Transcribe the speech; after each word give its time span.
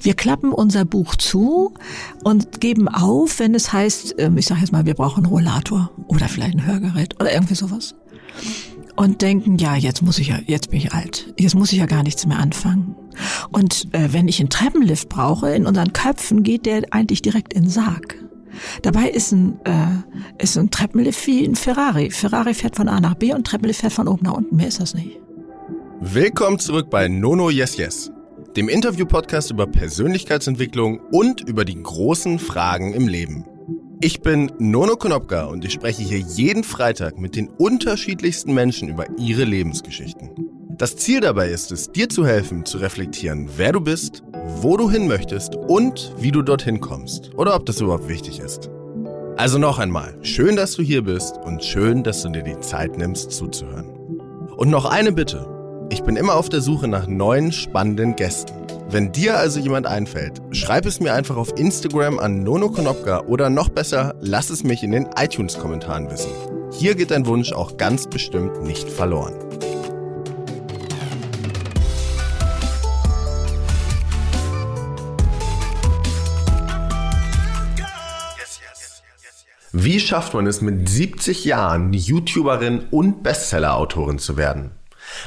Wir 0.00 0.14
klappen 0.14 0.52
unser 0.52 0.84
Buch 0.84 1.16
zu 1.16 1.74
und 2.24 2.60
geben 2.60 2.88
auf, 2.88 3.38
wenn 3.38 3.54
es 3.54 3.72
heißt, 3.72 4.16
ähm, 4.18 4.36
ich 4.36 4.46
sage 4.46 4.60
jetzt 4.60 4.72
mal, 4.72 4.86
wir 4.86 4.94
brauchen 4.94 5.24
einen 5.24 5.32
Rollator 5.32 5.90
oder 6.08 6.28
vielleicht 6.28 6.54
ein 6.54 6.66
Hörgerät 6.66 7.14
oder 7.20 7.32
irgendwie 7.32 7.54
sowas. 7.54 7.94
Und 8.96 9.22
denken, 9.22 9.58
ja, 9.58 9.74
jetzt 9.74 10.02
muss 10.02 10.18
ich 10.18 10.28
ja, 10.28 10.38
jetzt 10.46 10.70
bin 10.70 10.78
ich 10.78 10.92
alt. 10.92 11.32
Jetzt 11.38 11.54
muss 11.54 11.72
ich 11.72 11.78
ja 11.78 11.86
gar 11.86 12.02
nichts 12.02 12.26
mehr 12.26 12.38
anfangen. 12.38 12.94
Und 13.50 13.88
äh, 13.92 14.12
wenn 14.12 14.28
ich 14.28 14.40
einen 14.40 14.50
Treppenlift 14.50 15.08
brauche, 15.08 15.50
in 15.50 15.66
unseren 15.66 15.92
Köpfen 15.92 16.42
geht 16.42 16.66
der 16.66 16.82
eigentlich 16.90 17.22
direkt 17.22 17.52
in 17.54 17.64
den 17.64 17.70
Sarg. 17.70 18.16
Dabei 18.82 19.08
ist 19.08 19.32
ein, 19.32 19.58
äh, 19.64 20.42
ist 20.42 20.56
ein 20.56 20.70
Treppenlift 20.70 21.26
wie 21.26 21.44
ein 21.44 21.56
Ferrari. 21.56 22.10
Ferrari 22.10 22.54
fährt 22.54 22.76
von 22.76 22.88
A 22.88 23.00
nach 23.00 23.14
B 23.14 23.34
und 23.34 23.46
Treppenlift 23.46 23.80
fährt 23.80 23.92
von 23.92 24.08
oben 24.08 24.24
nach 24.24 24.34
unten. 24.34 24.56
Mehr 24.56 24.68
ist 24.68 24.80
das 24.80 24.94
nicht. 24.94 25.18
Willkommen 26.00 26.58
zurück 26.58 26.90
bei 26.90 27.08
Nono 27.08 27.50
Yes 27.50 27.76
Yes, 27.76 28.12
dem 28.56 28.68
Interview-Podcast 28.68 29.50
über 29.50 29.66
Persönlichkeitsentwicklung 29.66 31.00
und 31.10 31.40
über 31.40 31.64
die 31.64 31.82
großen 31.82 32.38
Fragen 32.38 32.94
im 32.94 33.08
Leben. 33.08 33.44
Ich 34.00 34.20
bin 34.20 34.52
Nono 34.58 34.96
Konopka 34.96 35.46
und 35.46 35.64
ich 35.64 35.72
spreche 35.72 36.02
hier 36.02 36.18
jeden 36.18 36.62
Freitag 36.62 37.18
mit 37.18 37.34
den 37.34 37.48
unterschiedlichsten 37.48 38.54
Menschen 38.54 38.88
über 38.88 39.06
ihre 39.18 39.44
Lebensgeschichten. 39.44 40.30
Das 40.76 40.96
Ziel 40.96 41.20
dabei 41.20 41.48
ist 41.48 41.72
es, 41.72 41.90
dir 41.90 42.08
zu 42.08 42.26
helfen, 42.26 42.64
zu 42.64 42.78
reflektieren, 42.78 43.48
wer 43.56 43.72
du 43.72 43.80
bist, 43.80 44.22
wo 44.60 44.76
du 44.76 44.90
hin 44.90 45.08
möchtest 45.08 45.56
und 45.56 46.12
wie 46.18 46.30
du 46.30 46.42
dorthin 46.42 46.80
kommst 46.80 47.32
oder 47.36 47.56
ob 47.56 47.66
das 47.66 47.80
überhaupt 47.80 48.08
wichtig 48.08 48.38
ist. 48.38 48.70
Also 49.36 49.58
noch 49.58 49.80
einmal, 49.80 50.16
schön, 50.22 50.54
dass 50.54 50.74
du 50.74 50.82
hier 50.82 51.02
bist 51.02 51.38
und 51.38 51.64
schön, 51.64 52.04
dass 52.04 52.22
du 52.22 52.28
dir 52.28 52.42
die 52.42 52.60
Zeit 52.60 52.96
nimmst 52.98 53.32
zuzuhören. 53.32 53.86
Und 54.56 54.70
noch 54.70 54.84
eine 54.84 55.10
Bitte. 55.10 55.54
Ich 55.90 56.02
bin 56.02 56.16
immer 56.16 56.34
auf 56.34 56.48
der 56.48 56.60
Suche 56.60 56.88
nach 56.88 57.06
neuen, 57.06 57.52
spannenden 57.52 58.16
Gästen. 58.16 58.54
Wenn 58.88 59.12
dir 59.12 59.38
also 59.38 59.60
jemand 59.60 59.86
einfällt, 59.86 60.40
schreib 60.52 60.86
es 60.86 61.00
mir 61.00 61.12
einfach 61.12 61.36
auf 61.36 61.58
Instagram 61.58 62.18
an 62.18 62.42
Nono 62.42 62.70
Konopka 62.70 63.20
oder 63.26 63.50
noch 63.50 63.68
besser, 63.68 64.14
lass 64.20 64.50
es 64.50 64.64
mich 64.64 64.82
in 64.82 64.92
den 64.92 65.08
iTunes-Kommentaren 65.16 66.10
wissen. 66.10 66.30
Hier 66.72 66.94
geht 66.94 67.10
dein 67.10 67.26
Wunsch 67.26 67.52
auch 67.52 67.76
ganz 67.76 68.06
bestimmt 68.06 68.62
nicht 68.62 68.88
verloren. 68.88 69.34
Wie 79.72 79.98
schafft 79.98 80.34
man 80.34 80.46
es 80.46 80.60
mit 80.60 80.88
70 80.88 81.44
Jahren, 81.44 81.92
YouTuberin 81.92 82.86
und 82.90 83.24
Bestseller-Autorin 83.24 84.18
zu 84.18 84.36
werden? 84.36 84.70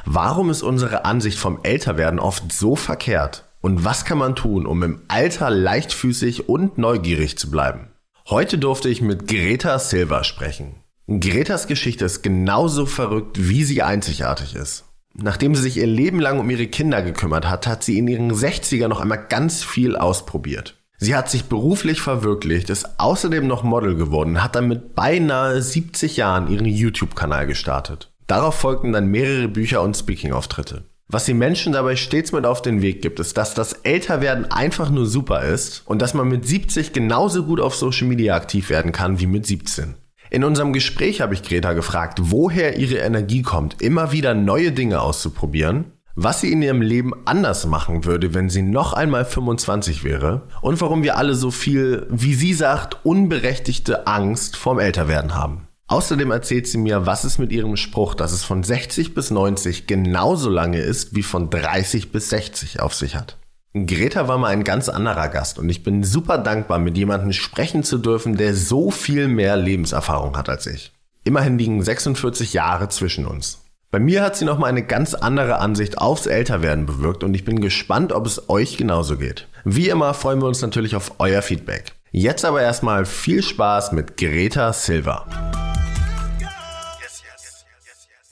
Warum 0.06 0.50
ist 0.50 0.64
unsere 0.64 1.06
Ansicht 1.06 1.38
vom 1.38 1.60
Älterwerden 1.64 2.20
oft 2.20 2.52
so 2.52 2.76
verkehrt? 2.76 3.46
Und 3.62 3.84
was 3.84 4.06
kann 4.06 4.18
man 4.18 4.36
tun, 4.36 4.66
um 4.66 4.84
im 4.84 5.02
Alter 5.08 5.50
leichtfüßig 5.50 6.48
und 6.48 6.78
neugierig 6.78 7.38
zu 7.38 7.50
bleiben? 7.50 7.90
Heute 8.30 8.58
durfte 8.58 8.90
ich 8.90 9.02
mit 9.02 9.28
Greta 9.28 9.80
Silva 9.80 10.24
sprechen. 10.24 10.76
Gretas 11.08 11.68
Geschichte 11.68 12.06
ist 12.06 12.22
genauso 12.22 12.86
verrückt, 12.86 13.48
wie 13.48 13.64
sie 13.64 13.82
einzigartig 13.82 14.56
ist. 14.56 14.84
Nachdem 15.14 15.56
sie 15.56 15.62
sich 15.62 15.78
ihr 15.78 15.88
Leben 15.88 16.20
lang 16.20 16.38
um 16.40 16.50
ihre 16.50 16.68
Kinder 16.68 17.02
gekümmert 17.02 17.50
hat, 17.50 17.66
hat 17.66 17.84
sie 17.84 17.98
in 17.98 18.08
ihren 18.08 18.32
60er 18.32 18.88
noch 18.88 19.00
einmal 19.00 19.26
ganz 19.30 19.64
viel 19.64 19.96
ausprobiert. 19.96 20.76
Sie 20.98 21.16
hat 21.16 21.30
sich 21.30 21.46
beruflich 21.46 22.02
verwirklicht, 22.02 22.70
ist 22.70 23.00
außerdem 23.00 23.48
noch 23.48 23.64
Model 23.64 23.96
geworden, 23.96 24.44
hat 24.44 24.56
dann 24.56 24.68
mit 24.68 24.96
beinahe 24.96 25.62
70 25.62 26.18
Jahren 26.18 26.50
ihren 26.50 26.66
YouTube-Kanal 26.66 27.48
gestartet. 27.48 28.12
Darauf 28.28 28.56
folgten 28.56 28.92
dann 28.92 29.08
mehrere 29.08 29.48
Bücher 29.48 29.82
und 29.82 29.96
Speaking-Auftritte. 29.96 30.84
Was 31.10 31.24
die 31.24 31.34
Menschen 31.34 31.72
dabei 31.72 31.96
stets 31.96 32.34
mit 32.34 32.46
auf 32.46 32.62
den 32.62 32.82
Weg 32.82 33.02
gibt, 33.02 33.22
ist, 33.22 33.38
dass 33.38 33.54
das 33.54 33.72
Älterwerden 33.72 34.52
einfach 34.52 34.90
nur 34.90 35.06
super 35.06 35.44
ist 35.44 35.84
und 35.86 36.02
dass 36.02 36.14
man 36.14 36.28
mit 36.28 36.46
70 36.46 36.92
genauso 36.92 37.46
gut 37.46 37.62
auf 37.62 37.76
Social 37.76 38.08
Media 38.08 38.36
aktiv 38.36 38.70
werden 38.70 38.92
kann 38.92 39.22
wie 39.22 39.28
mit 39.28 39.46
17. 39.46 39.96
In 40.30 40.44
unserem 40.44 40.74
Gespräch 40.74 41.22
habe 41.22 41.34
ich 41.34 41.44
Greta 41.44 41.72
gefragt, 41.72 42.20
woher 42.22 42.78
ihre 42.78 42.98
Energie 42.98 43.42
kommt, 43.42 43.82
immer 43.82 44.12
wieder 44.12 44.34
neue 44.34 44.74
Dinge 44.74 45.00
auszuprobieren, 45.00 45.94
was 46.16 46.42
sie 46.42 46.52
in 46.52 46.62
ihrem 46.62 46.82
Leben 46.82 47.14
anders 47.24 47.66
machen 47.66 48.04
würde, 48.04 48.34
wenn 48.34 48.50
sie 48.50 48.64
noch 48.64 48.92
einmal 48.92 49.24
25 49.24 50.04
wäre 50.04 50.42
und 50.62 50.82
warum 50.82 51.04
wir 51.04 51.16
alle 51.16 51.36
so 51.36 51.52
viel, 51.52 52.06
wie 52.10 52.34
sie 52.34 52.54
sagt, 52.54 53.06
unberechtigte 53.06 54.08
Angst 54.08 54.58
vorm 54.58 54.80
Älterwerden 54.80 55.36
haben. 55.36 55.67
Außerdem 55.90 56.32
erzählt 56.32 56.68
sie 56.68 56.78
mir, 56.78 57.06
was 57.06 57.24
es 57.24 57.38
mit 57.38 57.52
ihrem 57.54 57.78
Spruch, 57.78 58.14
dass 58.14 58.34
es 58.34 58.44
von 58.44 58.62
60 58.62 59.14
bis 59.14 59.32
90 59.32 59.88
genauso 59.88 60.50
lange 60.50 60.80
ist 60.80 61.16
wie 61.16 61.24
von 61.24 61.50
30 61.50 62.12
bis 62.12 62.30
60 62.30 62.82
auf 62.82 62.94
sich 62.94 63.16
hat. 63.16 63.38
Greta 63.74 64.28
war 64.28 64.38
mal 64.38 64.48
ein 64.48 64.66
ganz 64.66 64.90
anderer 64.90 65.30
Gast 65.30 65.60
und 65.60 65.70
ich 65.70 65.84
bin 65.84 66.04
super 66.04 66.40
dankbar, 66.40 66.80
mit 66.80 66.98
jemandem 66.98 67.32
sprechen 67.32 67.84
zu 67.84 68.00
dürfen, 68.00 68.36
der 68.36 68.54
so 68.54 68.92
viel 68.92 69.30
mehr 69.30 69.56
Lebenserfahrung 69.56 70.36
hat 70.36 70.50
als 70.50 70.68
ich. 70.68 70.92
Immerhin 71.24 71.58
liegen 71.58 71.82
46 71.82 72.54
Jahre 72.54 72.90
zwischen 72.90 73.26
uns. 73.26 73.64
Bei 73.90 74.00
mir 74.00 74.24
hat 74.24 74.36
sie 74.36 74.44
nochmal 74.44 74.70
eine 74.70 74.84
ganz 74.84 75.14
andere 75.14 75.60
Ansicht 75.60 76.00
aufs 76.00 76.26
Älterwerden 76.26 76.86
bewirkt 76.86 77.24
und 77.24 77.34
ich 77.34 77.46
bin 77.46 77.62
gespannt, 77.62 78.12
ob 78.12 78.26
es 78.26 78.50
euch 78.50 78.76
genauso 78.76 79.18
geht. 79.18 79.48
Wie 79.64 79.88
immer 79.88 80.14
freuen 80.14 80.42
wir 80.42 80.48
uns 80.48 80.62
natürlich 80.62 80.98
auf 80.98 81.14
euer 81.20 81.42
Feedback. 81.42 81.94
Jetzt 82.12 82.44
aber 82.44 82.62
erstmal 82.62 83.06
viel 83.06 83.42
Spaß 83.42 83.94
mit 83.94 84.18
Greta 84.18 84.74
Silva. 84.74 85.26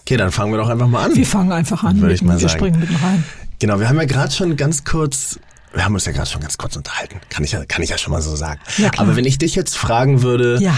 Okay, 0.08 0.18
dann 0.18 0.32
fangen 0.32 0.52
wir 0.54 0.58
doch 0.60 0.70
einfach 0.70 0.88
mal 0.88 1.04
an. 1.06 1.16
Wir 1.16 1.26
fangen 1.26 1.52
einfach 1.52 1.84
an. 1.84 2.00
Würde 2.00 2.14
ich 2.14 2.22
mal 2.22 2.40
wir 2.40 2.48
sagen. 2.48 2.60
springen 2.60 2.80
mitten 2.80 2.96
rein. 2.96 3.24
Genau, 3.58 3.80
wir 3.80 3.90
haben 3.90 3.98
ja 3.98 4.06
gerade 4.06 4.32
schon 4.32 4.56
ganz 4.56 4.84
kurz, 4.84 5.40
wir 5.74 5.84
haben 5.84 5.96
uns 5.96 6.06
ja 6.06 6.12
gerade 6.12 6.30
schon 6.30 6.42
ganz 6.42 6.58
kurz 6.60 6.76
unterhalten. 6.76 7.20
Kann 7.30 7.44
ich 7.44 7.54
ja, 7.54 7.66
kann 7.66 7.82
ich 7.82 7.90
ja 7.90 7.98
schon 7.98 8.12
mal 8.12 8.22
so 8.22 8.36
sagen. 8.36 8.60
Ja. 8.78 8.92
Aber 8.98 9.16
wenn 9.16 9.26
ich 9.26 9.40
dich 9.40 9.56
jetzt 9.56 9.76
fragen 9.78 10.22
würde, 10.22 10.60
Ja. 10.62 10.78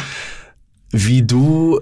wie 0.92 1.24
du 1.24 1.82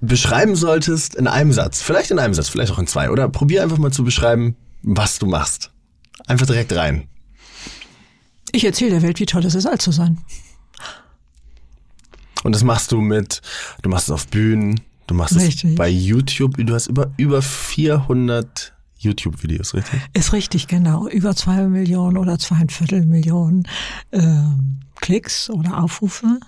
beschreiben 0.00 0.54
solltest 0.54 1.16
in 1.16 1.26
einem 1.26 1.52
Satz, 1.52 1.82
vielleicht 1.82 2.12
in 2.12 2.20
einem 2.20 2.34
Satz, 2.34 2.48
vielleicht 2.48 2.70
auch 2.70 2.78
in 2.78 2.86
zwei, 2.86 3.10
oder 3.10 3.28
probier 3.28 3.64
einfach 3.64 3.78
mal 3.78 3.90
zu 3.90 4.04
beschreiben, 4.04 4.54
was 4.82 5.18
du 5.18 5.26
machst. 5.26 5.72
Einfach 6.28 6.46
direkt 6.46 6.72
rein. 6.76 7.08
Ich 8.52 8.64
erzähle 8.64 8.92
der 8.92 9.02
Welt, 9.02 9.18
wie 9.18 9.26
toll 9.26 9.44
es 9.44 9.56
ist, 9.56 9.66
alt 9.66 9.82
zu 9.82 9.90
sein. 9.90 10.18
Und 12.44 12.54
das 12.54 12.62
machst 12.62 12.92
du 12.92 13.00
mit, 13.00 13.42
du 13.82 13.88
machst 13.88 14.08
es 14.08 14.12
auf 14.12 14.28
Bühnen, 14.28 14.80
du 15.08 15.14
machst 15.14 15.36
Richtig. 15.36 15.70
es 15.70 15.76
bei 15.76 15.88
YouTube, 15.88 16.56
du 16.58 16.74
hast 16.74 16.86
über, 16.86 17.10
über 17.16 17.42
400 17.42 18.72
YouTube-Videos, 18.98 19.74
richtig? 19.74 20.00
Ist 20.12 20.32
richtig, 20.32 20.66
genau. 20.66 21.08
Über 21.08 21.34
zwei 21.34 21.62
Millionen 21.68 22.16
oder 22.16 22.38
zweieinviertel 22.38 23.06
Millionen 23.06 23.66
ähm, 24.12 24.80
Klicks 24.96 25.50
oder 25.50 25.82
Aufrufe. 25.82 26.40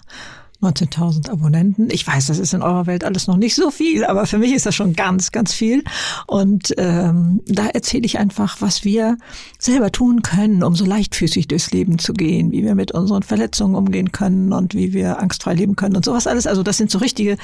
19.000 0.62 1.30
Abonnenten. 1.30 1.88
Ich 1.90 2.06
weiß, 2.06 2.26
das 2.26 2.38
ist 2.38 2.52
in 2.52 2.60
eurer 2.60 2.86
Welt 2.86 3.02
alles 3.02 3.26
noch 3.26 3.38
nicht 3.38 3.54
so 3.54 3.70
viel, 3.70 4.04
aber 4.04 4.26
für 4.26 4.36
mich 4.36 4.52
ist 4.52 4.66
das 4.66 4.74
schon 4.74 4.92
ganz, 4.92 5.32
ganz 5.32 5.54
viel. 5.54 5.82
Und 6.26 6.74
ähm, 6.76 7.40
da 7.46 7.68
erzähle 7.68 8.04
ich 8.04 8.18
einfach, 8.18 8.60
was 8.60 8.84
wir 8.84 9.16
selber 9.58 9.90
tun 9.90 10.20
können, 10.20 10.62
um 10.62 10.74
so 10.74 10.84
leichtfüßig 10.84 11.48
durchs 11.48 11.70
Leben 11.70 11.98
zu 11.98 12.12
gehen, 12.12 12.52
wie 12.52 12.62
wir 12.62 12.74
mit 12.74 12.92
unseren 12.92 13.22
Verletzungen 13.22 13.74
umgehen 13.74 14.12
können 14.12 14.52
und 14.52 14.74
wie 14.74 14.92
wir 14.92 15.18
angstfrei 15.18 15.54
leben 15.54 15.76
können 15.76 15.96
und 15.96 16.04
sowas 16.04 16.26
alles. 16.26 16.46
Also 16.46 16.62
das 16.62 16.76
sind 16.76 16.90
so 16.90 16.98
richtige 16.98 17.38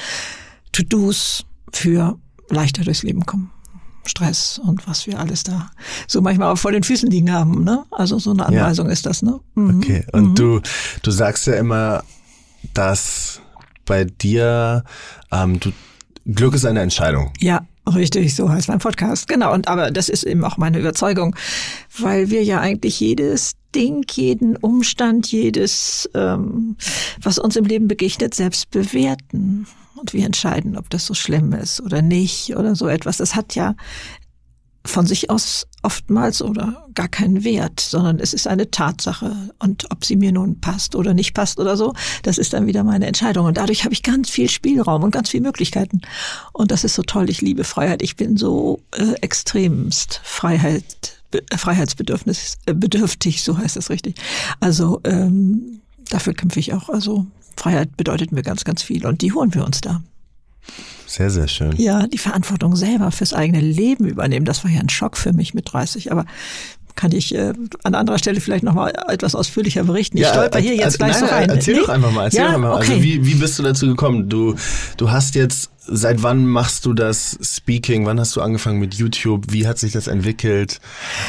To-Dos 0.76 1.46
für 1.72 2.18
leichter 2.50 2.84
durchs 2.84 3.02
Leben 3.02 3.24
kommen. 3.24 3.50
Stress 4.04 4.60
und 4.64 4.86
was 4.86 5.06
wir 5.06 5.18
alles 5.18 5.42
da 5.42 5.70
so 6.06 6.20
manchmal 6.20 6.52
auch 6.52 6.58
vor 6.58 6.70
den 6.70 6.84
Füßen 6.84 7.10
liegen 7.10 7.32
haben. 7.32 7.64
Ne? 7.64 7.84
Also 7.90 8.18
so 8.18 8.30
eine 8.30 8.46
Anweisung 8.46 8.88
ist 8.88 9.04
das. 9.06 9.22
Ne? 9.22 9.40
Mhm. 9.54 9.78
Okay. 9.78 10.06
Und 10.12 10.38
du, 10.38 10.60
du 11.02 11.10
sagst 11.10 11.46
ja 11.46 11.54
immer, 11.54 12.04
dass 12.74 13.40
bei 13.84 14.04
dir 14.04 14.84
ähm, 15.32 15.58
du, 15.58 15.72
Glück 16.26 16.54
ist 16.54 16.66
eine 16.66 16.80
Entscheidung. 16.82 17.32
Ja, 17.40 17.62
richtig, 17.94 18.34
so 18.34 18.48
heißt 18.48 18.68
mein 18.68 18.78
Podcast. 18.78 19.28
Genau, 19.28 19.54
und 19.54 19.68
aber 19.68 19.90
das 19.90 20.08
ist 20.08 20.24
eben 20.24 20.44
auch 20.44 20.56
meine 20.56 20.78
Überzeugung, 20.78 21.34
weil 21.98 22.30
wir 22.30 22.44
ja 22.44 22.60
eigentlich 22.60 23.00
jedes 23.00 23.52
Ding, 23.74 24.04
jeden 24.12 24.56
Umstand, 24.56 25.32
jedes, 25.32 26.08
ähm, 26.14 26.76
was 27.22 27.38
uns 27.38 27.56
im 27.56 27.64
Leben 27.64 27.88
begegnet, 27.88 28.34
selbst 28.34 28.70
bewerten. 28.70 29.66
Und 29.96 30.12
wir 30.12 30.24
entscheiden, 30.24 30.76
ob 30.76 30.90
das 30.90 31.06
so 31.06 31.14
schlimm 31.14 31.52
ist 31.52 31.80
oder 31.80 32.02
nicht 32.02 32.56
oder 32.56 32.76
so 32.76 32.86
etwas. 32.86 33.16
Das 33.16 33.34
hat 33.34 33.54
ja 33.54 33.74
von 34.86 35.06
sich 35.06 35.30
aus 35.30 35.66
oftmals 35.82 36.42
oder 36.42 36.86
gar 36.94 37.08
keinen 37.08 37.44
Wert, 37.44 37.80
sondern 37.80 38.18
es 38.18 38.32
ist 38.32 38.46
eine 38.46 38.70
Tatsache. 38.70 39.50
Und 39.58 39.90
ob 39.90 40.04
sie 40.04 40.16
mir 40.16 40.32
nun 40.32 40.60
passt 40.60 40.94
oder 40.94 41.14
nicht 41.14 41.34
passt 41.34 41.60
oder 41.60 41.76
so, 41.76 41.94
das 42.22 42.38
ist 42.38 42.52
dann 42.52 42.66
wieder 42.66 42.84
meine 42.84 43.06
Entscheidung. 43.06 43.46
Und 43.46 43.56
dadurch 43.56 43.84
habe 43.84 43.92
ich 43.92 44.02
ganz 44.02 44.30
viel 44.30 44.48
Spielraum 44.48 45.02
und 45.02 45.10
ganz 45.10 45.30
viel 45.30 45.40
Möglichkeiten. 45.40 46.00
Und 46.52 46.70
das 46.70 46.84
ist 46.84 46.94
so 46.94 47.02
toll. 47.02 47.30
Ich 47.30 47.40
liebe 47.40 47.64
Freiheit. 47.64 48.02
Ich 48.02 48.16
bin 48.16 48.36
so 48.36 48.80
äh, 48.96 49.12
extremst 49.20 50.20
Freiheit, 50.24 51.22
be, 51.30 51.42
äh, 51.50 51.56
Freiheitsbedürfnis, 51.56 52.58
äh, 52.66 52.74
so 53.36 53.58
heißt 53.58 53.76
das 53.76 53.90
richtig. 53.90 54.16
Also 54.60 55.00
ähm, 55.04 55.80
dafür 56.10 56.34
kämpfe 56.34 56.60
ich 56.60 56.74
auch. 56.74 56.88
Also 56.88 57.26
Freiheit 57.56 57.96
bedeutet 57.96 58.32
mir 58.32 58.42
ganz, 58.42 58.64
ganz 58.64 58.82
viel. 58.82 59.06
Und 59.06 59.22
die 59.22 59.32
holen 59.32 59.54
wir 59.54 59.64
uns 59.64 59.80
da. 59.80 60.02
Sehr, 61.06 61.30
sehr 61.30 61.48
schön. 61.48 61.76
Ja, 61.76 62.06
die 62.06 62.18
Verantwortung 62.18 62.76
selber 62.76 63.12
fürs 63.12 63.32
eigene 63.32 63.60
Leben 63.60 64.06
übernehmen, 64.06 64.44
das 64.44 64.64
war 64.64 64.70
ja 64.70 64.80
ein 64.80 64.88
Schock 64.88 65.16
für 65.16 65.32
mich 65.32 65.54
mit 65.54 65.72
30, 65.72 66.10
aber 66.10 66.26
kann 66.96 67.12
ich 67.12 67.34
äh, 67.34 67.52
an 67.84 67.94
anderer 67.94 68.18
Stelle 68.18 68.40
vielleicht 68.40 68.64
nochmal 68.64 68.92
etwas 69.08 69.34
ausführlicher 69.34 69.84
berichten. 69.84 70.16
Ich 70.16 70.26
stolper 70.26 70.58
hier 70.58 70.74
jetzt 70.74 70.98
gleich 70.98 71.12
nein, 71.12 71.20
so 71.20 71.26
rein. 71.26 71.50
Erzähl 71.50 71.74
nee? 71.74 71.80
doch 71.80 71.88
einfach 71.90 72.10
mal, 72.10 72.24
erzähl 72.24 72.40
ja? 72.40 72.52
doch 72.52 72.58
mal. 72.58 72.72
Also 72.72 72.80
okay. 72.80 72.92
Also 72.92 73.04
wie, 73.04 73.26
wie 73.26 73.34
bist 73.34 73.58
du 73.58 73.62
dazu 73.62 73.86
gekommen? 73.86 74.28
Du, 74.28 74.56
du 74.96 75.10
hast 75.10 75.34
jetzt 75.34 75.70
Seit 75.88 76.22
wann 76.22 76.46
machst 76.46 76.84
du 76.84 76.92
das 76.92 77.38
Speaking? 77.42 78.06
Wann 78.06 78.18
hast 78.18 78.34
du 78.34 78.40
angefangen 78.40 78.80
mit 78.80 78.94
YouTube? 78.94 79.46
Wie 79.50 79.66
hat 79.66 79.78
sich 79.78 79.92
das 79.92 80.08
entwickelt? 80.08 80.80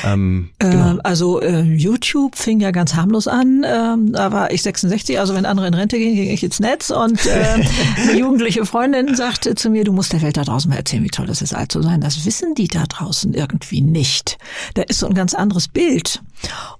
Ähm, 0.03 0.49
genau. 0.59 0.95
äh, 0.95 0.99
also 1.03 1.41
äh, 1.41 1.61
YouTube 1.61 2.35
fing 2.35 2.59
ja 2.59 2.71
ganz 2.71 2.95
harmlos 2.95 3.27
an. 3.27 3.63
Ähm, 3.65 4.13
da 4.13 4.31
war 4.31 4.51
ich 4.51 4.63
66, 4.63 5.19
also 5.19 5.35
wenn 5.35 5.45
andere 5.45 5.67
in 5.67 5.73
Rente 5.73 5.97
gehen, 5.97 6.15
ging 6.15 6.29
ich 6.29 6.43
ins 6.43 6.59
Netz 6.59 6.89
und 6.89 7.25
äh, 7.25 7.63
eine 8.01 8.17
jugendliche 8.17 8.65
Freundin 8.65 9.15
sagte 9.15 9.55
zu 9.55 9.69
mir, 9.69 9.83
du 9.83 9.93
musst 9.93 10.13
der 10.13 10.21
Welt 10.21 10.37
da 10.37 10.43
draußen 10.43 10.69
mal 10.69 10.77
erzählen, 10.77 11.03
wie 11.03 11.09
toll 11.09 11.29
es 11.29 11.41
ist, 11.41 11.53
alt 11.53 11.71
zu 11.71 11.81
sein. 11.81 12.01
Das 12.01 12.25
wissen 12.25 12.55
die 12.55 12.67
da 12.67 12.83
draußen 12.83 13.33
irgendwie 13.33 13.81
nicht. 13.81 14.37
Da 14.73 14.81
ist 14.83 14.99
so 14.99 15.07
ein 15.07 15.13
ganz 15.13 15.33
anderes 15.33 15.67
Bild. 15.67 16.21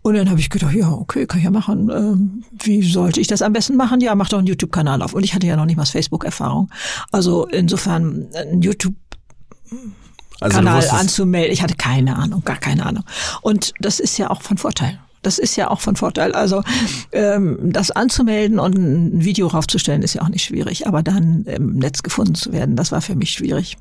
Und 0.02 0.16
dann 0.16 0.30
habe 0.30 0.40
ich 0.40 0.50
gedacht, 0.50 0.74
ja, 0.74 0.92
okay, 0.92 1.26
kann 1.26 1.40
ich 1.40 1.46
ja 1.46 1.52
machen. 1.52 1.90
Ähm, 1.90 2.44
wie 2.64 2.82
sollte 2.84 3.20
ich 3.20 3.28
das 3.28 3.42
am 3.42 3.54
besten 3.54 3.76
machen? 3.76 4.02
Ja, 4.02 4.16
mach 4.16 4.30
doch 4.30 4.38
einen 4.38 4.48
YouTube-Kanal 4.48 5.02
auf. 5.02 5.14
Und 5.14 5.24
ich 5.24 5.34
hatte 5.34 5.48
ja 5.48 5.56
noch 5.56 5.66
nicht 5.66 5.78
mal 5.78 5.86
Facebook-Erfahrung. 5.86 6.70
Also 7.12 7.48
insofern 7.68 8.28
ein 8.34 8.62
YouTube 8.62 8.96
also 10.40 10.56
Kanal 10.56 10.88
anzumelden. 10.90 11.52
Ich 11.52 11.62
hatte 11.62 11.76
keine 11.76 12.16
Ahnung, 12.16 12.44
gar 12.46 12.58
keine 12.58 12.86
Ahnung. 12.86 13.04
Und 13.42 13.74
das 13.80 14.00
ist 14.00 14.18
ja 14.18 14.30
auch 14.30 14.42
von 14.42 14.58
Vorteil. 14.58 15.00
Das 15.22 15.38
ist 15.38 15.58
ja 15.58 15.70
auch 15.70 15.82
von 15.82 15.98
Vorteil. 15.98 16.32
Also 16.32 16.64
ähm, 17.12 17.58
das 17.62 17.92
anzumelden 17.92 18.60
und 18.60 18.78
ein 18.78 19.26
Video 19.26 19.48
raufzustellen 19.48 20.02
ist 20.02 20.14
ja 20.14 20.22
auch 20.22 20.30
nicht 20.30 20.46
schwierig. 20.46 20.88
Aber 20.88 21.04
dann 21.04 21.44
im 21.46 21.74
Netz 21.74 22.04
gefunden 22.04 22.36
zu 22.36 22.54
werden, 22.54 22.78
das 22.78 22.94
war 22.94 23.02
für 23.02 23.16
mich 23.16 23.32
schwierig. 23.32 23.78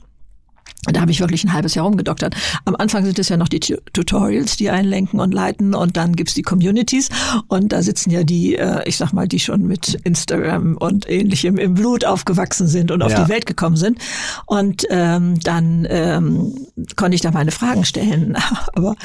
Da 0.92 1.00
habe 1.00 1.10
ich 1.10 1.20
wirklich 1.20 1.44
ein 1.44 1.52
halbes 1.52 1.74
Jahr 1.74 1.84
rumgedoktert. 1.84 2.34
Am 2.64 2.76
Anfang 2.76 3.04
sind 3.04 3.18
es 3.18 3.28
ja 3.28 3.36
noch 3.36 3.48
die 3.48 3.60
Tutorials, 3.60 4.56
die 4.56 4.70
einlenken 4.70 5.20
und 5.20 5.32
leiten 5.32 5.74
und 5.74 5.96
dann 5.96 6.14
gibt's 6.14 6.34
die 6.34 6.42
Communities 6.42 7.08
und 7.48 7.72
da 7.72 7.82
sitzen 7.82 8.10
ja 8.10 8.24
die, 8.24 8.56
äh, 8.56 8.82
ich 8.86 8.96
sag 8.96 9.12
mal, 9.12 9.28
die 9.28 9.40
schon 9.40 9.66
mit 9.66 9.94
Instagram 10.04 10.76
und 10.76 11.08
ähnlichem 11.08 11.58
im 11.58 11.74
Blut 11.74 12.04
aufgewachsen 12.04 12.66
sind 12.66 12.90
und 12.90 13.02
auf 13.02 13.12
ja. 13.12 13.24
die 13.24 13.30
Welt 13.30 13.46
gekommen 13.46 13.76
sind. 13.76 13.98
Und 14.46 14.86
ähm, 14.90 15.38
dann 15.40 15.86
ähm, 15.88 16.54
konnte 16.96 17.14
ich 17.14 17.20
da 17.20 17.30
meine 17.30 17.50
Fragen 17.50 17.84
stellen. 17.84 18.36
Aber 18.74 18.96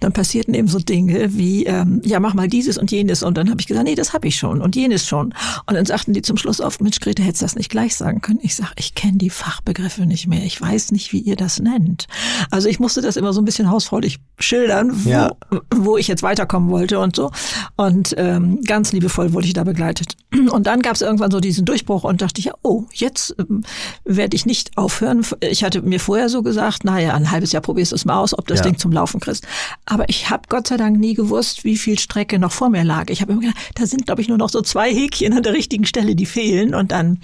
dann 0.00 0.12
passierten 0.12 0.54
eben 0.54 0.68
so 0.68 0.78
Dinge 0.78 1.36
wie, 1.36 1.66
ähm, 1.66 2.00
ja, 2.04 2.20
mach 2.20 2.34
mal 2.34 2.48
dieses 2.48 2.78
und 2.78 2.90
jenes. 2.90 3.22
Und 3.22 3.36
dann 3.36 3.50
habe 3.50 3.60
ich 3.60 3.66
gesagt, 3.66 3.86
nee, 3.86 3.94
das 3.94 4.12
habe 4.12 4.28
ich 4.28 4.36
schon 4.36 4.60
und 4.60 4.76
jenes 4.76 5.06
schon. 5.06 5.34
Und 5.66 5.74
dann 5.74 5.86
sagten 5.86 6.12
die 6.12 6.22
zum 6.22 6.36
Schluss 6.36 6.60
oft, 6.60 6.80
Mensch, 6.80 7.00
Grete, 7.00 7.22
hättest 7.22 7.42
du 7.42 7.46
das 7.46 7.56
nicht 7.56 7.70
gleich 7.70 7.96
sagen 7.96 8.20
können? 8.20 8.40
Ich 8.42 8.54
sage, 8.54 8.72
ich 8.76 8.94
kenne 8.94 9.18
die 9.18 9.30
Fachbegriffe 9.30 10.06
nicht 10.06 10.26
mehr. 10.26 10.44
Ich 10.44 10.60
weiß 10.60 10.92
nicht, 10.92 11.12
wie 11.12 11.20
ihr 11.20 11.36
das 11.36 11.60
nennt. 11.60 12.06
Also 12.50 12.68
ich 12.68 12.80
musste 12.80 13.00
das 13.00 13.16
immer 13.16 13.32
so 13.32 13.40
ein 13.40 13.44
bisschen 13.44 13.70
hausfreudig 13.70 14.18
schildern, 14.38 15.04
wo, 15.04 15.10
ja. 15.10 15.32
wo 15.74 15.96
ich 15.96 16.08
jetzt 16.08 16.22
weiterkommen 16.22 16.70
wollte 16.70 16.98
und 16.98 17.16
so. 17.16 17.30
Und 17.76 18.14
ähm, 18.16 18.60
ganz 18.64 18.92
liebevoll 18.92 19.32
wurde 19.32 19.46
ich 19.46 19.52
da 19.52 19.64
begleitet. 19.64 20.16
Und 20.50 20.66
dann 20.66 20.80
gab 20.80 20.94
es 20.94 21.02
irgendwann 21.02 21.30
so 21.30 21.40
diesen 21.40 21.64
Durchbruch 21.64 22.04
und 22.04 22.22
dachte 22.22 22.40
ich, 22.40 22.46
ja, 22.46 22.54
oh, 22.62 22.84
jetzt 22.92 23.34
ähm, 23.38 23.62
werde 24.04 24.36
ich 24.36 24.46
nicht 24.46 24.76
aufhören. 24.76 25.24
Ich 25.40 25.64
hatte 25.64 25.82
mir 25.82 26.00
vorher 26.00 26.28
so 26.28 26.42
gesagt, 26.42 26.84
naja, 26.84 27.14
ein 27.14 27.30
halbes 27.30 27.52
Jahr 27.52 27.62
probierst 27.62 27.92
du 27.92 27.96
es 27.96 28.04
mal 28.04 28.18
aus, 28.18 28.36
ob 28.36 28.46
das 28.46 28.60
ja. 28.60 28.64
Ding 28.64 28.78
zum 28.78 28.92
Laufen 28.92 29.20
kriegst. 29.20 29.46
Aber 29.90 30.06
ich 30.10 30.28
habe 30.28 30.42
Gott 30.50 30.66
sei 30.66 30.76
Dank 30.76 30.98
nie 30.98 31.14
gewusst, 31.14 31.64
wie 31.64 31.78
viel 31.78 31.98
Strecke 31.98 32.38
noch 32.38 32.52
vor 32.52 32.68
mir 32.68 32.84
lag. 32.84 33.08
Ich 33.08 33.22
habe 33.22 33.32
immer 33.32 33.40
gedacht, 33.40 33.56
da 33.74 33.86
sind, 33.86 34.04
glaube 34.04 34.20
ich, 34.20 34.28
nur 34.28 34.36
noch 34.36 34.50
so 34.50 34.60
zwei 34.60 34.92
Häkchen 34.92 35.32
an 35.32 35.42
der 35.42 35.54
richtigen 35.54 35.86
Stelle, 35.86 36.14
die 36.14 36.26
fehlen. 36.26 36.74
Und 36.74 36.92
dann 36.92 37.20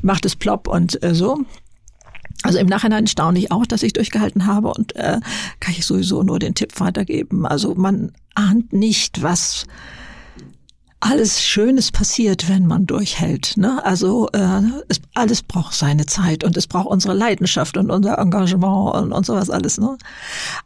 macht 0.00 0.24
es 0.24 0.34
plopp 0.34 0.66
und 0.66 1.02
äh, 1.02 1.14
so. 1.14 1.40
Also 2.42 2.58
im 2.58 2.68
Nachhinein 2.68 3.06
staune 3.06 3.38
ich 3.38 3.52
auch, 3.52 3.66
dass 3.66 3.82
ich 3.82 3.92
durchgehalten 3.92 4.46
habe 4.46 4.68
und 4.68 4.96
äh, 4.96 5.20
kann 5.60 5.74
ich 5.76 5.84
sowieso 5.84 6.22
nur 6.22 6.38
den 6.38 6.54
Tipp 6.54 6.80
weitergeben. 6.80 7.44
Also 7.44 7.74
man 7.74 8.12
ahnt 8.34 8.72
nicht, 8.72 9.22
was 9.22 9.66
alles 11.00 11.42
Schönes 11.42 11.92
passiert, 11.92 12.48
wenn 12.48 12.66
man 12.66 12.86
durchhält. 12.86 13.56
Ne? 13.56 13.84
Also 13.84 14.28
äh, 14.32 14.62
es, 14.88 15.00
alles 15.14 15.42
braucht 15.42 15.74
seine 15.74 16.06
Zeit 16.06 16.42
und 16.42 16.56
es 16.56 16.66
braucht 16.66 16.86
unsere 16.86 17.14
Leidenschaft 17.14 17.76
und 17.76 17.90
unser 17.90 18.18
Engagement 18.18 18.94
und, 18.94 19.12
und 19.12 19.26
sowas 19.26 19.50
alles. 19.50 19.78
Ne? 19.78 19.98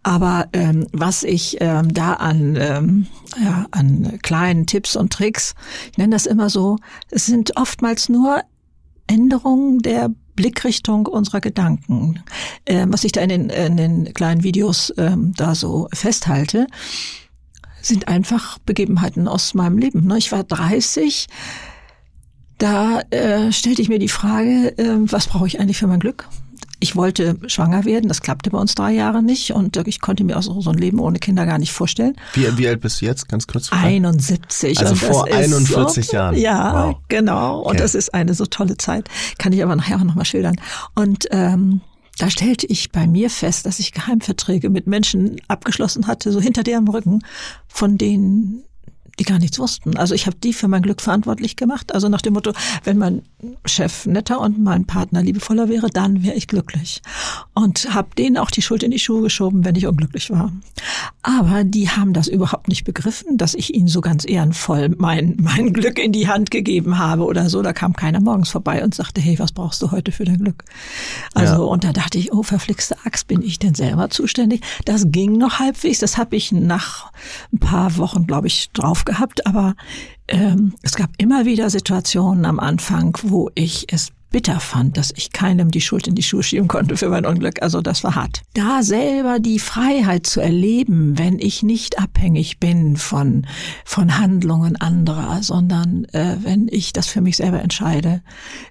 Aber 0.03 0.47
ähm, 0.53 0.87
was 0.93 1.25
ich 1.25 1.57
ähm, 1.61 1.93
da 1.93 2.15
an, 2.15 2.57
ähm, 2.57 3.07
ja, 3.43 3.67
an 3.73 4.19
kleinen 4.23 4.67
Tipps 4.67 4.95
und 4.95 5.13
Tricks, 5.13 5.55
ich 5.91 5.99
nenne 5.99 6.15
das 6.15 6.27
immer 6.27 6.49
so, 6.49 6.79
es 7.11 7.27
sind 7.27 7.57
oftmals 7.57 8.09
nur 8.09 8.41
Änderungen 9.09 9.81
der 9.81 10.11
Blickrichtung 10.37 11.07
unserer 11.07 11.41
Gedanken. 11.41 12.23
Äh, 12.65 12.87
was 12.89 13.05
ich 13.05 13.13
da 13.13 13.21
in 13.21 13.29
den, 13.29 13.51
in 13.51 13.77
den 13.77 14.15
kleinen 14.15 14.45
Videos 14.45 14.95
ähm, 14.97 15.35
da 15.37 15.55
so 15.55 15.89
festhalte, 15.93 16.67
sind 17.83 18.09
einfach 18.09 18.59
Begebenheiten 18.61 19.29
aus 19.29 19.55
meinem 19.55 19.79
Leben. 19.79 20.07
Ne? 20.07 20.19
Ich 20.19 20.33
war 20.33 20.45
30, 20.45 21.29
da 22.59 23.01
äh, 23.11 23.53
stellte 23.53 23.83
ich 23.83 23.89
mir 23.89 23.99
die 23.99 24.09
Frage, 24.09 24.77
äh, 24.79 24.97
was 25.11 25.29
brauche 25.29 25.47
ich 25.47 25.61
eigentlich 25.61 25.79
für 25.79 25.87
mein 25.87 26.01
Glück? 26.01 26.29
Ich 26.83 26.97
wollte 26.97 27.37
schwanger 27.47 27.85
werden, 27.85 28.09
das 28.09 28.23
klappte 28.23 28.49
bei 28.51 28.59
uns 28.59 28.75
drei 28.75 28.93
Jahre 28.93 29.23
nicht 29.23 29.53
und 29.53 29.77
äh, 29.77 29.83
ich 29.87 30.01
konnte 30.01 30.25
mir 30.25 30.39
auch 30.39 30.43
so, 30.43 30.71
ein 30.71 30.79
Leben 30.79 30.99
ohne 30.99 31.19
Kinder 31.19 31.45
gar 31.45 31.59
nicht 31.59 31.73
vorstellen. 31.73 32.17
Wie, 32.35 32.47
wie 32.57 32.69
alt 32.69 32.81
bist 32.81 33.01
du 33.01 33.07
jetzt, 33.07 33.29
ganz 33.29 33.47
kurz? 33.47 33.71
71. 33.71 34.79
Also 34.79 34.95
vor 34.95 35.27
41 35.27 36.07
so, 36.07 36.13
Jahren. 36.13 36.37
Ja, 36.37 36.89
wow. 36.89 36.97
genau. 37.09 37.61
Und 37.61 37.73
okay. 37.73 37.79
das 37.79 37.95
ist 37.95 38.15
eine 38.15 38.33
so 38.33 38.47
tolle 38.47 38.79
Zeit. 38.79 39.09
Kann 39.39 39.53
ich 39.53 39.63
aber 39.63 39.77
nachher 39.77 39.97
auch 39.97 40.05
nochmal 40.05 40.25
schildern. 40.25 40.57
Und 40.95 41.27
ähm, 41.31 41.83
da 42.21 42.29
stellte 42.29 42.67
ich 42.67 42.93
bei 42.93 43.07
mir 43.07 43.31
fest, 43.31 43.65
dass 43.65 43.79
ich 43.79 43.93
Geheimverträge 43.93 44.69
mit 44.69 44.87
Menschen 44.87 45.41
abgeschlossen 45.49 46.07
hatte, 46.07 46.33
so 46.33 46.41
hinter 46.41 46.63
deren 46.63 46.87
Rücken, 46.87 47.25
von 47.67 47.97
denen 47.97 48.63
die 49.21 49.25
gar 49.25 49.39
nichts 49.39 49.59
wussten. 49.59 49.97
Also 49.97 50.15
ich 50.15 50.27
habe 50.27 50.37
die 50.43 50.53
für 50.53 50.67
mein 50.67 50.83
Glück 50.83 51.01
verantwortlich 51.01 51.55
gemacht. 51.55 51.95
Also 51.95 52.09
nach 52.09 52.23
dem 52.23 52.33
Motto, 52.33 52.53
wenn 52.85 52.97
mein 52.99 53.23
Chef 53.67 54.07
netter 54.07 54.41
und 54.41 54.59
mein 54.59 54.87
Partner 54.87 55.23
liebevoller 55.23 55.69
wäre, 55.69 55.89
dann 55.89 56.23
wäre 56.23 56.35
ich 56.35 56.49
glücklich. 56.49 57.03
Und 57.55 57.93
habe 57.95 58.09
denen 58.17 58.39
auch 58.39 58.51
die 58.51 58.63
Schuld 58.63 58.83
in 58.83 58.91
die 58.91 58.99
Schuhe 58.99 59.23
geschoben, 59.23 59.65
wenn 59.65 59.77
ich 59.77 59.87
unglücklich 59.87 60.31
war. 60.31 60.53
Aber 61.23 61.65
die 61.65 61.91
haben 61.91 62.15
das 62.15 62.29
überhaupt 62.29 62.69
nicht 62.69 62.85
begriffen, 62.85 63.37
dass 63.37 63.55
ich 63.55 63.75
ihnen 63.75 63.89
so 63.89 64.01
ganz 64.01 64.25
ehrenvoll 64.27 64.89
mein, 64.97 65.37
mein 65.39 65.75
Glück 65.75 65.99
in 65.99 66.13
die 66.13 66.29
Hand 66.29 66.51
gegeben 66.51 66.99
habe 66.99 67.25
oder 67.25 67.51
so. 67.51 67.61
Da 67.61 67.75
kam 67.75 67.93
keiner 67.93 68.21
morgens 68.21 68.49
vorbei 68.49 68.83
und 68.83 68.95
sagte, 68.95 69.21
hey, 69.21 69.39
was 69.39 69.53
brauchst 69.53 69.83
du 69.83 69.91
heute 69.91 70.13
für 70.13 70.25
dein 70.25 70.39
Glück? 70.39 70.65
Also, 71.35 71.53
ja. 71.53 71.59
und 71.59 71.85
da 71.85 71.93
dachte 71.93 72.19
ich, 72.19 72.33
oh, 72.33 72.43
verflixte 72.43 72.97
Axt, 73.05 73.29
bin 73.29 73.43
ich 73.43 73.59
denn 73.59 73.75
selber 73.75 74.09
zuständig? 74.09 74.63
Das 74.87 75.13
ging 75.13 75.37
noch 75.37 75.59
halbwegs. 75.59 75.99
Das 75.99 76.17
habe 76.17 76.37
ich 76.37 76.53
nach 76.53 77.13
ein 77.53 77.59
paar 77.59 77.99
Wochen, 77.99 78.27
glaube 78.27 78.47
ich, 78.47 78.71
drauf 78.73 79.05
gehabt, 79.11 79.47
aber 79.47 79.75
ähm, 80.29 80.75
es 80.83 80.95
gab 80.95 81.11
immer 81.19 81.45
wieder 81.45 81.69
Situationen 81.69 82.45
am 82.45 82.61
Anfang, 82.61 83.19
wo 83.23 83.51
ich 83.55 83.87
es 83.93 84.13
bitter 84.31 84.61
fand, 84.61 84.97
dass 84.97 85.13
ich 85.17 85.33
keinem 85.33 85.73
die 85.73 85.81
Schuld 85.81 86.07
in 86.07 86.15
die 86.15 86.23
Schuhe 86.23 86.45
schieben 86.45 86.69
konnte 86.69 86.97
für 86.97 87.09
mein 87.09 87.27
Unglück. 87.27 87.61
Also 87.63 87.81
das 87.81 88.05
war 88.05 88.15
hart. 88.15 88.43
Da 88.55 88.85
selber 88.85 89.41
die 89.41 89.59
Freiheit 89.59 90.25
zu 90.27 90.41
erleben, 90.41 91.19
wenn 91.19 91.41
ich 91.41 91.65
nicht 91.65 91.99
abhängig 91.99 92.61
bin 92.61 92.97
von, 92.97 93.45
von 93.85 94.19
Handlungen 94.19 94.77
anderer, 94.77 95.43
sondern 95.43 96.05
äh, 96.13 96.37
wenn 96.43 96.69
ich 96.71 96.93
das 96.93 97.09
für 97.09 97.21
mich 97.21 97.37
selber 97.37 97.61
entscheide, 97.61 98.23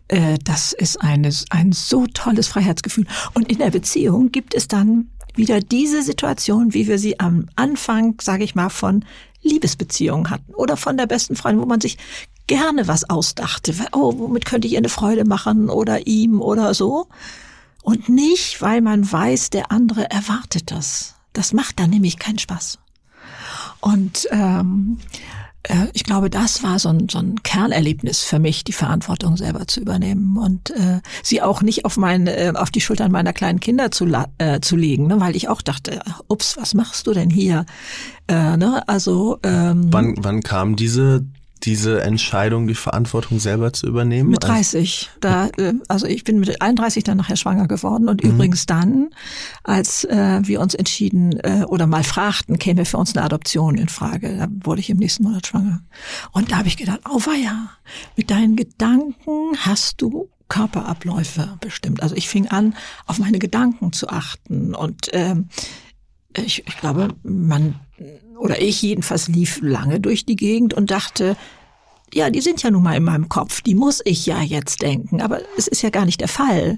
äh, 0.08 0.38
das 0.46 0.72
ist 0.72 1.02
eines, 1.02 1.46
ein 1.50 1.74
so 1.74 2.08
tolles 2.08 2.48
Freiheitsgefühl. 2.48 3.06
Und 3.34 3.52
in 3.52 3.58
der 3.58 3.72
Beziehung 3.72 4.32
gibt 4.32 4.54
es 4.54 4.70
dann 4.70 5.10
wieder 5.36 5.60
diese 5.60 6.04
Situation, 6.04 6.74
wie 6.74 6.88
wir 6.88 6.98
sie 6.98 7.20
am 7.20 7.48
Anfang, 7.56 8.16
sage 8.22 8.44
ich 8.44 8.56
mal, 8.56 8.70
von 8.70 9.04
Liebesbeziehungen 9.42 10.30
hatten 10.30 10.54
oder 10.54 10.78
von 10.78 10.98
der 10.98 11.08
besten 11.08 11.36
Freundin, 11.36 11.62
wo 11.62 11.66
man 11.66 11.82
sich 11.82 11.98
gerne 12.48 12.88
was 12.88 13.10
ausdachte. 13.10 13.74
Oh, 13.92 14.18
womit 14.18 14.46
könnte 14.46 14.68
ich 14.68 14.74
ihr 14.74 14.80
eine 14.80 14.90
Freude 14.90 15.26
machen 15.26 15.70
oder 15.70 16.08
ihm 16.08 16.42
oder 16.42 16.74
so. 16.74 17.08
Und 17.84 18.10
nicht, 18.10 18.62
weil 18.62 18.82
man 18.82 19.10
weiß, 19.10 19.52
der 19.52 19.72
andere 19.72 20.10
erwartet 20.10 20.72
das. 20.72 21.16
Das 21.34 21.54
macht 21.54 21.80
dann 21.80 21.92
nämlich 21.92 22.20
keinen 22.20 22.40
Spaß. 22.40 22.80
Und 23.80 24.28
ähm, 24.32 25.00
äh, 25.64 25.88
ich 25.94 26.04
glaube, 26.04 26.30
das 26.30 26.64
war 26.64 26.80
so 26.80 26.90
ein, 26.90 27.10
so 27.10 27.20
ein 27.20 27.44
Kernerlebnis 27.44 28.24
für 28.24 28.40
mich, 28.40 28.64
die 28.64 28.74
Verantwortung 28.74 29.38
selber 29.38 29.68
zu 29.68 29.82
übernehmen 29.82 30.38
und 30.38 30.72
äh, 30.72 31.02
sie 31.24 31.42
auch 31.42 31.62
nicht 31.62 31.86
auf 31.86 31.98
meine, 31.98 32.36
äh, 32.36 32.54
auf 32.56 32.72
die 32.72 32.82
Schultern 32.82 33.12
meiner 33.12 33.34
kleinen 33.34 33.60
Kinder 33.60 33.92
zu, 33.92 34.06
äh, 34.38 34.60
zu 34.62 34.76
legen, 34.76 35.08
ne? 35.08 35.20
weil 35.20 35.36
ich 35.36 35.50
auch 35.50 35.62
dachte, 35.62 36.02
ups, 36.28 36.58
was 36.58 36.74
machst 36.74 37.08
du 37.08 37.14
denn 37.14 37.30
hier? 37.30 37.66
Äh, 38.28 38.58
ne? 38.58 38.88
Also 38.88 39.40
ähm, 39.44 39.88
wann, 39.92 40.16
wann 40.20 40.42
kam 40.42 40.76
diese 40.76 41.26
diese 41.64 42.02
Entscheidung, 42.02 42.68
die 42.68 42.76
Verantwortung 42.76 43.40
selber 43.40 43.74
zu 43.74 43.88
übernehmen? 43.88 44.30
Mit 44.30 44.44
30. 44.44 45.10
Da, 45.20 45.48
äh, 45.58 45.74
also 45.88 46.06
ich 46.06 46.24
bin 46.24 46.40
mit 46.40 46.62
31 46.62 47.04
dann 47.04 47.18
nachher 47.18 47.36
schwanger 47.36 47.68
geworden 47.68 48.08
und 48.10 48.24
mhm. 48.24 48.32
übrigens 48.32 48.66
dann, 48.66 49.10
als 49.64 50.04
äh, 50.06 50.42
wir 50.44 50.62
uns 50.62 50.74
entschieden 50.74 51.40
äh, 51.40 51.64
oder 51.68 51.88
mal 51.88 52.04
fragten, 52.04 52.60
käme 52.60 52.86
für 52.86 52.98
uns 52.98 53.16
eine 53.16 53.26
Adoption 53.26 53.78
in 53.78 53.90
Frage. 53.90 54.38
Da 54.38 54.48
wurde 54.64 54.82
ich 54.82 54.90
im 54.90 54.98
nächsten 54.98 55.24
Monat 55.24 55.48
schwanger. 55.48 55.82
Und 56.32 56.52
da 56.52 56.58
habe 56.58 56.68
ich 56.68 56.78
gedacht, 56.78 57.02
oh 57.10 57.20
weia, 57.26 57.70
mit 58.16 58.32
deinen 58.32 58.56
Gedanken 58.56 59.58
hast 59.58 60.02
du 60.02 60.30
Körperabläufe 60.48 61.58
bestimmt. 61.62 62.02
Also 62.02 62.16
ich 62.16 62.28
fing 62.28 62.48
an, 62.48 62.76
auf 63.06 63.20
meine 63.20 63.40
Gedanken 63.40 63.94
zu 63.94 64.10
achten 64.10 64.76
und 64.76 65.10
ähm, 65.14 65.48
ich, 66.36 66.68
ich 66.68 66.78
glaube, 66.78 67.10
man 67.24 67.76
oder 68.40 68.62
ich 68.62 68.82
jedenfalls 68.82 69.28
lief 69.28 69.60
lange 69.62 70.00
durch 70.00 70.26
die 70.26 70.36
Gegend 70.36 70.74
und 70.74 70.92
dachte, 70.92 71.36
ja, 72.14 72.30
die 72.30 72.42
sind 72.42 72.64
ja 72.64 72.72
nun 72.72 72.84
mal 72.84 72.96
in 72.96 73.04
meinem 73.04 73.30
Kopf, 73.30 73.62
die 73.62 73.76
muss 73.76 74.02
ich 74.04 74.26
ja 74.26 74.42
jetzt 74.42 74.82
denken, 74.82 75.22
aber 75.22 75.42
es 75.58 75.68
ist 75.68 75.84
ja 75.84 75.90
gar 75.90 76.06
nicht 76.06 76.22
der 76.22 76.28
Fall. 76.28 76.78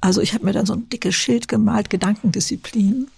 Also 0.00 0.20
ich 0.20 0.34
habe 0.34 0.44
mir 0.44 0.52
dann 0.52 0.66
so 0.66 0.74
ein 0.74 0.88
dickes 0.88 1.14
Schild 1.14 1.48
gemalt, 1.48 1.90
Gedankendisziplin 1.90 3.08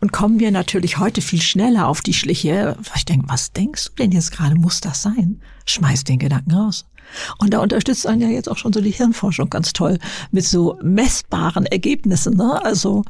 und 0.00 0.12
kommen 0.12 0.36
mir 0.36 0.50
natürlich 0.50 0.98
heute 0.98 1.22
viel 1.22 1.40
schneller 1.40 1.88
auf 1.88 2.02
die 2.02 2.12
Schliche. 2.12 2.76
Ich 2.94 3.04
denke, 3.04 3.26
was 3.28 3.52
denkst 3.52 3.86
du 3.86 4.02
denn 4.02 4.12
jetzt 4.12 4.32
gerade, 4.32 4.56
muss 4.56 4.80
das 4.80 5.02
sein? 5.02 5.40
Schmeiß 5.64 6.04
den 6.04 6.18
Gedanken 6.18 6.52
raus. 6.52 6.84
Und 7.38 7.54
da 7.54 7.60
unterstützt 7.60 8.06
einen 8.06 8.20
ja 8.20 8.28
jetzt 8.28 8.48
auch 8.48 8.58
schon 8.58 8.72
so 8.72 8.80
die 8.80 8.90
Hirnforschung 8.90 9.50
ganz 9.50 9.72
toll 9.72 9.98
mit 10.30 10.44
so 10.44 10.78
messbaren 10.82 11.66
Ergebnissen. 11.66 12.36
Ne? 12.36 12.64
Also 12.64 13.04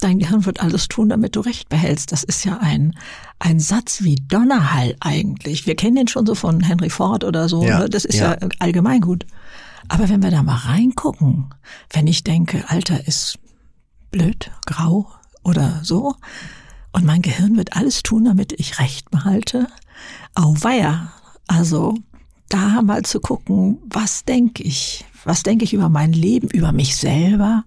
dein 0.00 0.18
Gehirn 0.18 0.46
wird 0.46 0.60
alles 0.60 0.88
tun, 0.88 1.08
damit 1.08 1.36
du 1.36 1.40
Recht 1.40 1.68
behältst. 1.68 2.12
Das 2.12 2.22
ist 2.22 2.44
ja 2.44 2.58
ein, 2.58 2.96
ein 3.38 3.60
Satz 3.60 4.02
wie 4.02 4.16
Donnerhall 4.16 4.96
eigentlich. 5.00 5.66
Wir 5.66 5.76
kennen 5.76 5.96
den 5.96 6.08
schon 6.08 6.26
so 6.26 6.34
von 6.34 6.60
Henry 6.60 6.90
Ford 6.90 7.24
oder 7.24 7.48
so. 7.48 7.64
Ja, 7.64 7.80
ne? 7.80 7.88
Das 7.88 8.04
ist 8.04 8.18
ja. 8.18 8.36
ja 8.40 8.48
allgemeingut. 8.58 9.26
Aber 9.88 10.08
wenn 10.08 10.22
wir 10.22 10.30
da 10.30 10.42
mal 10.42 10.56
reingucken, 10.56 11.54
wenn 11.90 12.06
ich 12.06 12.24
denke, 12.24 12.64
Alter 12.68 13.06
ist 13.06 13.38
blöd, 14.10 14.50
grau 14.66 15.10
oder 15.42 15.80
so, 15.82 16.14
und 16.92 17.06
mein 17.06 17.22
Gehirn 17.22 17.56
wird 17.56 17.74
alles 17.74 18.02
tun, 18.02 18.26
damit 18.26 18.52
ich 18.52 18.78
Recht 18.78 19.10
behalte, 19.10 19.66
auweia. 20.34 21.12
Also 21.46 21.94
da 22.52 22.82
mal 22.82 23.02
zu 23.02 23.20
gucken, 23.20 23.78
was 23.88 24.24
denke 24.24 24.62
ich? 24.62 25.04
Was 25.24 25.42
denke 25.42 25.64
ich 25.64 25.72
über 25.72 25.88
mein 25.88 26.12
Leben, 26.12 26.48
über 26.48 26.72
mich 26.72 26.96
selber? 26.96 27.64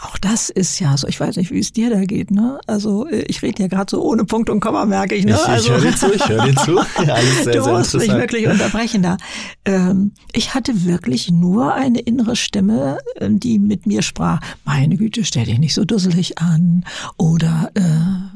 Auch 0.00 0.16
das 0.16 0.48
ist 0.48 0.78
ja 0.78 0.96
so, 0.96 1.08
ich 1.08 1.18
weiß 1.18 1.36
nicht, 1.38 1.50
wie 1.50 1.58
es 1.58 1.72
dir 1.72 1.90
da 1.90 2.04
geht, 2.04 2.30
ne? 2.30 2.60
Also 2.68 3.08
äh, 3.08 3.22
ich 3.22 3.42
rede 3.42 3.62
ja 3.62 3.68
gerade 3.68 3.90
so 3.90 4.00
ohne 4.00 4.24
Punkt 4.24 4.48
und 4.48 4.60
Komma, 4.60 4.84
merke 4.84 5.16
ich, 5.16 5.24
ne? 5.24 5.32
Ich, 5.32 5.48
also, 5.48 5.66
ich 5.66 5.70
höre 5.72 5.90
dir 5.90 5.96
zu, 5.96 6.14
ich 6.14 6.28
höre 6.28 6.46
dir 6.46 6.54
zu. 6.54 6.78
Alles 6.96 7.44
sehr, 7.44 7.54
du 7.54 7.64
sehr 7.64 7.72
musst 7.72 7.94
mich 7.94 8.12
wirklich 8.12 8.46
unterbrechen 8.46 9.02
da. 9.02 9.16
Ähm, 9.64 10.12
ich 10.32 10.54
hatte 10.54 10.84
wirklich 10.84 11.32
nur 11.32 11.74
eine 11.74 11.98
innere 11.98 12.36
Stimme, 12.36 12.98
ähm, 13.20 13.40
die 13.40 13.58
mit 13.58 13.86
mir 13.86 14.02
sprach, 14.02 14.40
meine 14.64 14.96
Güte, 14.96 15.24
stell 15.24 15.46
dich 15.46 15.58
nicht 15.58 15.74
so 15.74 15.84
dusselig 15.84 16.38
an 16.38 16.84
oder 17.16 17.72
äh, 17.74 17.80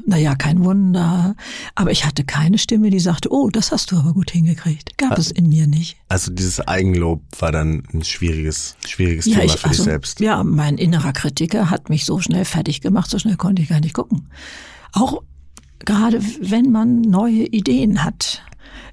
naja, 0.05 0.35
kein 0.35 0.65
Wunder. 0.65 1.33
Aber 1.75 1.91
ich 1.91 2.05
hatte 2.05 2.25
keine 2.25 2.57
Stimme, 2.57 2.89
die 2.89 2.99
sagte, 2.99 3.31
oh, 3.31 3.49
das 3.49 3.71
hast 3.71 3.89
du 3.91 3.97
aber 3.97 4.11
gut 4.11 4.31
hingekriegt. 4.31 4.97
Gab 4.97 5.17
es 5.17 5.31
in 5.31 5.47
mir 5.47 5.67
nicht. 5.67 5.95
Also 6.09 6.29
dieses 6.29 6.59
Eigenlob 6.59 7.21
war 7.39 7.53
dann 7.53 7.83
ein 7.93 8.03
schwieriges, 8.03 8.75
schwieriges 8.85 9.27
ja, 9.27 9.39
Thema 9.39 9.45
ich, 9.45 9.51
für 9.53 9.67
also, 9.69 9.83
dich 9.83 9.91
selbst. 9.91 10.19
Ja, 10.19 10.43
mein 10.43 10.77
innerer 10.77 11.13
Kritiker 11.13 11.52
Kritiker 11.53 11.69
hat 11.69 11.89
mich 11.89 12.05
so 12.05 12.19
schnell 12.19 12.45
fertig 12.45 12.81
gemacht, 12.81 13.09
so 13.09 13.19
schnell 13.19 13.37
konnte 13.37 13.61
ich 13.61 13.69
gar 13.69 13.79
nicht 13.79 13.93
gucken. 13.93 14.27
Auch 14.91 15.21
gerade 15.79 16.21
wenn 16.41 16.71
man 16.71 17.01
neue 17.01 17.45
Ideen 17.45 18.03
hat. 18.03 18.43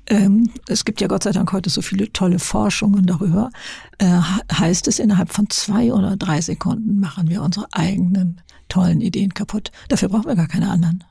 Ähm, 0.06 0.50
es 0.66 0.84
gibt 0.84 1.00
ja 1.00 1.06
Gott 1.06 1.22
sei 1.22 1.32
Dank 1.32 1.52
heute 1.52 1.70
so 1.70 1.80
viele 1.82 2.12
tolle 2.12 2.38
Forschungen 2.38 3.06
darüber. 3.06 3.50
Äh, 3.98 4.20
heißt 4.52 4.88
es, 4.88 4.98
innerhalb 4.98 5.32
von 5.32 5.48
zwei 5.48 5.92
oder 5.92 6.16
drei 6.16 6.40
Sekunden 6.40 7.00
machen 7.00 7.30
wir 7.30 7.42
unsere 7.42 7.66
eigenen 7.72 8.40
tollen 8.68 9.00
Ideen 9.00 9.32
kaputt. 9.32 9.70
Dafür 9.88 10.08
brauchen 10.08 10.26
wir 10.26 10.36
gar 10.36 10.48
keine 10.48 10.68
anderen. 10.70 11.04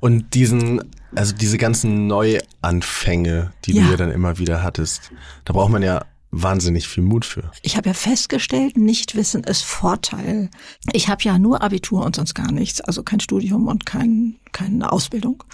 Und 0.00 0.34
diesen, 0.34 0.82
also 1.14 1.34
diese 1.34 1.58
ganzen 1.58 2.06
Neuanfänge, 2.06 3.52
die 3.64 3.72
ja. 3.72 3.84
du 3.84 3.90
ja 3.90 3.96
dann 3.96 4.10
immer 4.12 4.38
wieder 4.38 4.62
hattest, 4.62 5.10
da 5.44 5.52
braucht 5.52 5.70
man 5.70 5.82
ja 5.82 6.04
wahnsinnig 6.32 6.88
viel 6.88 7.04
Mut 7.04 7.24
für. 7.24 7.50
Ich 7.60 7.76
habe 7.76 7.90
ja 7.90 7.94
festgestellt, 7.94 8.78
Nichtwissen 8.78 9.44
ist 9.44 9.62
Vorteil. 9.62 10.48
Ich 10.92 11.08
habe 11.08 11.22
ja 11.22 11.38
nur 11.38 11.62
Abitur 11.62 12.04
und 12.04 12.16
sonst 12.16 12.34
gar 12.34 12.50
nichts, 12.50 12.80
also 12.80 13.02
kein 13.02 13.20
Studium 13.20 13.68
und 13.68 13.84
kein, 13.84 14.36
keine 14.50 14.90
Ausbildung. 14.90 15.44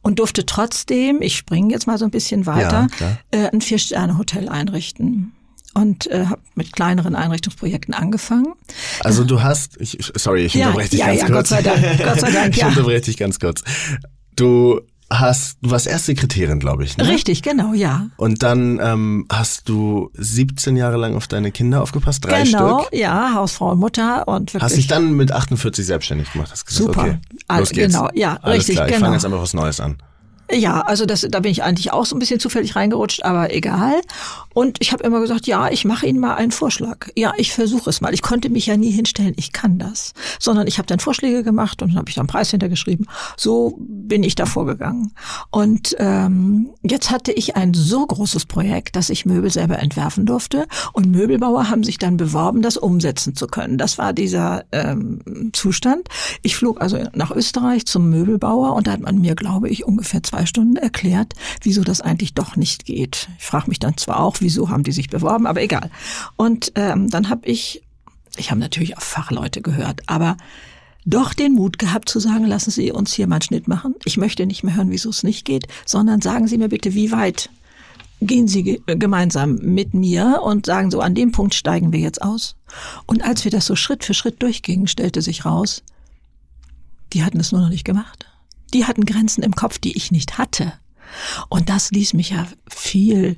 Und 0.00 0.18
durfte 0.18 0.46
trotzdem, 0.46 1.20
ich 1.20 1.36
springe 1.36 1.72
jetzt 1.72 1.86
mal 1.86 1.98
so 1.98 2.06
ein 2.06 2.10
bisschen 2.10 2.46
weiter, 2.46 2.88
ja, 2.98 3.18
äh, 3.30 3.50
ein 3.50 3.60
Vier-Sterne-Hotel 3.60 4.48
einrichten 4.48 5.32
und 5.74 6.10
äh, 6.10 6.26
habe 6.26 6.40
mit 6.54 6.72
kleineren 6.72 7.14
Einrichtungsprojekten 7.14 7.92
angefangen. 7.92 8.54
Also 9.00 9.24
du 9.24 9.42
hast, 9.42 9.78
ich, 9.80 9.98
sorry, 10.14 10.46
ich 10.46 10.54
ja, 10.54 10.68
unterbreche 10.68 10.90
dich 10.90 11.00
ja, 11.00 11.06
ganz 11.08 11.20
ja, 11.20 11.26
kurz. 11.26 11.36
Gott 11.36 11.46
sei 11.48 11.62
Dank, 11.62 12.04
Gott 12.04 12.20
sei 12.20 12.30
Dank, 12.30 12.56
ich 12.56 12.64
unterbreche 12.64 13.02
dich 13.02 13.16
ganz 13.18 13.38
kurz. 13.38 13.62
Du 14.34 14.80
hast, 15.20 15.58
du 15.62 15.70
warst 15.70 15.86
Erstsekretärin, 15.86 16.58
glaube 16.60 16.84
ich. 16.84 16.96
Ne? 16.96 17.06
Richtig, 17.08 17.42
genau, 17.42 17.72
ja. 17.74 18.06
Und 18.16 18.42
dann 18.42 18.78
ähm, 18.82 19.26
hast 19.30 19.68
du 19.68 20.10
17 20.14 20.76
Jahre 20.76 20.96
lang 20.96 21.16
auf 21.16 21.26
deine 21.26 21.50
Kinder 21.52 21.82
aufgepasst, 21.82 22.24
drei 22.24 22.42
genau, 22.42 22.82
Stück. 22.82 22.98
ja, 22.98 23.34
Hausfrau 23.34 23.72
und 23.72 23.78
Mutter 23.78 24.26
und 24.28 24.54
wirklich. 24.54 24.62
Hast 24.62 24.76
dich 24.76 24.86
dann 24.86 25.12
mit 25.12 25.32
48 25.32 25.84
selbstständig 25.84 26.32
gemacht, 26.32 26.50
hast 26.50 26.66
gesagt, 26.66 26.84
Super. 26.84 27.00
okay, 27.02 27.18
los 27.58 27.70
geht's. 27.70 27.94
Genau, 27.94 28.08
ja, 28.14 28.38
Alles 28.42 28.58
richtig, 28.58 28.76
klar, 28.76 28.86
ich 28.86 28.94
genau. 28.94 29.06
fange 29.06 29.16
jetzt 29.16 29.24
einfach 29.24 29.42
was 29.42 29.54
Neues 29.54 29.80
an. 29.80 29.96
Ja, 30.50 30.80
also 30.80 31.06
das, 31.06 31.26
da 31.28 31.40
bin 31.40 31.50
ich 31.50 31.62
eigentlich 31.62 31.92
auch 31.92 32.04
so 32.04 32.14
ein 32.14 32.18
bisschen 32.18 32.40
zufällig 32.40 32.76
reingerutscht, 32.76 33.24
aber 33.24 33.54
egal. 33.54 34.00
Und 34.54 34.78
ich 34.80 34.92
habe 34.92 35.02
immer 35.02 35.20
gesagt, 35.20 35.46
ja, 35.46 35.70
ich 35.70 35.84
mache 35.84 36.06
Ihnen 36.06 36.18
mal 36.20 36.34
einen 36.34 36.50
Vorschlag. 36.50 37.08
Ja, 37.16 37.32
ich 37.38 37.52
versuche 37.52 37.88
es 37.88 38.00
mal. 38.00 38.12
Ich 38.12 38.20
konnte 38.20 38.50
mich 38.50 38.66
ja 38.66 38.76
nie 38.76 38.90
hinstellen, 38.90 39.32
ich 39.36 39.52
kann 39.52 39.78
das. 39.78 40.12
Sondern 40.38 40.66
ich 40.66 40.76
habe 40.76 40.86
dann 40.86 40.98
Vorschläge 40.98 41.42
gemacht 41.42 41.80
und 41.80 41.90
dann 41.90 41.98
habe 41.98 42.10
ich 42.10 42.16
dann 42.16 42.22
einen 42.22 42.28
Preis 42.28 42.50
hintergeschrieben. 42.50 43.06
So 43.36 43.78
bin 43.78 44.22
ich 44.22 44.34
da 44.34 44.44
vorgegangen. 44.44 45.12
Und 45.50 45.96
ähm, 45.98 46.70
jetzt 46.82 47.10
hatte 47.10 47.32
ich 47.32 47.56
ein 47.56 47.72
so 47.72 48.06
großes 48.06 48.44
Projekt, 48.44 48.96
dass 48.96 49.08
ich 49.08 49.24
Möbel 49.24 49.50
selber 49.50 49.78
entwerfen 49.78 50.26
durfte. 50.26 50.66
Und 50.92 51.10
Möbelbauer 51.10 51.70
haben 51.70 51.82
sich 51.82 51.98
dann 51.98 52.18
beworben, 52.18 52.60
das 52.60 52.76
umsetzen 52.76 53.34
zu 53.34 53.46
können. 53.46 53.78
Das 53.78 53.96
war 53.96 54.12
dieser 54.12 54.64
ähm, 54.72 55.50
Zustand. 55.54 56.08
Ich 56.42 56.56
flog 56.56 56.80
also 56.82 56.98
nach 57.14 57.30
Österreich 57.30 57.86
zum 57.86 58.10
Möbelbauer 58.10 58.74
und 58.74 58.86
da 58.86 58.92
hat 58.92 59.00
man 59.00 59.18
mir, 59.18 59.34
glaube 59.34 59.70
ich, 59.70 59.84
ungefähr 59.86 60.22
zwei 60.32 60.46
Stunden 60.46 60.76
erklärt, 60.76 61.34
wieso 61.60 61.82
das 61.82 62.00
eigentlich 62.00 62.32
doch 62.32 62.56
nicht 62.56 62.86
geht. 62.86 63.28
Ich 63.38 63.44
frage 63.44 63.68
mich 63.68 63.78
dann 63.78 63.98
zwar 63.98 64.20
auch, 64.20 64.36
wieso 64.40 64.70
haben 64.70 64.82
die 64.82 64.92
sich 64.92 65.10
beworben, 65.10 65.46
aber 65.46 65.60
egal. 65.60 65.90
Und 66.36 66.72
ähm, 66.74 67.10
dann 67.10 67.28
habe 67.28 67.46
ich, 67.46 67.82
ich 68.38 68.50
habe 68.50 68.60
natürlich 68.60 68.96
auf 68.96 69.02
Fachleute 69.02 69.60
gehört, 69.60 70.00
aber 70.06 70.38
doch 71.04 71.34
den 71.34 71.52
Mut 71.52 71.78
gehabt 71.78 72.08
zu 72.08 72.18
sagen, 72.18 72.46
lassen 72.46 72.70
Sie 72.70 72.92
uns 72.92 73.12
hier 73.12 73.26
mal 73.26 73.36
einen 73.36 73.42
Schnitt 73.42 73.68
machen. 73.68 73.94
Ich 74.04 74.16
möchte 74.16 74.46
nicht 74.46 74.62
mehr 74.64 74.76
hören, 74.76 74.90
wieso 74.90 75.10
es 75.10 75.22
nicht 75.22 75.44
geht, 75.44 75.66
sondern 75.84 76.22
sagen 76.22 76.46
Sie 76.46 76.56
mir 76.56 76.68
bitte, 76.68 76.94
wie 76.94 77.12
weit 77.12 77.50
gehen 78.22 78.48
Sie 78.48 78.80
gemeinsam 78.86 79.56
mit 79.56 79.92
mir 79.92 80.40
und 80.42 80.64
sagen 80.64 80.90
so, 80.90 81.00
an 81.00 81.14
dem 81.14 81.32
Punkt 81.32 81.54
steigen 81.54 81.92
wir 81.92 82.00
jetzt 82.00 82.22
aus. 82.22 82.56
Und 83.04 83.22
als 83.22 83.44
wir 83.44 83.50
das 83.50 83.66
so 83.66 83.76
Schritt 83.76 84.04
für 84.04 84.14
Schritt 84.14 84.40
durchgingen, 84.42 84.86
stellte 84.86 85.20
sich 85.20 85.44
raus, 85.44 85.82
die 87.12 87.22
hatten 87.22 87.40
es 87.40 87.52
nur 87.52 87.60
noch 87.60 87.68
nicht 87.68 87.84
gemacht 87.84 88.31
die 88.74 88.86
hatten 88.86 89.04
Grenzen 89.04 89.42
im 89.42 89.54
Kopf, 89.54 89.78
die 89.78 89.96
ich 89.96 90.10
nicht 90.10 90.38
hatte. 90.38 90.72
Und 91.48 91.68
das 91.68 91.90
ließ 91.90 92.14
mich 92.14 92.30
ja 92.30 92.46
viel, 92.68 93.36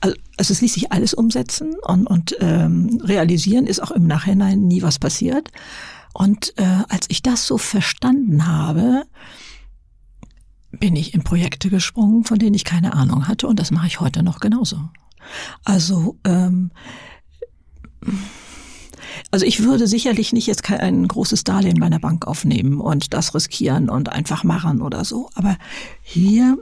also 0.00 0.14
es 0.36 0.60
ließ 0.60 0.74
sich 0.74 0.92
alles 0.92 1.14
umsetzen 1.14 1.74
und, 1.82 2.06
und 2.06 2.36
ähm, 2.40 3.00
realisieren 3.02 3.66
ist 3.66 3.80
auch 3.80 3.90
im 3.90 4.06
Nachhinein 4.06 4.60
nie 4.60 4.82
was 4.82 4.98
passiert. 4.98 5.50
Und 6.14 6.54
äh, 6.56 6.82
als 6.88 7.06
ich 7.08 7.22
das 7.22 7.46
so 7.46 7.58
verstanden 7.58 8.46
habe, 8.46 9.04
bin 10.70 10.96
ich 10.96 11.14
in 11.14 11.24
Projekte 11.24 11.70
gesprungen, 11.70 12.24
von 12.24 12.38
denen 12.38 12.54
ich 12.54 12.64
keine 12.64 12.92
Ahnung 12.92 13.26
hatte 13.26 13.46
und 13.46 13.58
das 13.58 13.70
mache 13.70 13.86
ich 13.86 14.00
heute 14.00 14.22
noch 14.22 14.40
genauso. 14.40 14.80
Also 15.64 16.18
ähm, 16.24 16.70
also 19.30 19.44
ich 19.44 19.62
würde 19.62 19.86
sicherlich 19.86 20.32
nicht 20.32 20.46
jetzt 20.46 20.62
kein 20.62 21.06
großes 21.06 21.44
Darlehen 21.44 21.80
bei 21.80 21.88
der 21.88 21.98
Bank 21.98 22.26
aufnehmen 22.26 22.80
und 22.80 23.12
das 23.12 23.34
riskieren 23.34 23.90
und 23.90 24.10
einfach 24.10 24.42
machen 24.44 24.80
oder 24.80 25.04
so. 25.04 25.28
Aber 25.34 25.56
hier, 26.02 26.56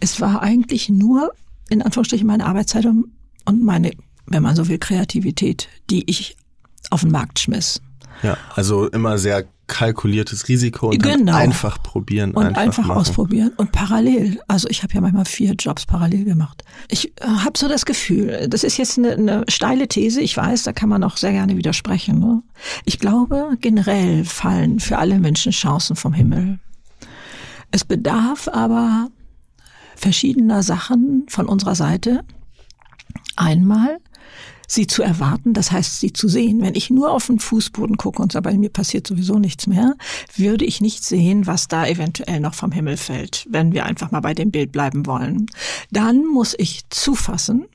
es 0.00 0.20
war 0.20 0.42
eigentlich 0.42 0.88
nur 0.88 1.32
in 1.68 1.82
Anführungsstrichen 1.82 2.26
meine 2.26 2.46
Arbeitszeit 2.46 2.86
und 2.86 3.64
meine, 3.64 3.90
wenn 4.26 4.42
man 4.42 4.56
so 4.56 4.68
will, 4.68 4.78
Kreativität, 4.78 5.68
die 5.90 6.08
ich 6.08 6.36
auf 6.90 7.02
den 7.02 7.10
Markt 7.10 7.38
schmiss. 7.38 7.80
Ja, 8.22 8.36
also 8.54 8.88
immer 8.88 9.18
sehr 9.18 9.44
kalkuliertes 9.66 10.48
Risiko 10.48 10.90
und 10.90 11.02
genau. 11.02 11.34
einfach 11.34 11.82
probieren. 11.82 12.32
Und 12.32 12.46
einfach, 12.46 12.60
einfach 12.60 12.88
ausprobieren 12.88 13.52
und 13.56 13.72
parallel. 13.72 14.40
Also 14.48 14.68
ich 14.68 14.82
habe 14.82 14.94
ja 14.94 15.00
manchmal 15.00 15.24
vier 15.24 15.54
Jobs 15.54 15.86
parallel 15.86 16.24
gemacht. 16.24 16.62
Ich 16.88 17.08
äh, 17.20 17.26
habe 17.26 17.58
so 17.58 17.68
das 17.68 17.84
Gefühl, 17.84 18.46
das 18.48 18.64
ist 18.64 18.76
jetzt 18.76 18.98
eine, 18.98 19.12
eine 19.12 19.44
steile 19.48 19.88
These, 19.88 20.20
ich 20.20 20.36
weiß, 20.36 20.62
da 20.62 20.72
kann 20.72 20.88
man 20.88 21.02
auch 21.02 21.16
sehr 21.16 21.32
gerne 21.32 21.56
widersprechen. 21.56 22.18
Ne? 22.18 22.42
Ich 22.84 22.98
glaube, 22.98 23.56
generell 23.60 24.24
fallen 24.24 24.78
für 24.78 24.98
alle 24.98 25.18
Menschen 25.18 25.52
Chancen 25.52 25.96
vom 25.96 26.12
Himmel. 26.12 26.58
Es 27.70 27.84
bedarf 27.84 28.48
aber 28.48 29.08
verschiedener 29.96 30.62
Sachen 30.62 31.26
von 31.28 31.46
unserer 31.46 31.74
Seite. 31.74 32.22
Einmal 33.34 33.98
sie 34.66 34.86
zu 34.86 35.02
erwarten, 35.02 35.52
das 35.52 35.72
heißt, 35.72 36.00
sie 36.00 36.12
zu 36.12 36.28
sehen. 36.28 36.60
Wenn 36.60 36.74
ich 36.74 36.90
nur 36.90 37.10
auf 37.10 37.26
den 37.26 37.38
Fußboden 37.38 37.96
gucke 37.96 38.22
und 38.22 38.32
sage, 38.32 38.48
bei 38.48 38.56
mir 38.56 38.70
passiert 38.70 39.06
sowieso 39.06 39.38
nichts 39.38 39.66
mehr, 39.66 39.94
würde 40.34 40.64
ich 40.64 40.80
nicht 40.80 41.04
sehen, 41.04 41.46
was 41.46 41.68
da 41.68 41.86
eventuell 41.86 42.40
noch 42.40 42.54
vom 42.54 42.72
Himmel 42.72 42.96
fällt, 42.96 43.46
wenn 43.50 43.72
wir 43.72 43.84
einfach 43.84 44.10
mal 44.10 44.20
bei 44.20 44.34
dem 44.34 44.50
Bild 44.50 44.72
bleiben 44.72 45.06
wollen. 45.06 45.46
Dann 45.90 46.26
muss 46.26 46.54
ich 46.58 46.82
zufassen, 46.90 47.66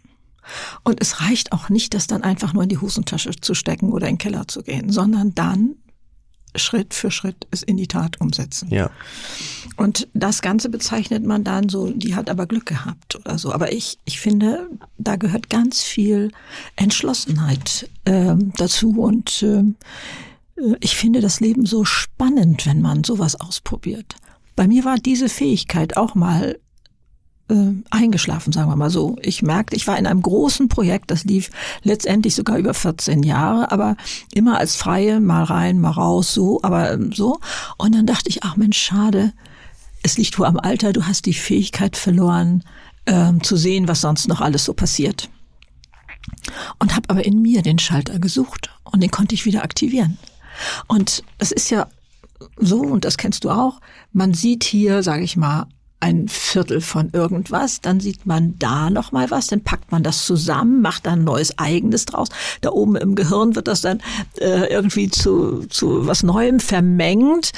und 0.84 1.00
es 1.02 1.22
reicht 1.22 1.52
auch 1.52 1.70
nicht, 1.70 1.94
das 1.94 2.08
dann 2.08 2.24
einfach 2.24 2.54
nur 2.54 2.64
in 2.64 2.70
die 2.70 2.80
Hosentasche 2.80 3.32
zu 3.40 3.54
stecken 3.54 3.92
oder 3.92 4.08
in 4.08 4.16
den 4.16 4.20
Keller 4.20 4.48
zu 4.48 4.64
gehen, 4.64 4.92
sondern 4.92 5.34
dann 5.36 5.76
Schritt 6.56 6.94
für 6.94 7.12
Schritt 7.12 7.48
es 7.52 7.64
in 7.64 7.78
die 7.78 7.88
Tat 7.88 8.20
umsetzen. 8.20 8.70
Ja. 8.70 8.90
Und 9.78 10.08
das 10.14 10.42
Ganze 10.42 10.70
bezeichnet 10.70 11.26
man 11.26 11.44
dann 11.44 11.70
so, 11.70 11.92
die 11.92 12.16
hat 12.16 12.30
aber 12.30 12.46
Glück 12.46 12.66
gehabt 12.66 13.16
oder 13.16 13.38
so. 13.38 13.54
Aber 13.54 13.72
ich, 13.72 13.98
ich 14.06 14.20
finde, 14.20 14.70
da 14.98 15.16
gehört 15.16 15.50
ganz 15.50 15.82
viel 15.82 16.32
Entschlossenheit 16.76 17.90
ähm, 18.06 18.54
dazu 18.58 19.00
und 19.02 19.44
ähm, 19.44 19.76
äh, 20.58 20.76
ich 20.82 20.96
finde 20.96 21.22
das 21.22 21.40
Leben 21.40 21.66
so 21.66 21.86
spannend, 21.86 22.66
wenn 22.66 22.82
man 22.82 23.04
sowas 23.04 23.40
ausprobiert. 23.40 24.16
Bei 24.56 24.68
mir 24.68 24.84
war 24.84 24.98
diese 24.98 25.30
Fähigkeit 25.30 25.98
auch 25.98 26.16
mal 26.16 26.60
äh, 27.52 27.74
eingeschlafen, 27.90 28.54
sagen 28.54 28.70
wir 28.70 28.76
mal 28.76 28.90
so. 28.90 29.18
Ich 29.22 29.42
merkte, 29.42 29.76
ich 29.76 29.86
war 29.86 29.98
in 29.98 30.08
einem 30.08 30.22
großen 30.22 30.70
Projekt, 30.70 31.12
das 31.12 31.26
lief 31.26 31.50
letztendlich 31.84 32.34
sogar 32.34 32.58
über 32.58 32.74
14 32.74 33.24
Jahre, 33.24 33.72
aber 33.72 33.98
immer 34.34 34.58
als 34.58 34.76
Freie, 34.76 35.20
mal 35.20 35.44
rein, 35.44 35.80
mal 35.80 35.92
raus, 35.92 36.34
so, 36.34 36.62
aber 36.64 36.94
ähm, 36.94 37.12
so. 37.12 37.40
Und 37.78 37.94
dann 37.94 38.06
dachte 38.06 38.30
ich, 38.30 38.44
ach 38.44 38.56
Mensch, 38.56 38.78
schade, 38.78 39.34
es 40.02 40.18
liegt 40.18 40.40
wohl 40.40 40.46
am 40.46 40.58
Alter, 40.58 40.94
du 40.94 41.06
hast 41.06 41.26
die 41.26 41.34
Fähigkeit 41.34 41.98
verloren, 41.98 42.64
ähm, 43.06 43.44
zu 43.44 43.58
sehen, 43.58 43.88
was 43.88 44.02
sonst 44.02 44.28
noch 44.28 44.42
alles 44.42 44.64
so 44.64 44.74
passiert. 44.74 45.30
Und 46.80 46.96
habe 46.96 47.10
aber 47.10 47.26
in 47.26 47.42
mir 47.42 47.62
den 47.62 47.80
Schalter 47.80 48.20
gesucht 48.20 48.70
und 48.84 49.02
den 49.02 49.12
konnte 49.12 49.36
ich 49.36 49.46
wieder 49.46 49.64
aktivieren. 49.64 50.18
Und 50.88 51.24
es 51.38 51.52
ist 51.52 51.70
ja 51.70 51.88
so, 52.58 52.80
und 52.80 53.06
das 53.06 53.18
kennst 53.18 53.44
du 53.44 53.50
auch, 53.50 53.82
man 54.14 54.34
sieht 54.34 54.64
hier, 54.64 55.04
sage 55.04 55.24
ich 55.24 55.38
mal, 55.38 55.68
ein 56.02 56.28
Viertel 56.28 56.82
von 56.82 57.10
irgendwas, 57.14 57.80
dann 57.80 58.00
sieht 58.00 58.26
man 58.26 58.56
da 58.60 58.90
noch 58.90 59.12
mal 59.12 59.32
was, 59.32 59.48
dann 59.48 59.62
packt 59.62 59.92
man 59.92 60.04
das 60.04 60.26
zusammen, 60.26 60.82
macht 60.82 61.06
dann 61.06 61.20
ein 61.20 61.24
neues 61.24 61.58
eigenes 61.58 62.06
draus. 62.06 62.30
Da 62.62 62.72
oben 62.72 62.96
im 62.96 63.16
Gehirn 63.16 63.56
wird 63.56 63.68
das 63.68 63.82
dann 63.82 64.02
äh, 64.40 64.66
irgendwie 64.72 65.10
zu, 65.10 65.66
zu 65.70 66.08
was 66.08 66.24
Neuem 66.24 66.60
vermengt. 66.60 67.52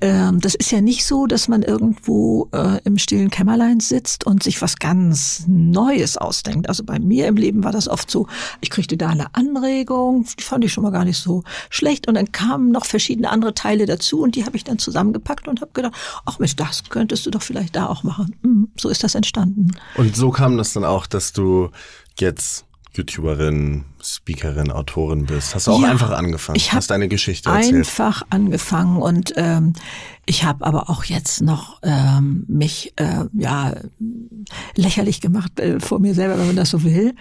Ähm, 0.00 0.40
das 0.40 0.54
ist 0.54 0.70
ja 0.70 0.80
nicht 0.80 1.04
so, 1.04 1.26
dass 1.26 1.48
man 1.48 1.62
irgendwo 1.62 2.48
äh, 2.52 2.80
im 2.84 2.98
stillen 2.98 3.30
Kämmerlein 3.30 3.80
sitzt 3.80 4.24
und 4.24 4.42
sich 4.42 4.62
was 4.62 4.76
ganz 4.76 5.44
Neues 5.48 6.16
ausdenkt. 6.16 6.68
Also 6.68 6.84
bei 6.84 6.98
mir 6.98 7.26
im 7.26 7.36
Leben 7.36 7.64
war 7.64 7.72
das 7.72 7.88
oft 7.88 8.10
so, 8.10 8.28
ich 8.60 8.70
kriegte 8.70 8.96
da 8.96 9.08
eine 9.08 9.34
Anregung, 9.34 10.24
die 10.38 10.44
fand 10.44 10.64
ich 10.64 10.72
schon 10.72 10.84
mal 10.84 10.92
gar 10.92 11.04
nicht 11.04 11.18
so 11.18 11.42
schlecht 11.68 12.06
und 12.06 12.14
dann 12.14 12.30
kamen 12.30 12.70
noch 12.70 12.86
verschiedene 12.86 13.30
andere 13.30 13.54
Teile 13.54 13.86
dazu 13.86 14.20
und 14.22 14.36
die 14.36 14.44
habe 14.44 14.56
ich 14.56 14.64
dann 14.64 14.78
zusammengepackt 14.78 15.48
und 15.48 15.60
habe 15.60 15.72
gedacht, 15.72 15.94
ach 16.24 16.38
Mensch, 16.38 16.54
das 16.54 16.84
könntest 16.88 17.26
du 17.26 17.30
doch 17.30 17.42
vielleicht 17.42 17.74
da 17.74 17.86
auch 17.86 18.04
machen. 18.04 18.36
Mhm, 18.42 18.68
so 18.76 18.88
ist 18.88 19.02
das 19.02 19.16
entstanden. 19.16 19.72
Und 19.96 20.14
so 20.14 20.30
kam 20.30 20.56
das 20.56 20.72
dann 20.72 20.84
auch, 20.84 21.06
dass 21.06 21.32
du 21.32 21.70
jetzt 22.18 22.67
YouTuberin, 22.98 23.84
Speakerin, 24.02 24.70
Autorin 24.70 25.26
bist. 25.26 25.54
Hast 25.54 25.68
du 25.68 25.72
auch 25.72 25.82
ja, 25.82 25.90
einfach 25.90 26.10
angefangen? 26.10 26.56
Ich 26.56 26.72
hast 26.72 26.90
deine 26.90 27.08
Geschichte 27.08 27.48
erzählt. 27.48 27.76
Einfach 27.76 28.22
angefangen 28.28 29.00
und 29.00 29.32
ähm, 29.36 29.72
ich 30.26 30.44
habe 30.44 30.66
aber 30.66 30.90
auch 30.90 31.04
jetzt 31.04 31.40
noch 31.40 31.78
ähm, 31.82 32.44
mich 32.48 32.92
äh, 32.96 33.24
ja 33.32 33.74
lächerlich 34.74 35.20
gemacht 35.20 35.58
äh, 35.60 35.80
vor 35.80 36.00
mir 36.00 36.14
selber, 36.14 36.38
wenn 36.38 36.48
man 36.48 36.56
das 36.56 36.70
so 36.70 36.82
will. 36.82 37.14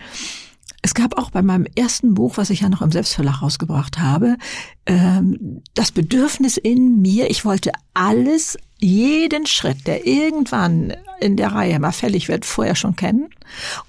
Es 0.81 0.93
gab 0.93 1.17
auch 1.17 1.31
bei 1.31 1.41
meinem 1.41 1.65
ersten 1.75 2.13
Buch, 2.13 2.37
was 2.37 2.49
ich 2.49 2.61
ja 2.61 2.69
noch 2.69 2.81
im 2.81 2.91
Selbstverlag 2.91 3.41
rausgebracht 3.41 3.99
habe, 3.99 4.37
ähm, 4.85 5.61
das 5.73 5.91
Bedürfnis 5.91 6.57
in 6.57 7.01
mir, 7.01 7.29
ich 7.29 7.45
wollte 7.45 7.71
alles, 7.93 8.57
jeden 8.79 9.45
Schritt, 9.45 9.87
der 9.87 10.05
irgendwann 10.05 10.93
in 11.19 11.35
der 11.35 11.51
Reihe 11.51 11.79
mal 11.79 11.91
fällig 11.91 12.27
wird, 12.27 12.45
vorher 12.45 12.75
schon 12.75 12.95
kennen 12.95 13.29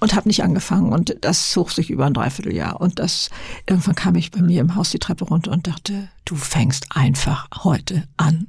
und 0.01 0.15
habe 0.15 0.29
nicht 0.29 0.43
angefangen. 0.43 0.93
Und 0.93 1.17
das 1.21 1.51
zog 1.51 1.71
sich 1.71 1.91
über 1.91 2.07
ein 2.07 2.15
Dreivierteljahr. 2.15 2.81
Und 2.81 2.99
das 2.99 3.31
irgendwann 3.67 3.95
kam 3.95 4.15
ich 4.15 4.31
bei 4.31 4.41
mir 4.41 4.61
im 4.61 4.75
Haus 4.75 4.91
die 4.91 4.99
Treppe 4.99 5.25
runter 5.25 5.53
und 5.53 5.67
dachte, 5.67 6.09
du 6.25 6.37
fängst 6.37 6.87
einfach 6.91 7.49
heute 7.65 8.05
an. 8.17 8.47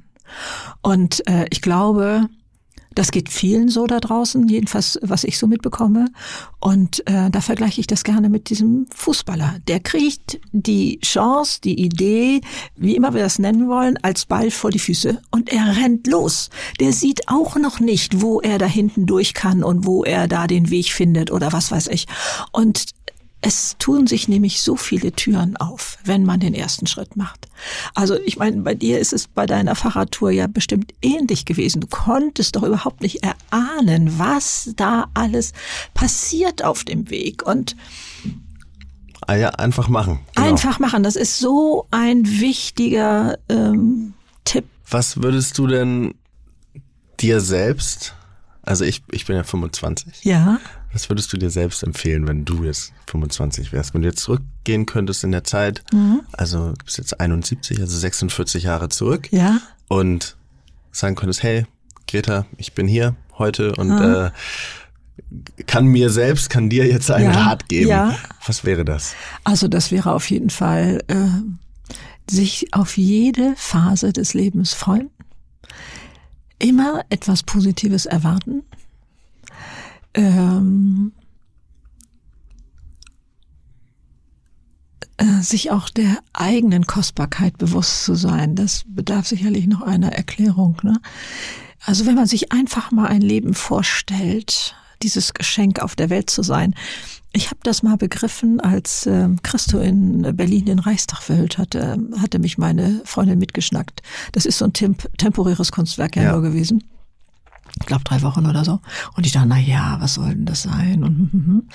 Und 0.80 1.26
äh, 1.28 1.46
ich 1.50 1.60
glaube, 1.60 2.28
das 2.94 3.10
geht 3.10 3.28
vielen 3.28 3.68
so 3.68 3.86
da 3.86 4.00
draußen, 4.00 4.48
jedenfalls 4.48 4.98
was 5.02 5.24
ich 5.24 5.38
so 5.38 5.46
mitbekomme. 5.46 6.06
Und 6.58 7.06
äh, 7.06 7.30
da 7.30 7.40
vergleiche 7.40 7.80
ich 7.80 7.86
das 7.86 8.04
gerne 8.04 8.28
mit 8.28 8.50
diesem 8.50 8.86
Fußballer. 8.94 9.56
Der 9.68 9.80
kriegt 9.80 10.40
die 10.52 10.98
Chance, 11.00 11.60
die 11.62 11.80
Idee, 11.80 12.40
wie 12.76 12.96
immer 12.96 13.14
wir 13.14 13.22
das 13.22 13.38
nennen 13.38 13.68
wollen, 13.68 13.96
als 14.02 14.26
Ball 14.26 14.50
vor 14.50 14.70
die 14.70 14.78
Füße 14.78 15.20
und 15.30 15.52
er 15.52 15.76
rennt 15.76 16.06
los. 16.06 16.50
Der 16.80 16.92
sieht 16.92 17.28
auch 17.28 17.56
noch 17.56 17.80
nicht, 17.80 18.20
wo 18.20 18.40
er 18.40 18.58
da 18.58 18.66
hinten 18.66 19.06
durch 19.06 19.34
kann 19.34 19.62
und 19.62 19.86
wo 19.86 20.04
er 20.04 20.28
da 20.28 20.46
den 20.46 20.70
Weg 20.70 20.92
findet 20.92 21.30
oder 21.30 21.52
was 21.52 21.70
weiß 21.70 21.88
ich. 21.88 22.06
Und 22.52 22.86
es 23.42 23.76
tun 23.78 24.06
sich 24.06 24.28
nämlich 24.28 24.60
so 24.60 24.76
viele 24.76 25.12
Türen 25.12 25.56
auf, 25.56 25.98
wenn 26.04 26.24
man 26.24 26.40
den 26.40 26.54
ersten 26.54 26.86
Schritt 26.86 27.16
macht. 27.16 27.48
Also 27.94 28.18
ich 28.24 28.36
meine, 28.36 28.58
bei 28.62 28.74
dir 28.74 28.98
ist 28.98 29.12
es 29.12 29.28
bei 29.28 29.46
deiner 29.46 29.74
Fahrradtour 29.74 30.30
ja 30.30 30.46
bestimmt 30.46 30.92
ähnlich 31.00 31.46
gewesen. 31.46 31.80
Du 31.80 31.86
konntest 31.86 32.56
doch 32.56 32.62
überhaupt 32.62 33.00
nicht 33.00 33.22
erahnen, 33.22 34.18
was 34.18 34.72
da 34.76 35.08
alles 35.14 35.52
passiert 35.94 36.62
auf 36.64 36.84
dem 36.84 37.08
Weg. 37.08 37.42
Und 37.46 37.76
ah 39.26 39.34
ja, 39.34 39.50
einfach 39.50 39.88
machen. 39.88 40.20
Genau. 40.34 40.48
Einfach 40.48 40.78
machen, 40.78 41.02
das 41.02 41.16
ist 41.16 41.38
so 41.38 41.86
ein 41.90 42.26
wichtiger 42.26 43.38
ähm, 43.48 44.12
Tipp. 44.44 44.66
Was 44.90 45.22
würdest 45.22 45.56
du 45.56 45.66
denn 45.66 46.14
dir 47.20 47.40
selbst, 47.40 48.14
also 48.62 48.84
ich, 48.84 49.02
ich 49.10 49.24
bin 49.26 49.36
ja 49.36 49.44
25. 49.44 50.24
Ja. 50.24 50.58
Was 50.92 51.08
würdest 51.08 51.32
du 51.32 51.36
dir 51.36 51.50
selbst 51.50 51.82
empfehlen, 51.82 52.26
wenn 52.26 52.44
du 52.44 52.64
jetzt 52.64 52.92
25 53.06 53.72
wärst? 53.72 53.94
Wenn 53.94 54.02
du 54.02 54.08
jetzt 54.08 54.22
zurückgehen 54.22 54.86
könntest 54.86 55.22
in 55.22 55.30
der 55.30 55.44
Zeit, 55.44 55.84
mhm. 55.92 56.22
also 56.32 56.72
du 56.72 56.84
bist 56.84 56.98
jetzt 56.98 57.20
71, 57.20 57.80
also 57.80 57.96
46 57.96 58.64
Jahre 58.64 58.88
zurück. 58.88 59.28
Ja. 59.30 59.60
Und 59.88 60.36
sagen 60.90 61.14
könntest, 61.14 61.42
hey, 61.42 61.66
Greta, 62.08 62.46
ich 62.56 62.72
bin 62.72 62.88
hier 62.88 63.14
heute 63.38 63.74
und 63.76 63.88
mhm. 63.88 64.02
äh, 64.02 64.30
kann 65.66 65.86
mir 65.86 66.10
selbst, 66.10 66.50
kann 66.50 66.68
dir 66.68 66.86
jetzt 66.86 67.10
einen 67.10 67.32
ja, 67.32 67.40
Rat 67.40 67.68
geben. 67.68 67.88
Ja. 67.88 68.18
Was 68.46 68.64
wäre 68.64 68.84
das? 68.84 69.14
Also 69.44 69.68
das 69.68 69.92
wäre 69.92 70.12
auf 70.12 70.28
jeden 70.28 70.50
Fall 70.50 71.04
äh, 71.06 72.30
sich 72.30 72.72
auf 72.72 72.96
jede 72.96 73.54
Phase 73.56 74.12
des 74.12 74.34
Lebens 74.34 74.74
freuen, 74.74 75.10
immer 76.58 77.04
etwas 77.10 77.44
Positives 77.44 78.06
erwarten 78.06 78.62
ähm, 80.14 81.12
äh, 85.16 85.42
sich 85.42 85.70
auch 85.70 85.88
der 85.90 86.18
eigenen 86.32 86.86
Kostbarkeit 86.86 87.58
bewusst 87.58 88.04
zu 88.04 88.14
sein. 88.14 88.56
Das 88.56 88.84
bedarf 88.86 89.26
sicherlich 89.26 89.66
noch 89.66 89.82
einer 89.82 90.12
Erklärung. 90.12 90.78
Ne? 90.82 91.00
Also 91.84 92.06
wenn 92.06 92.14
man 92.14 92.26
sich 92.26 92.52
einfach 92.52 92.90
mal 92.90 93.06
ein 93.06 93.20
Leben 93.20 93.54
vorstellt, 93.54 94.74
dieses 95.02 95.34
Geschenk 95.34 95.80
auf 95.80 95.96
der 95.96 96.10
Welt 96.10 96.30
zu 96.30 96.42
sein. 96.42 96.74
Ich 97.32 97.46
habe 97.46 97.60
das 97.62 97.82
mal 97.82 97.96
begriffen, 97.96 98.60
als 98.60 99.06
äh, 99.06 99.28
Christo 99.42 99.78
in 99.78 100.36
Berlin 100.36 100.66
den 100.66 100.78
Reichstag 100.78 101.22
verhüllt 101.22 101.58
hatte, 101.58 101.96
hatte 102.20 102.38
mich 102.38 102.58
meine 102.58 103.00
Freundin 103.04 103.38
mitgeschnackt. 103.38 104.02
Das 104.32 104.46
ist 104.46 104.58
so 104.58 104.64
ein 104.64 104.72
temp 104.72 105.08
temporäres 105.16 105.70
Kunstwerk 105.72 106.16
ja, 106.16 106.24
ja. 106.24 106.32
nur 106.32 106.42
gewesen 106.42 106.84
ich 107.78 107.86
glaube 107.86 108.04
drei 108.04 108.22
Wochen 108.22 108.46
oder 108.46 108.64
so. 108.64 108.80
Und 109.16 109.26
ich 109.26 109.32
dachte, 109.32 109.48
na 109.48 109.58
ja, 109.58 109.98
was 110.00 110.14
soll 110.14 110.30
denn 110.30 110.46
das 110.46 110.62
sein? 110.62 111.04
Und, 111.04 111.68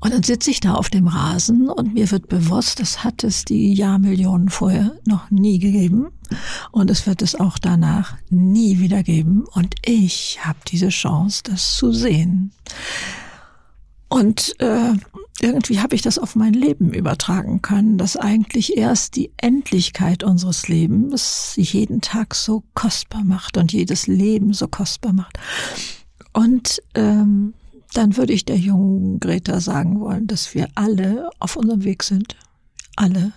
und 0.00 0.14
dann 0.14 0.22
sitze 0.22 0.50
ich 0.50 0.60
da 0.60 0.74
auf 0.74 0.90
dem 0.90 1.06
Rasen 1.06 1.68
und 1.68 1.94
mir 1.94 2.10
wird 2.10 2.28
bewusst, 2.28 2.80
das 2.80 3.04
hat 3.04 3.22
es 3.22 3.44
die 3.44 3.74
Jahrmillionen 3.74 4.48
vorher 4.48 4.92
noch 5.04 5.30
nie 5.30 5.58
gegeben. 5.58 6.08
Und 6.70 6.90
es 6.90 7.06
wird 7.06 7.22
es 7.22 7.34
auch 7.34 7.58
danach 7.58 8.16
nie 8.30 8.78
wieder 8.78 9.02
geben. 9.02 9.44
Und 9.52 9.74
ich 9.84 10.38
habe 10.44 10.58
diese 10.68 10.88
Chance, 10.88 11.42
das 11.44 11.76
zu 11.76 11.92
sehen. 11.92 12.52
Und 14.08 14.54
äh, 14.60 14.94
irgendwie 15.42 15.80
habe 15.80 15.94
ich 15.94 16.02
das 16.02 16.18
auf 16.18 16.36
mein 16.36 16.52
Leben 16.52 16.92
übertragen 16.92 17.62
können, 17.62 17.98
dass 17.98 18.16
eigentlich 18.16 18.76
erst 18.76 19.16
die 19.16 19.32
Endlichkeit 19.38 20.22
unseres 20.22 20.68
Lebens 20.68 21.54
jeden 21.56 22.00
Tag 22.00 22.34
so 22.34 22.62
kostbar 22.74 23.24
macht 23.24 23.56
und 23.56 23.72
jedes 23.72 24.06
Leben 24.06 24.52
so 24.52 24.68
kostbar 24.68 25.12
macht. 25.12 25.38
Und 26.32 26.82
ähm, 26.94 27.54
dann 27.94 28.16
würde 28.16 28.32
ich 28.32 28.44
der 28.44 28.56
jungen 28.56 29.18
Greta 29.18 29.60
sagen 29.60 30.00
wollen, 30.00 30.26
dass 30.26 30.54
wir 30.54 30.68
alle 30.74 31.30
auf 31.38 31.56
unserem 31.56 31.84
Weg 31.84 32.02
sind. 32.02 32.36
Alle. 32.96 33.32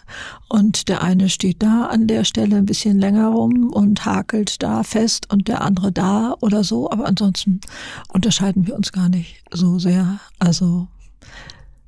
Und 0.50 0.90
der 0.90 1.04
eine 1.04 1.30
steht 1.30 1.64
da 1.64 1.86
an 1.86 2.08
der 2.08 2.26
Stelle 2.26 2.58
ein 2.58 2.66
bisschen 2.66 3.00
länger 3.00 3.30
rum 3.30 3.72
und 3.72 4.04
hakelt 4.06 4.62
da 4.62 4.84
fest 4.84 5.32
und 5.32 5.48
der 5.48 5.62
andere 5.62 5.92
da 5.92 6.36
oder 6.42 6.64
so. 6.64 6.92
Aber 6.92 7.06
ansonsten 7.06 7.62
unterscheiden 8.12 8.68
wir 8.68 8.76
uns 8.76 8.92
gar 8.92 9.10
nicht 9.10 9.42
so 9.52 9.80
sehr. 9.80 10.20
Also 10.38 10.88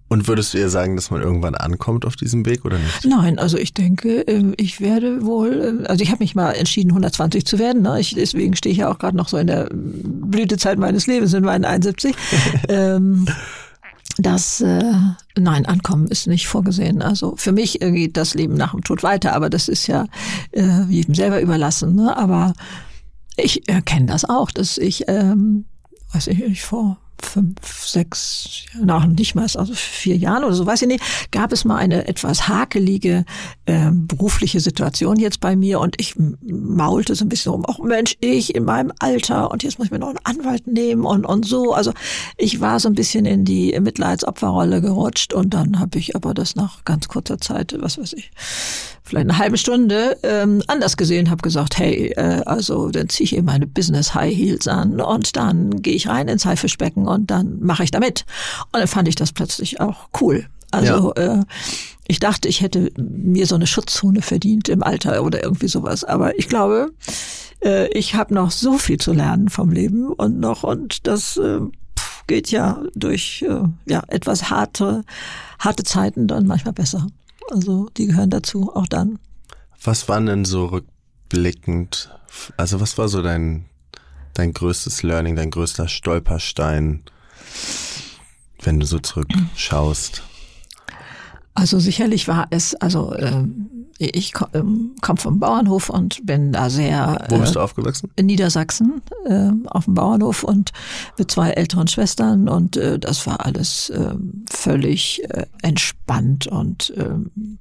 und 0.08 0.28
würdest 0.28 0.54
du 0.54 0.60
ihr 0.60 0.70
sagen, 0.70 0.96
dass 0.96 1.10
man 1.10 1.22
irgendwann 1.22 1.56
ankommt 1.56 2.06
auf 2.06 2.16
diesem 2.16 2.46
Weg 2.46 2.64
oder 2.64 2.78
nicht? 2.78 3.06
Nein, 3.06 3.40
also 3.40 3.58
ich 3.58 3.74
denke, 3.74 4.22
ähm, 4.22 4.54
ich 4.58 4.80
werde 4.80 5.26
wohl, 5.26 5.82
äh, 5.84 5.88
also 5.88 6.04
ich 6.04 6.12
habe 6.12 6.24
mich 6.24 6.36
mal 6.36 6.52
entschieden, 6.52 6.92
120 6.92 7.46
zu 7.46 7.58
werden. 7.58 7.82
Ne? 7.82 8.00
Ich, 8.00 8.14
deswegen 8.14 8.56
stehe 8.56 8.72
ich 8.72 8.80
ja 8.80 8.92
auch 8.92 9.00
gerade 9.00 9.18
noch 9.18 9.28
so 9.28 9.38
in 9.38 9.48
der 9.48 9.68
Blütezeit 9.72 10.78
meines 10.78 11.08
Lebens 11.08 11.34
in 11.34 11.44
meinen 11.44 11.66
71. 11.66 12.16
ähm, 12.70 13.26
das, 14.18 14.62
äh, 14.62 14.94
nein, 15.38 15.66
Ankommen 15.66 16.08
ist 16.08 16.28
nicht 16.28 16.48
vorgesehen. 16.48 17.02
Also 17.02 17.36
für 17.36 17.52
mich 17.52 17.80
geht 17.80 18.16
das 18.16 18.36
Leben 18.36 18.54
nach 18.54 18.72
dem 18.72 18.84
Tod 18.84 19.02
weiter, 19.02 19.34
aber 19.34 19.50
das 19.50 19.68
ist 19.68 19.88
ja 19.88 20.06
äh, 20.52 20.84
jedem 20.88 21.16
selber 21.16 21.42
überlassen. 21.42 21.96
Ne? 21.96 22.16
Aber 22.16 22.54
ich 23.38 23.68
erkenne 23.68 24.06
das 24.06 24.24
auch, 24.24 24.52
dass 24.52 24.78
ich, 24.78 25.06
ähm, 25.08 25.66
weiß 26.14 26.28
ich 26.28 26.38
nicht, 26.38 26.64
vor 26.64 26.98
fünf, 27.22 27.86
sechs, 27.86 28.66
nach 28.82 29.06
nicht 29.08 29.36
mal, 29.36 29.44
also 29.44 29.74
vier 29.74 30.18
Jahren 30.18 30.44
oder 30.44 30.54
so, 30.54 30.66
weiß 30.66 30.82
ich 30.84 30.88
nicht, 30.88 31.04
gab 31.32 31.52
es 31.52 31.66
mal 31.66 31.78
eine 31.78 32.08
etwas 32.08 32.48
hakelige 32.48 33.26
äh, 33.66 33.92
berufliche 33.92 34.60
Situation 34.60 35.18
jetzt 35.18 35.40
bei 35.40 35.56
mir 35.56 35.80
und 35.80 35.96
ich 36.00 36.16
maulte 36.42 37.16
so 37.16 37.26
ein 37.26 37.30
bisschen 37.30 37.52
rum, 37.52 37.66
ach 37.68 37.80
Mensch, 37.80 38.16
ich 38.20 38.56
in 38.56 38.66
meinem 38.66 38.92
Alter 39.00 39.52
und 39.52 39.64
jetzt 39.64 39.78
muss 39.78 39.88
ich 39.88 39.92
mir 39.92 40.00
noch 40.00 40.10
einen 40.10 40.20
Anwalt 40.24 40.68
nehmen 40.68 41.06
und, 41.06 41.26
und 41.26 41.46
so. 41.46 41.74
Also 41.74 41.94
ich 42.38 42.60
war 42.62 42.80
so 42.80 42.90
ein 42.90 42.96
bisschen 42.96 43.26
in 43.26 43.46
die 43.46 43.78
Mitleidsopferrolle 43.80 44.82
gerutscht 44.82 45.34
und 45.34 45.54
dann 45.54 45.80
habe 45.80 45.98
ich 46.00 46.16
aber 46.16 46.34
das 46.34 46.56
nach 46.56 46.84
ganz 46.86 47.08
kurzer 47.08 47.40
Zeit, 47.40 47.76
was 47.80 47.98
weiß 47.98 48.14
ich, 48.14 48.32
vielleicht 49.06 49.30
eine 49.30 49.38
halbe 49.38 49.58
Stunde 49.58 50.18
ähm, 50.24 50.64
anders 50.68 50.98
gesehen, 50.98 51.30
habe 51.30 51.42
gesagt, 51.42 51.78
hey, 51.78 52.14
äh, 52.18 52.42
also 52.46 52.90
dann 52.90 53.08
ziehe 53.08 53.26
ich 53.26 53.36
eben 53.36 53.46
meine 53.46 53.68
Business 53.68 54.14
High 54.14 54.36
Heels 54.36 54.68
an 54.68 55.00
und 55.00 55.36
dann 55.36 55.82
gehe 55.82 55.94
ich 55.94 56.08
rein 56.08 56.28
ins 56.28 56.46
Haifischbecken 56.46 57.08
und 57.08 57.30
dann 57.30 57.60
mache 57.60 57.84
ich 57.84 57.92
damit. 57.92 58.26
Und 58.72 58.80
dann 58.80 58.88
fand 58.88 59.08
ich 59.08 59.16
das 59.16 59.32
plötzlich 59.32 59.80
auch 59.80 60.10
cool. 60.20 60.48
Also 60.72 61.14
ja. 61.16 61.40
äh, 61.40 61.44
ich 62.08 62.20
dachte, 62.20 62.48
ich 62.48 62.62
hätte 62.62 62.92
mir 62.98 63.46
so 63.46 63.56
eine 63.56 63.68
Schutzzone 63.68 64.22
verdient 64.22 64.70
im 64.70 64.84
Alter 64.84 65.24
oder 65.24 65.44
irgendwie 65.44 65.68
sowas. 65.68 66.04
Aber 66.04 66.38
ich 66.38 66.50
glaube, 66.50 66.92
äh, 67.64 67.88
ich 67.90 68.16
habe 68.16 68.34
noch 68.34 68.52
so 68.52 68.78
viel 68.78 68.98
zu 68.98 69.14
lernen 69.14 69.50
vom 69.50 69.72
Leben 69.72 70.08
und 70.08 70.40
noch 70.40 70.64
und 70.64 71.08
das 71.08 71.38
äh, 71.38 71.60
geht 72.28 72.52
ja 72.52 72.82
durch 72.96 73.46
äh, 73.48 73.62
ja 73.88 74.04
etwas 74.08 74.50
harte 74.50 75.04
harte 75.60 75.84
Zeiten 75.84 76.28
dann 76.28 76.48
manchmal 76.48 76.74
besser. 76.74 77.08
Also 77.52 77.90
die 77.98 78.08
gehören 78.08 78.30
dazu, 78.30 78.76
auch 78.76 78.88
dann. 78.88 79.20
Was 79.84 80.10
waren 80.10 80.26
denn 80.26 80.46
so 80.46 80.66
rückblickend, 80.66 82.10
also 82.58 82.80
was 82.82 82.98
war 82.98 83.08
so 83.08 83.22
dein, 83.22 83.66
dein 84.34 84.54
größtes 84.54 85.04
Learning, 85.04 85.36
dein 85.36 85.52
größter 85.52 85.88
Stolperstein, 85.88 87.04
wenn 88.64 88.80
du 88.80 88.86
so 88.86 89.00
zurückschaust? 89.00 90.24
Also 91.54 91.80
sicherlich 91.80 92.28
war 92.28 92.48
es, 92.50 92.76
also 92.76 93.16
ähm, 93.16 93.70
ich 93.98 94.34
ähm, 94.54 94.96
komme 95.02 95.20
vom 95.20 95.40
Bauernhof 95.40 95.90
und 95.90 96.26
bin 96.26 96.52
da 96.52 96.70
sehr. 96.70 97.26
Wo 97.30 97.38
bist 97.38 97.56
du 97.56 97.60
äh, 97.60 97.64
aufgewachsen? 97.64 98.12
In 98.18 98.26
Niedersachsen, 98.26 99.02
äh, 99.26 99.52
auf 99.68 99.86
dem 99.86 99.94
Bauernhof 99.94 100.44
und 100.44 100.74
mit 101.18 101.32
zwei 101.32 101.52
älteren 101.52 101.88
Schwestern 101.88 102.50
und 102.50 102.76
äh, 102.76 103.00
das 103.00 103.26
war 103.26 103.46
alles 103.46 103.90
äh, 103.92 104.16
völlig 104.50 105.24
äh, 105.30 105.46
entspannt 105.62 106.48
und 106.48 106.90
äh, 106.98 107.10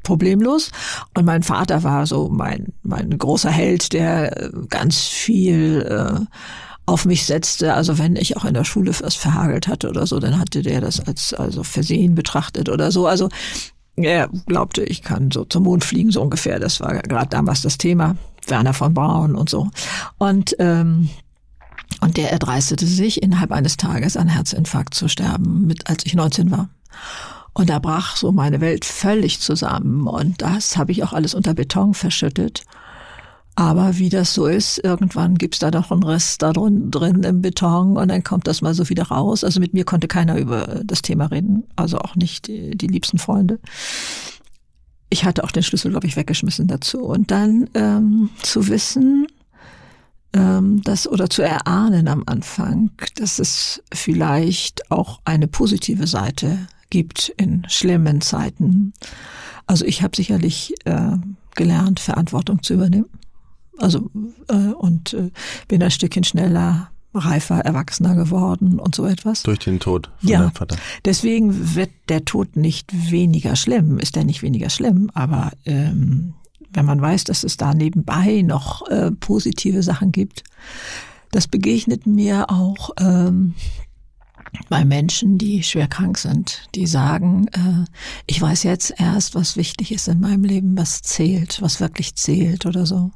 problemlos. 0.03 0.73
Und 1.15 1.25
mein 1.25 1.45
Vater 1.45 1.85
war 1.85 2.07
so 2.07 2.29
mein, 2.29 2.73
mein 2.83 3.17
großer 3.17 3.51
Held, 3.51 3.93
der 3.93 4.37
äh, 4.37 4.51
ganz 4.69 4.99
viel 4.99 5.83
äh, 5.83 6.21
auf 6.87 7.05
mich 7.07 7.25
setzte. 7.27 7.75
Also 7.75 7.99
wenn 7.99 8.17
ich 8.17 8.37
auch 8.37 8.45
in 8.45 8.55
der 8.55 8.65
Schule 8.65 8.93
was 9.01 9.15
verhagelt 9.15 9.69
hatte 9.69 9.89
oder 9.89 10.07
so, 10.07 10.19
dann 10.19 10.39
hatte 10.39 10.63
der 10.63 10.81
das 10.81 11.01
als 11.01 11.33
also 11.33 11.63
Versehen 11.63 12.15
betrachtet 12.15 12.69
oder 12.69 12.91
so. 12.91 13.07
Also 13.07 13.29
er 13.97 14.29
glaubte, 14.47 14.83
ich 14.83 15.03
kann 15.03 15.31
so 15.31 15.45
zum 15.45 15.65
Mond 15.65 15.85
fliegen, 15.85 16.11
so 16.11 16.23
ungefähr. 16.23 16.59
Das 16.59 16.81
war 16.81 16.95
gerade 16.95 17.29
damals 17.29 17.63
das 17.63 17.79
Thema. 17.79 18.17
Werner 18.47 18.75
von 18.75 18.93
Braun 18.95 19.35
und 19.35 19.49
so. 19.49 19.71
Und, 20.19 20.57
ähm, 20.59 21.09
und 22.01 22.17
der 22.17 22.31
erdreistete 22.31 22.87
sich, 22.87 23.23
innerhalb 23.23 23.53
eines 23.53 23.77
Tages 23.77 24.17
an 24.17 24.29
Herzinfarkt 24.29 24.95
zu 24.95 25.09
sterben, 25.09 25.67
mit, 25.67 25.89
als 25.89 26.05
ich 26.05 26.15
19 26.15 26.51
war. 26.51 26.69
Und 27.53 27.71
da 27.71 27.79
brach 27.79 28.17
so 28.17 28.33
meine 28.33 28.61
Welt 28.61 28.85
völlig 28.85 29.41
zusammen. 29.41 30.07
Und 30.07 30.43
das 30.43 30.77
habe 30.77 30.93
ich 30.93 31.05
auch 31.05 31.13
alles 31.13 31.35
unter 31.35 31.55
Beton 31.55 31.95
verschüttet. 31.95 32.65
Aber 33.57 33.99
wie 33.99 34.09
das 34.09 34.35
so 34.35 34.47
ist, 34.47 34.79
irgendwann 34.83 35.37
gibt's 35.37 35.61
da 35.61 35.71
doch 35.71 35.93
einen 35.93 36.03
Rest 36.03 36.43
da 36.43 36.53
drin, 36.53 36.91
drin 36.91 37.23
im 37.23 37.41
Beton 37.41 37.97
und 37.97 38.09
dann 38.09 38.25
kommt 38.25 38.49
das 38.49 38.63
mal 38.63 38.75
so 38.75 38.89
wieder 38.89 39.05
raus. 39.05 39.45
Also 39.45 39.61
mit 39.61 39.75
mir 39.75 39.85
konnte 39.85 40.09
keiner 40.09 40.37
über 40.39 40.83
das 40.85 41.03
Thema 41.03 41.27
reden, 41.27 41.65
also 41.77 41.99
auch 41.99 42.17
nicht 42.17 42.49
die, 42.49 42.77
die 42.77 42.89
liebsten 42.89 43.19
Freunde. 43.19 43.61
Ich 45.09 45.25
hatte 45.25 45.45
auch 45.45 45.53
den 45.53 45.63
Schlüssel, 45.63 45.93
glaube 45.93 46.09
ich, 46.09 46.17
weggeschmissen 46.17 46.67
dazu. 46.67 47.05
Und 47.05 47.31
dann 47.31 47.71
ähm, 47.75 48.31
zu 48.43 48.67
wissen, 48.67 49.29
ähm, 50.33 50.83
das 50.83 51.07
oder 51.07 51.31
zu 51.31 51.43
erahnen 51.43 52.09
am 52.09 52.25
Anfang, 52.27 52.91
dass 53.15 53.39
es 53.39 53.85
vielleicht 53.93 54.91
auch 54.91 55.21
eine 55.25 55.47
positive 55.47 56.09
Seite 56.09 56.59
gibt 56.91 57.33
in 57.37 57.65
schlimmen 57.69 58.21
Zeiten. 58.21 58.95
Also 59.69 59.85
ich 59.85 60.03
habe 60.03 60.17
sicherlich 60.17 60.75
äh, 60.87 61.13
gelernt, 61.55 62.01
Verantwortung 62.01 62.65
zu 62.65 62.75
übernehmen 62.75 63.07
also 63.79 64.11
äh, 64.49 64.73
und 64.73 65.15
äh, 65.15 65.31
bin 65.69 65.83
ein 65.83 65.91
Stückchen 65.91 66.25
schneller, 66.25 66.91
reifer, 67.15 67.61
erwachsener 67.61 68.15
geworden 68.15 68.79
und 68.79 68.95
so 68.95 69.07
etwas. 69.07 69.43
Durch 69.43 69.61
den 69.61 69.81
Tod 69.81 70.11
von 70.19 70.29
ja, 70.29 70.41
deinem 70.41 70.53
Vater. 70.53 70.77
Deswegen 71.05 71.75
wird 71.75 71.91
der 72.09 72.25
Tod 72.25 72.57
nicht 72.57 73.11
weniger 73.11 73.57
schlimm, 73.57 73.99
ist 73.99 74.17
er 74.17 74.25
nicht 74.25 74.43
weniger 74.43 74.71
schlimm, 74.71 75.11
aber 75.15 75.53
ähm, 75.65 76.35
wenn 76.73 76.85
man 76.85 77.01
weiß, 77.01 77.25
dass 77.25 77.45
es 77.45 77.57
da 77.57 77.73
nebenbei 77.73 78.43
noch 78.43 78.89
äh, 78.89 79.13
positive 79.13 79.83
Sachen 79.83 80.11
gibt, 80.11 80.43
das 81.31 81.49
begegnet 81.49 82.07
mir 82.07 82.51
auch 82.51 82.91
ähm, 82.99 83.55
bei 84.69 84.85
Menschen, 84.85 85.39
die 85.39 85.63
schwer 85.63 85.89
krank 85.89 86.19
sind, 86.19 86.69
die 86.75 86.87
sagen, 86.87 87.49
äh, 87.49 87.85
ich 88.27 88.41
weiß 88.41 88.63
jetzt 88.63 88.95
erst, 88.99 89.35
was 89.35 89.57
wichtig 89.57 89.93
ist 89.93 90.09
in 90.09 90.21
meinem 90.21 90.45
Leben, 90.45 90.77
was 90.77 91.03
zählt, 91.03 91.61
was 91.61 91.81
wirklich 91.81 92.15
zählt 92.15 92.67
oder 92.67 92.87
so. 92.87 93.11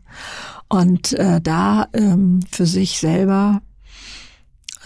Und 0.68 1.12
äh, 1.14 1.40
da 1.40 1.88
ähm, 1.92 2.40
für 2.51 2.66
sich 2.66 2.98
selber 2.98 3.62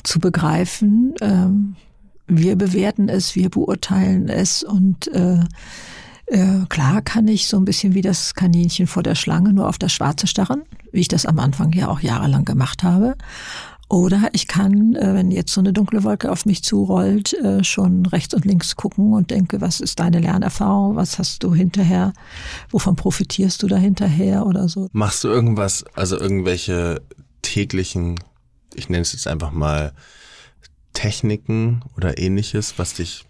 zu 0.02 0.18
begreifen, 0.18 1.14
ähm, 1.20 1.76
wir 2.26 2.56
bewerten 2.56 3.08
es, 3.08 3.34
wir 3.34 3.50
beurteilen 3.50 4.28
es 4.28 4.62
und 4.62 5.08
äh, 5.08 5.40
äh, 6.26 6.64
klar 6.68 7.02
kann 7.02 7.28
ich 7.28 7.46
so 7.46 7.58
ein 7.58 7.64
bisschen 7.64 7.94
wie 7.94 8.00
das 8.00 8.34
Kaninchen 8.34 8.86
vor 8.86 9.02
der 9.02 9.14
Schlange 9.14 9.52
nur 9.52 9.68
auf 9.68 9.78
das 9.78 9.92
Schwarze 9.92 10.26
starren, 10.26 10.62
wie 10.92 11.00
ich 11.00 11.08
das 11.08 11.26
am 11.26 11.38
Anfang 11.38 11.72
ja 11.72 11.88
auch 11.88 12.00
jahrelang 12.00 12.44
gemacht 12.44 12.82
habe. 12.82 13.16
Oder 13.92 14.30
ich 14.32 14.48
kann, 14.48 14.94
äh, 14.94 15.12
wenn 15.12 15.30
jetzt 15.30 15.52
so 15.52 15.60
eine 15.60 15.74
dunkle 15.74 16.02
Wolke 16.02 16.32
auf 16.32 16.46
mich 16.46 16.64
zurollt, 16.64 17.34
äh, 17.34 17.62
schon 17.62 18.06
rechts 18.06 18.32
und 18.32 18.46
links 18.46 18.74
gucken 18.74 19.12
und 19.12 19.30
denke, 19.30 19.60
was 19.60 19.80
ist 19.80 20.00
deine 20.00 20.18
Lernerfahrung? 20.18 20.96
Was 20.96 21.18
hast 21.18 21.42
du 21.42 21.54
hinterher? 21.54 22.14
Wovon 22.70 22.96
profitierst 22.96 23.62
du 23.62 23.66
da 23.66 23.76
hinterher 23.76 24.46
oder 24.46 24.70
so? 24.70 24.88
Machst 24.92 25.24
du 25.24 25.28
irgendwas, 25.28 25.84
also 25.92 26.18
irgendwelche 26.18 27.02
täglichen, 27.42 28.18
ich 28.72 28.88
nenne 28.88 29.02
es 29.02 29.12
jetzt 29.12 29.26
einfach 29.26 29.50
mal 29.50 29.92
Techniken 30.94 31.82
oder 31.94 32.16
ähnliches, 32.16 32.78
was 32.78 32.94
dich 32.94 33.26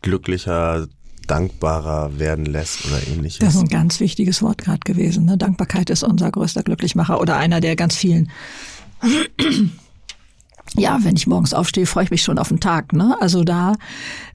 glücklicher, 0.00 0.86
dankbarer 1.26 2.20
werden 2.20 2.44
lässt 2.44 2.86
oder 2.86 3.04
ähnliches? 3.08 3.40
Das 3.40 3.56
ist 3.56 3.62
ein 3.62 3.68
ganz 3.68 3.98
wichtiges 3.98 4.42
Wort 4.42 4.58
gerade 4.58 4.78
gewesen. 4.84 5.24
Ne? 5.24 5.36
Dankbarkeit 5.36 5.90
ist 5.90 6.04
unser 6.04 6.30
größter 6.30 6.62
Glücklichmacher 6.62 7.20
oder 7.20 7.36
einer 7.36 7.60
der 7.60 7.74
ganz 7.74 7.96
vielen 7.96 8.30
ja, 10.76 10.98
wenn 11.02 11.16
ich 11.16 11.26
morgens 11.26 11.54
aufstehe, 11.54 11.86
freue 11.86 12.04
ich 12.04 12.10
mich 12.10 12.22
schon 12.22 12.38
auf 12.38 12.48
den 12.48 12.60
Tag. 12.60 12.92
Ne? 12.92 13.16
Also 13.20 13.44
da 13.44 13.74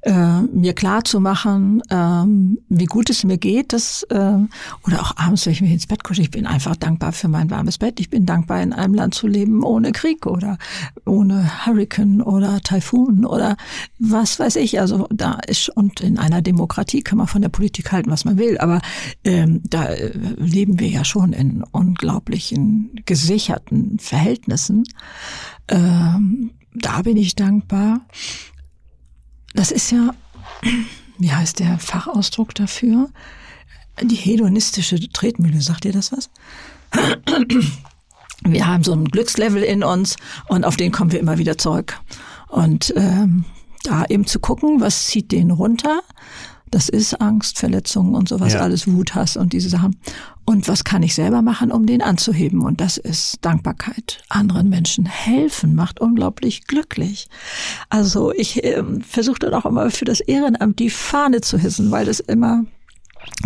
äh, 0.01 0.41
mir 0.41 0.73
klar 0.73 1.03
zu 1.03 1.19
machen, 1.19 1.81
ähm, 1.89 2.59
wie 2.69 2.85
gut 2.85 3.09
es 3.09 3.25
mir 3.25 3.37
geht, 3.37 3.73
das 3.73 4.03
äh, 4.03 4.37
oder 4.85 5.01
auch 5.01 5.17
abends, 5.17 5.45
wenn 5.45 5.53
ich 5.53 5.61
mich 5.61 5.71
ins 5.71 5.87
Bett 5.87 6.03
kusche, 6.03 6.21
ich 6.21 6.31
bin 6.31 6.45
einfach 6.45 6.77
dankbar 6.77 7.11
für 7.11 7.27
mein 7.27 7.49
warmes 7.49 7.77
Bett. 7.77 7.99
Ich 7.99 8.09
bin 8.09 8.25
dankbar, 8.25 8.61
in 8.61 8.71
einem 8.71 8.93
Land 8.93 9.15
zu 9.15 9.27
leben 9.27 9.63
ohne 9.63 9.91
Krieg 9.91 10.25
oder 10.25 10.57
ohne 11.05 11.65
Hurricane 11.65 12.21
oder 12.21 12.61
Taifun 12.61 13.25
oder 13.25 13.57
was 13.97 14.39
weiß 14.39 14.55
ich. 14.55 14.79
Also 14.79 15.07
da 15.11 15.39
ist 15.45 15.69
und 15.69 15.99
in 15.99 16.17
einer 16.17 16.41
Demokratie 16.41 17.01
kann 17.01 17.17
man 17.17 17.27
von 17.27 17.41
der 17.41 17.49
Politik 17.49 17.91
halten, 17.91 18.11
was 18.11 18.23
man 18.23 18.37
will, 18.37 18.57
aber 18.59 18.79
ähm, 19.25 19.61
da 19.69 19.85
äh, 19.85 20.13
leben 20.37 20.79
wir 20.79 20.87
ja 20.87 21.03
schon 21.03 21.33
in 21.33 21.63
unglaublichen 21.71 22.91
gesicherten 23.05 23.99
Verhältnissen. 23.99 24.85
Ähm, 25.69 26.51
da 26.73 27.01
bin 27.01 27.17
ich 27.17 27.35
dankbar. 27.35 28.01
Das 29.53 29.71
ist 29.71 29.91
ja, 29.91 30.13
wie 31.17 31.31
heißt 31.31 31.59
der 31.59 31.79
Fachausdruck 31.79 32.53
dafür? 32.55 33.09
Die 34.01 34.15
hedonistische 34.15 35.09
Tretmühle, 35.09 35.61
sagt 35.61 35.85
ihr 35.85 35.91
das 35.93 36.11
was? 36.11 36.29
Wir 38.43 38.67
haben 38.67 38.83
so 38.83 38.93
ein 38.93 39.05
Glückslevel 39.05 39.63
in 39.63 39.83
uns 39.83 40.15
und 40.47 40.63
auf 40.63 40.77
den 40.77 40.93
kommen 40.93 41.11
wir 41.11 41.19
immer 41.19 41.37
wieder 41.37 41.57
zurück. 41.57 41.99
Und 42.47 42.93
ähm, 42.95 43.43
da 43.83 44.05
eben 44.05 44.25
zu 44.25 44.39
gucken, 44.39 44.79
was 44.79 45.07
zieht 45.07 45.33
den 45.33 45.51
runter, 45.51 46.01
Das 46.71 46.89
ist 46.89 47.19
Angst, 47.21 47.57
Verletzungen 47.59 48.15
und 48.15 48.29
sowas, 48.29 48.53
Ja. 48.53 48.61
alles 48.61 48.87
Wut, 48.87 49.15
Hass 49.15 49.37
und 49.37 49.53
diese 49.53 49.69
Sachen. 49.69 49.97
Und 50.45 50.67
was 50.67 50.83
kann 50.83 51.03
ich 51.03 51.13
selber 51.15 51.41
machen, 51.41 51.71
um 51.71 51.85
den 51.85 52.01
anzuheben? 52.01 52.61
Und 52.61 52.81
das 52.81 52.97
ist 52.97 53.37
Dankbarkeit. 53.45 54.23
Anderen 54.29 54.69
Menschen 54.69 55.05
helfen 55.05 55.75
macht 55.75 55.99
unglaublich 55.99 56.65
glücklich. 56.67 57.27
Also 57.89 58.31
ich 58.33 58.63
ähm, 58.63 59.01
versuche 59.01 59.39
dann 59.39 59.53
auch 59.53 59.65
immer 59.65 59.89
für 59.91 60.05
das 60.05 60.19
Ehrenamt 60.19 60.79
die 60.79 60.89
Fahne 60.89 61.41
zu 61.41 61.57
hissen, 61.57 61.91
weil 61.91 62.05
das 62.05 62.19
immer 62.19 62.65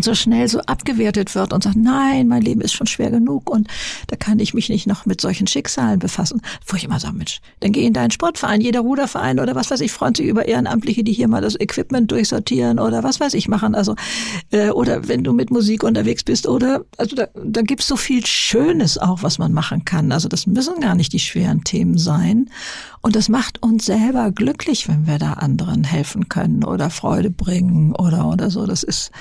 so 0.02 0.16
schnell 0.16 0.48
so 0.48 0.60
abgewertet 0.62 1.36
wird 1.36 1.54
und 1.54 1.64
sagt, 1.64 1.76
nein, 1.76 2.28
mein 2.28 2.42
Leben 2.42 2.62
ist 2.62 2.74
schon 2.74 2.88
schwer 2.88 3.12
genug 3.12 3.50
und 3.50 3.68
da 4.08 4.16
kann 4.16 4.40
ich 4.40 4.54
mich 4.54 4.70
nicht 4.70 4.88
noch 4.88 5.06
mit 5.06 5.22
solchen 5.22 5.48
Schicksalen 5.48 6.00
befassen. 6.00 6.42
Wo 6.66 6.76
ich 6.76 6.84
immer 6.84 7.00
sage, 7.00 7.16
Mensch, 7.16 7.42
dann 7.60 7.72
geh 7.72 7.86
in 7.86 7.94
deinen 7.94 8.12
Sportverein, 8.12 8.62
jeder 8.62 8.82
Ruderverein 8.82 9.40
oder 9.40 9.56
was 9.56 9.70
weiß 9.70 9.82
ich, 9.82 9.92
freut 9.92 10.18
sich 10.18 10.26
über 10.26 10.48
Ehrenamtliche, 10.48 11.04
die 11.04 11.14
hier 11.14 11.28
mal 11.28 11.42
das 11.42 11.60
Equipment 11.60 12.12
durchsortieren 12.12 12.80
oder 12.80 13.04
was 13.04 13.20
weiß 13.20 13.34
ich 13.36 13.48
machen. 13.48 13.76
Also 13.76 13.96
äh, 14.52 14.70
oder 14.70 15.08
wenn 15.08 15.24
du 15.24 15.34
mit 15.34 15.52
Musik 15.52 15.84
unterwegs 15.84 16.24
bist 16.24 16.48
oder 16.48 16.86
also 16.98 17.16
da, 17.16 17.28
da 17.44 17.62
gibt's 17.62 17.88
so 17.88 17.96
viel 17.96 18.26
Schönes 18.26 18.98
auch, 18.98 19.24
was 19.24 19.38
man 19.38 19.54
machen 19.54 19.86
kann. 19.86 20.12
Also 20.12 20.28
das 20.28 20.48
müssen 20.48 20.80
gar 20.80 20.96
nicht 20.96 21.14
die 21.14 21.20
schweren 21.20 21.64
Themen 21.64 21.98
sein. 21.98 22.50
Und 23.02 23.16
das 23.16 23.30
macht 23.30 23.62
uns 23.62 23.86
selber 23.86 24.32
glücklich, 24.32 24.88
wenn 24.88 25.08
wir 25.08 25.20
da 25.20 25.34
anderen 25.34 25.84
helfen 25.84 26.30
können 26.30 26.64
oder 26.64 26.90
Freude 26.90 27.30
bringen 27.30 27.94
oder 27.94 28.28
oder 28.28 28.50
so. 28.50 28.66
Das 28.66 28.84
ist 28.84 29.12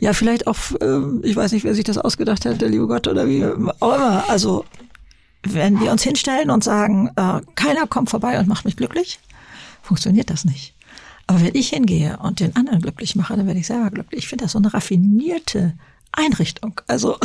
ja, 0.00 0.12
vielleicht 0.12 0.46
auch, 0.46 0.56
ähm, 0.80 1.20
ich 1.24 1.36
weiß 1.36 1.52
nicht, 1.52 1.64
wer 1.64 1.74
sich 1.74 1.84
das 1.84 1.98
ausgedacht 1.98 2.44
hat, 2.44 2.60
der 2.60 2.68
liebe 2.68 2.86
Gott 2.86 3.08
oder 3.08 3.26
wie 3.26 3.44
auch 3.44 3.54
immer. 3.54 3.74
Also, 4.28 4.64
wenn 5.42 5.80
wir 5.80 5.92
uns 5.92 6.02
hinstellen 6.02 6.50
und 6.50 6.64
sagen, 6.64 7.10
äh, 7.16 7.40
keiner 7.54 7.86
kommt 7.86 8.10
vorbei 8.10 8.38
und 8.38 8.48
macht 8.48 8.64
mich 8.64 8.76
glücklich, 8.76 9.20
funktioniert 9.82 10.30
das 10.30 10.44
nicht. 10.44 10.74
Aber 11.26 11.40
wenn 11.40 11.54
ich 11.54 11.70
hingehe 11.70 12.18
und 12.22 12.40
den 12.40 12.54
anderen 12.56 12.80
glücklich 12.80 13.16
mache, 13.16 13.36
dann 13.36 13.46
werde 13.46 13.58
ich 13.58 13.66
selber 13.66 13.90
glücklich. 13.90 14.24
Ich 14.24 14.28
finde 14.28 14.44
das 14.44 14.52
so 14.52 14.58
eine 14.58 14.72
raffinierte 14.72 15.74
Einrichtung. 16.12 16.80
Also, 16.86 17.16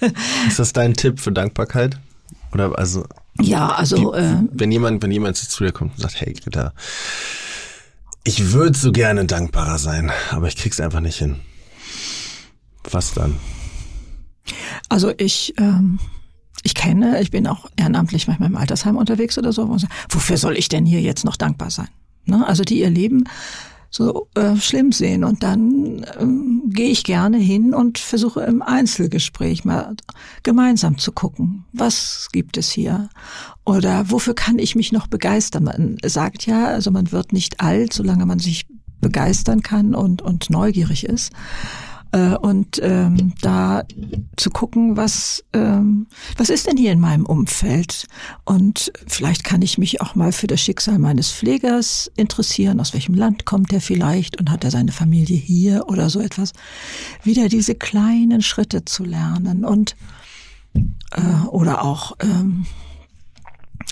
Ist 0.48 0.58
das 0.58 0.72
dein 0.72 0.94
Tipp 0.94 1.20
für 1.20 1.32
Dankbarkeit? 1.32 1.98
Oder 2.52 2.78
also, 2.78 3.06
ja, 3.40 3.68
also, 3.68 4.14
äh, 4.14 4.36
wenn 4.52 4.70
jemand, 4.70 5.02
wenn 5.02 5.10
jemand 5.10 5.36
zu 5.36 5.64
dir 5.64 5.72
kommt 5.72 5.94
und 5.96 6.00
sagt, 6.00 6.20
hey 6.20 6.32
Greta, 6.32 6.72
ich 8.22 8.52
würde 8.52 8.78
so 8.78 8.92
gerne 8.92 9.24
dankbarer 9.24 9.78
sein, 9.78 10.12
aber 10.30 10.48
ich 10.48 10.56
krieg's 10.56 10.80
einfach 10.80 11.00
nicht 11.00 11.18
hin. 11.18 11.40
Was 12.90 13.14
dann? 13.14 13.36
Also 14.88 15.12
ich, 15.16 15.54
ähm, 15.58 15.98
ich 16.62 16.74
kenne, 16.74 17.20
ich 17.20 17.30
bin 17.30 17.46
auch 17.46 17.68
ehrenamtlich 17.76 18.26
manchmal 18.26 18.50
im 18.50 18.56
Altersheim 18.56 18.96
unterwegs 18.96 19.38
oder 19.38 19.52
so. 19.52 19.76
Wofür 20.10 20.36
soll 20.36 20.56
ich 20.56 20.68
denn 20.68 20.86
hier 20.86 21.00
jetzt 21.00 21.24
noch 21.24 21.36
dankbar 21.36 21.70
sein? 21.70 21.88
Ne? 22.26 22.46
Also 22.46 22.62
die 22.62 22.80
ihr 22.80 22.90
Leben 22.90 23.24
so 23.94 24.26
äh, 24.34 24.56
schlimm 24.56 24.90
sehen. 24.90 25.22
Und 25.22 25.44
dann 25.44 26.04
ähm, 26.18 26.62
gehe 26.66 26.88
ich 26.90 27.04
gerne 27.04 27.38
hin 27.38 27.72
und 27.72 27.98
versuche 27.98 28.40
im 28.40 28.60
Einzelgespräch 28.60 29.64
mal 29.64 29.94
gemeinsam 30.42 30.98
zu 30.98 31.12
gucken, 31.12 31.64
was 31.72 32.28
gibt 32.32 32.56
es 32.56 32.72
hier? 32.72 33.08
Oder 33.64 34.10
wofür 34.10 34.34
kann 34.34 34.58
ich 34.58 34.74
mich 34.74 34.90
noch 34.90 35.06
begeistern? 35.06 35.64
Man 35.64 35.98
sagt 36.04 36.44
ja, 36.44 36.66
also 36.66 36.90
man 36.90 37.12
wird 37.12 37.32
nicht 37.32 37.60
alt, 37.60 37.92
solange 37.92 38.26
man 38.26 38.40
sich 38.40 38.66
begeistern 39.00 39.62
kann 39.62 39.94
und, 39.94 40.22
und 40.22 40.50
neugierig 40.50 41.04
ist. 41.04 41.32
Äh, 42.14 42.36
und 42.36 42.80
ähm, 42.80 43.32
da 43.40 43.82
zu 44.36 44.50
gucken, 44.50 44.96
was 44.96 45.44
ähm, 45.52 46.06
was 46.36 46.48
ist 46.48 46.68
denn 46.68 46.76
hier 46.76 46.92
in 46.92 47.00
meinem 47.00 47.26
Umfeld 47.26 48.06
und 48.44 48.92
vielleicht 49.08 49.42
kann 49.42 49.62
ich 49.62 49.78
mich 49.78 50.00
auch 50.00 50.14
mal 50.14 50.30
für 50.30 50.46
das 50.46 50.60
Schicksal 50.60 51.00
meines 51.00 51.32
Pflegers 51.32 52.08
interessieren. 52.14 52.78
Aus 52.78 52.92
welchem 52.92 53.14
Land 53.14 53.46
kommt 53.46 53.72
er 53.72 53.80
vielleicht 53.80 54.38
und 54.38 54.52
hat 54.52 54.62
er 54.62 54.70
seine 54.70 54.92
Familie 54.92 55.36
hier 55.36 55.88
oder 55.88 56.08
so 56.08 56.20
etwas? 56.20 56.52
Wieder 57.24 57.48
diese 57.48 57.74
kleinen 57.74 58.42
Schritte 58.42 58.84
zu 58.84 59.02
lernen 59.02 59.64
und 59.64 59.96
äh, 61.10 61.46
oder 61.48 61.82
auch 61.82 62.12
ähm, 62.20 62.64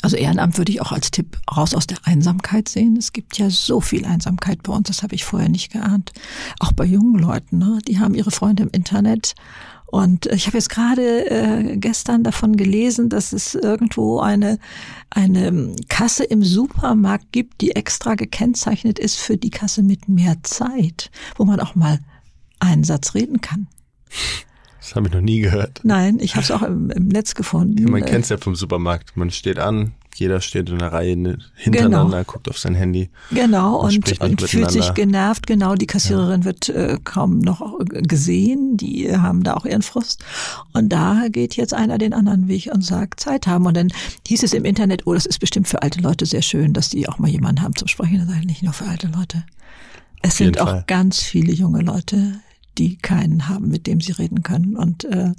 also 0.03 0.17
Ehrenamt 0.17 0.59
würde 0.59 0.73
ich 0.73 0.81
auch 0.81 0.93
als 0.93 1.11
Tipp 1.11 1.39
raus 1.57 1.75
aus 1.75 1.87
der 1.87 1.99
Einsamkeit 2.03 2.69
sehen. 2.69 2.97
Es 2.97 3.13
gibt 3.13 3.39
ja 3.39 3.49
so 3.49 3.81
viel 3.81 4.05
Einsamkeit 4.05 4.63
bei 4.63 4.73
uns, 4.73 4.89
das 4.89 5.03
habe 5.03 5.15
ich 5.15 5.25
vorher 5.25 5.49
nicht 5.49 5.73
geahnt. 5.73 6.13
Auch 6.59 6.73
bei 6.73 6.85
jungen 6.85 7.21
Leuten, 7.21 7.59
ne? 7.59 7.79
die 7.87 7.99
haben 8.01 8.15
ihre 8.15 8.33
Freunde 8.33 8.65
im 8.65 8.71
Internet. 8.71 9.35
Und 9.87 10.27
ich 10.27 10.47
habe 10.47 10.57
jetzt 10.57 10.71
gerade 10.71 11.31
äh, 11.31 11.77
gestern 11.77 12.25
davon 12.25 12.57
gelesen, 12.57 13.11
dass 13.11 13.33
es 13.33 13.55
irgendwo 13.55 14.21
eine, 14.21 14.59
eine 15.11 15.77
Kasse 15.89 16.25
im 16.25 16.43
Supermarkt 16.43 17.31
gibt, 17.31 17.61
die 17.61 17.77
extra 17.77 18.15
gekennzeichnet 18.15 18.99
ist 18.99 19.19
für 19.19 19.37
die 19.37 19.51
Kasse 19.51 19.83
mit 19.83 20.09
mehr 20.09 20.37
Zeit, 20.45 21.11
wo 21.37 21.45
man 21.45 21.61
auch 21.61 21.75
mal 21.75 21.99
einen 22.59 22.85
Satz 22.85 23.15
reden 23.15 23.43
kann. 23.43 23.69
Das 24.83 24.97
habe 24.97 25.07
ich 25.07 25.15
noch 25.15 25.21
nie 25.21 25.39
gehört. 25.41 25.81
Nein, 25.85 26.19
ich 26.21 26.35
habe 26.35 26.43
es 26.43 26.51
auch 26.51 26.63
im, 26.63 26.91
im 26.91 27.07
Netz 27.09 27.35
gefunden. 27.37 27.85
Man 27.91 28.03
Äh, 28.03 28.07
kennt's 28.07 28.29
ja 28.31 28.37
vom 28.37 28.57
Supermarkt. 28.57 29.17
Man 29.17 29.31
steht 29.31 29.61
an, 29.61 29.93
jeder 30.17 30.41
steht 30.41 30.69
in 30.71 30.75
einer 30.83 30.93
Reihe 30.93 31.17
ne- 31.17 31.39
hintereinander, 31.55 32.19
Genau. 32.19 32.25
guckt 32.33 32.49
auf 32.51 32.59
sein 32.59 32.75
Handy. 32.75 33.09
Genau, 33.31 33.77
und 33.81 34.11
und, 34.11 34.21
und, 34.21 34.43
fühlt 34.43 34.71
sich 34.73 34.93
genervt. 34.95 35.47
Genau, 35.47 35.77
die 35.77 35.87
Kassiererin 35.87 36.45
wird 36.45 36.69
äh, 36.69 36.99
kaum 37.05 37.39
noch 37.39 37.79
gesehen. 37.87 38.77
Die 38.77 39.17
haben 39.17 39.45
da 39.45 39.55
auch 39.55 39.65
ihren 39.65 39.83
Frust. 39.83 40.25
Und 40.73 40.89
da 40.91 41.27
geht 41.31 41.55
jetzt 41.57 41.73
einer 41.75 41.97
den 41.99 42.13
anderen 42.13 42.49
Weg 42.49 42.69
und 42.75 42.85
sagt, 42.85 43.21
Zeit 43.21 43.47
haben. 43.47 43.65
Und 43.67 43.77
dann 43.77 43.89
hieß 44.27 44.43
es 44.43 44.53
im 44.53 44.65
Internet, 44.65 45.07
oh, 45.07 45.15
das 45.15 45.27
ist 45.27 45.39
bestimmt 45.39 45.69
für 45.69 45.81
alte 45.83 46.01
Leute 46.01 46.27
sehr 46.27 46.43
schön, 46.43 46.73
dass 46.73 46.89
die 46.89 47.09
auch 47.09 47.19
mal 47.19 47.31
jemanden 47.31 47.63
haben 47.63 47.77
zum 47.77 47.87
Sprechen. 47.89 48.27
Sage 48.27 48.41
ich, 48.41 48.47
nicht 48.47 48.63
nur 48.65 48.73
für 48.73 48.87
alte 48.87 49.07
Leute. 49.07 49.45
Es 50.23 50.37
sind 50.37 50.61
auch 50.61 50.67
Fall. 50.69 50.85
ganz 50.87 51.21
viele 51.23 51.53
junge 51.53 51.81
Leute, 51.83 52.35
die 52.79 52.97
keinen 52.97 53.49
haben, 53.49 53.69
mit 53.69 53.87
dem 53.87 54.01
sie 54.01 54.13
reden 54.13 54.43
können. 54.43 54.77
Und 54.77 55.05
äh, 55.05 55.33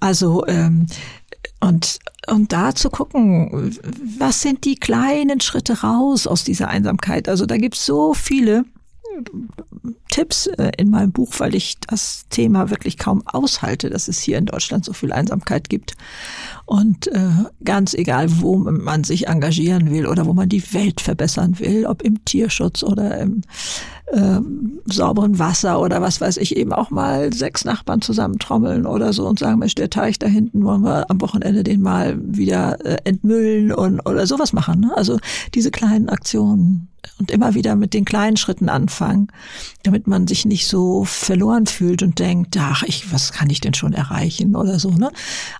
also 0.00 0.46
ähm, 0.46 0.86
und 1.60 1.98
und 2.26 2.52
da 2.52 2.74
zu 2.74 2.90
gucken, 2.90 3.76
was 4.18 4.40
sind 4.40 4.64
die 4.64 4.76
kleinen 4.76 5.40
Schritte 5.40 5.82
raus 5.82 6.26
aus 6.26 6.44
dieser 6.44 6.68
Einsamkeit? 6.68 7.28
Also 7.28 7.46
da 7.46 7.56
gibt's 7.56 7.84
so 7.84 8.14
viele 8.14 8.64
Tipps 10.10 10.46
äh, 10.46 10.72
in 10.76 10.90
meinem 10.90 11.12
Buch, 11.12 11.32
weil 11.38 11.54
ich 11.54 11.76
das 11.88 12.26
Thema 12.30 12.70
wirklich 12.70 12.98
kaum 12.98 13.22
aushalte, 13.26 13.90
dass 13.90 14.08
es 14.08 14.20
hier 14.20 14.38
in 14.38 14.46
Deutschland 14.46 14.84
so 14.84 14.92
viel 14.92 15.12
Einsamkeit 15.12 15.68
gibt. 15.68 15.94
Und 16.66 17.08
äh, 17.08 17.28
ganz 17.64 17.94
egal, 17.94 18.40
wo 18.40 18.56
man 18.56 19.04
sich 19.04 19.26
engagieren 19.26 19.90
will 19.90 20.06
oder 20.06 20.26
wo 20.26 20.32
man 20.32 20.48
die 20.48 20.72
Welt 20.72 21.00
verbessern 21.00 21.58
will, 21.58 21.86
ob 21.86 22.02
im 22.02 22.24
Tierschutz 22.24 22.82
oder 22.82 23.18
im 23.18 23.42
ähm, 24.12 24.80
sauberen 24.86 25.38
Wasser 25.38 25.80
oder 25.80 26.00
was 26.00 26.20
weiß 26.20 26.36
ich, 26.36 26.56
eben 26.56 26.72
auch 26.72 26.90
mal 26.90 27.32
sechs 27.32 27.64
Nachbarn 27.64 28.00
zusammentrommeln 28.00 28.86
oder 28.86 29.12
so 29.12 29.26
und 29.26 29.38
sagen, 29.38 29.58
Mensch, 29.58 29.74
der 29.74 29.90
Teich 29.90 30.18
da 30.18 30.26
hinten, 30.26 30.64
wollen 30.64 30.82
wir 30.82 31.10
am 31.10 31.20
Wochenende 31.20 31.64
den 31.64 31.80
mal 31.80 32.16
wieder 32.20 32.84
äh, 32.84 32.98
entmüllen 33.04 33.72
und 33.72 34.00
oder 34.00 34.26
sowas 34.26 34.52
machen. 34.52 34.80
Ne? 34.80 34.92
Also 34.96 35.18
diese 35.54 35.70
kleinen 35.70 36.08
Aktionen 36.08 36.88
und 37.18 37.30
immer 37.30 37.54
wieder 37.54 37.76
mit 37.76 37.94
den 37.94 38.04
kleinen 38.04 38.36
Schritten 38.36 38.68
anfangen, 38.68 39.28
damit 39.82 40.06
man 40.06 40.26
sich 40.26 40.44
nicht 40.44 40.66
so 40.66 41.04
verloren 41.04 41.66
fühlt 41.66 42.02
und 42.02 42.18
denkt, 42.18 42.56
ach, 42.58 42.82
ich, 42.82 43.12
was 43.12 43.32
kann 43.32 43.50
ich 43.50 43.60
denn 43.60 43.74
schon 43.74 43.92
erreichen 43.92 44.56
oder 44.56 44.78
so, 44.78 44.90
ne? 44.90 45.10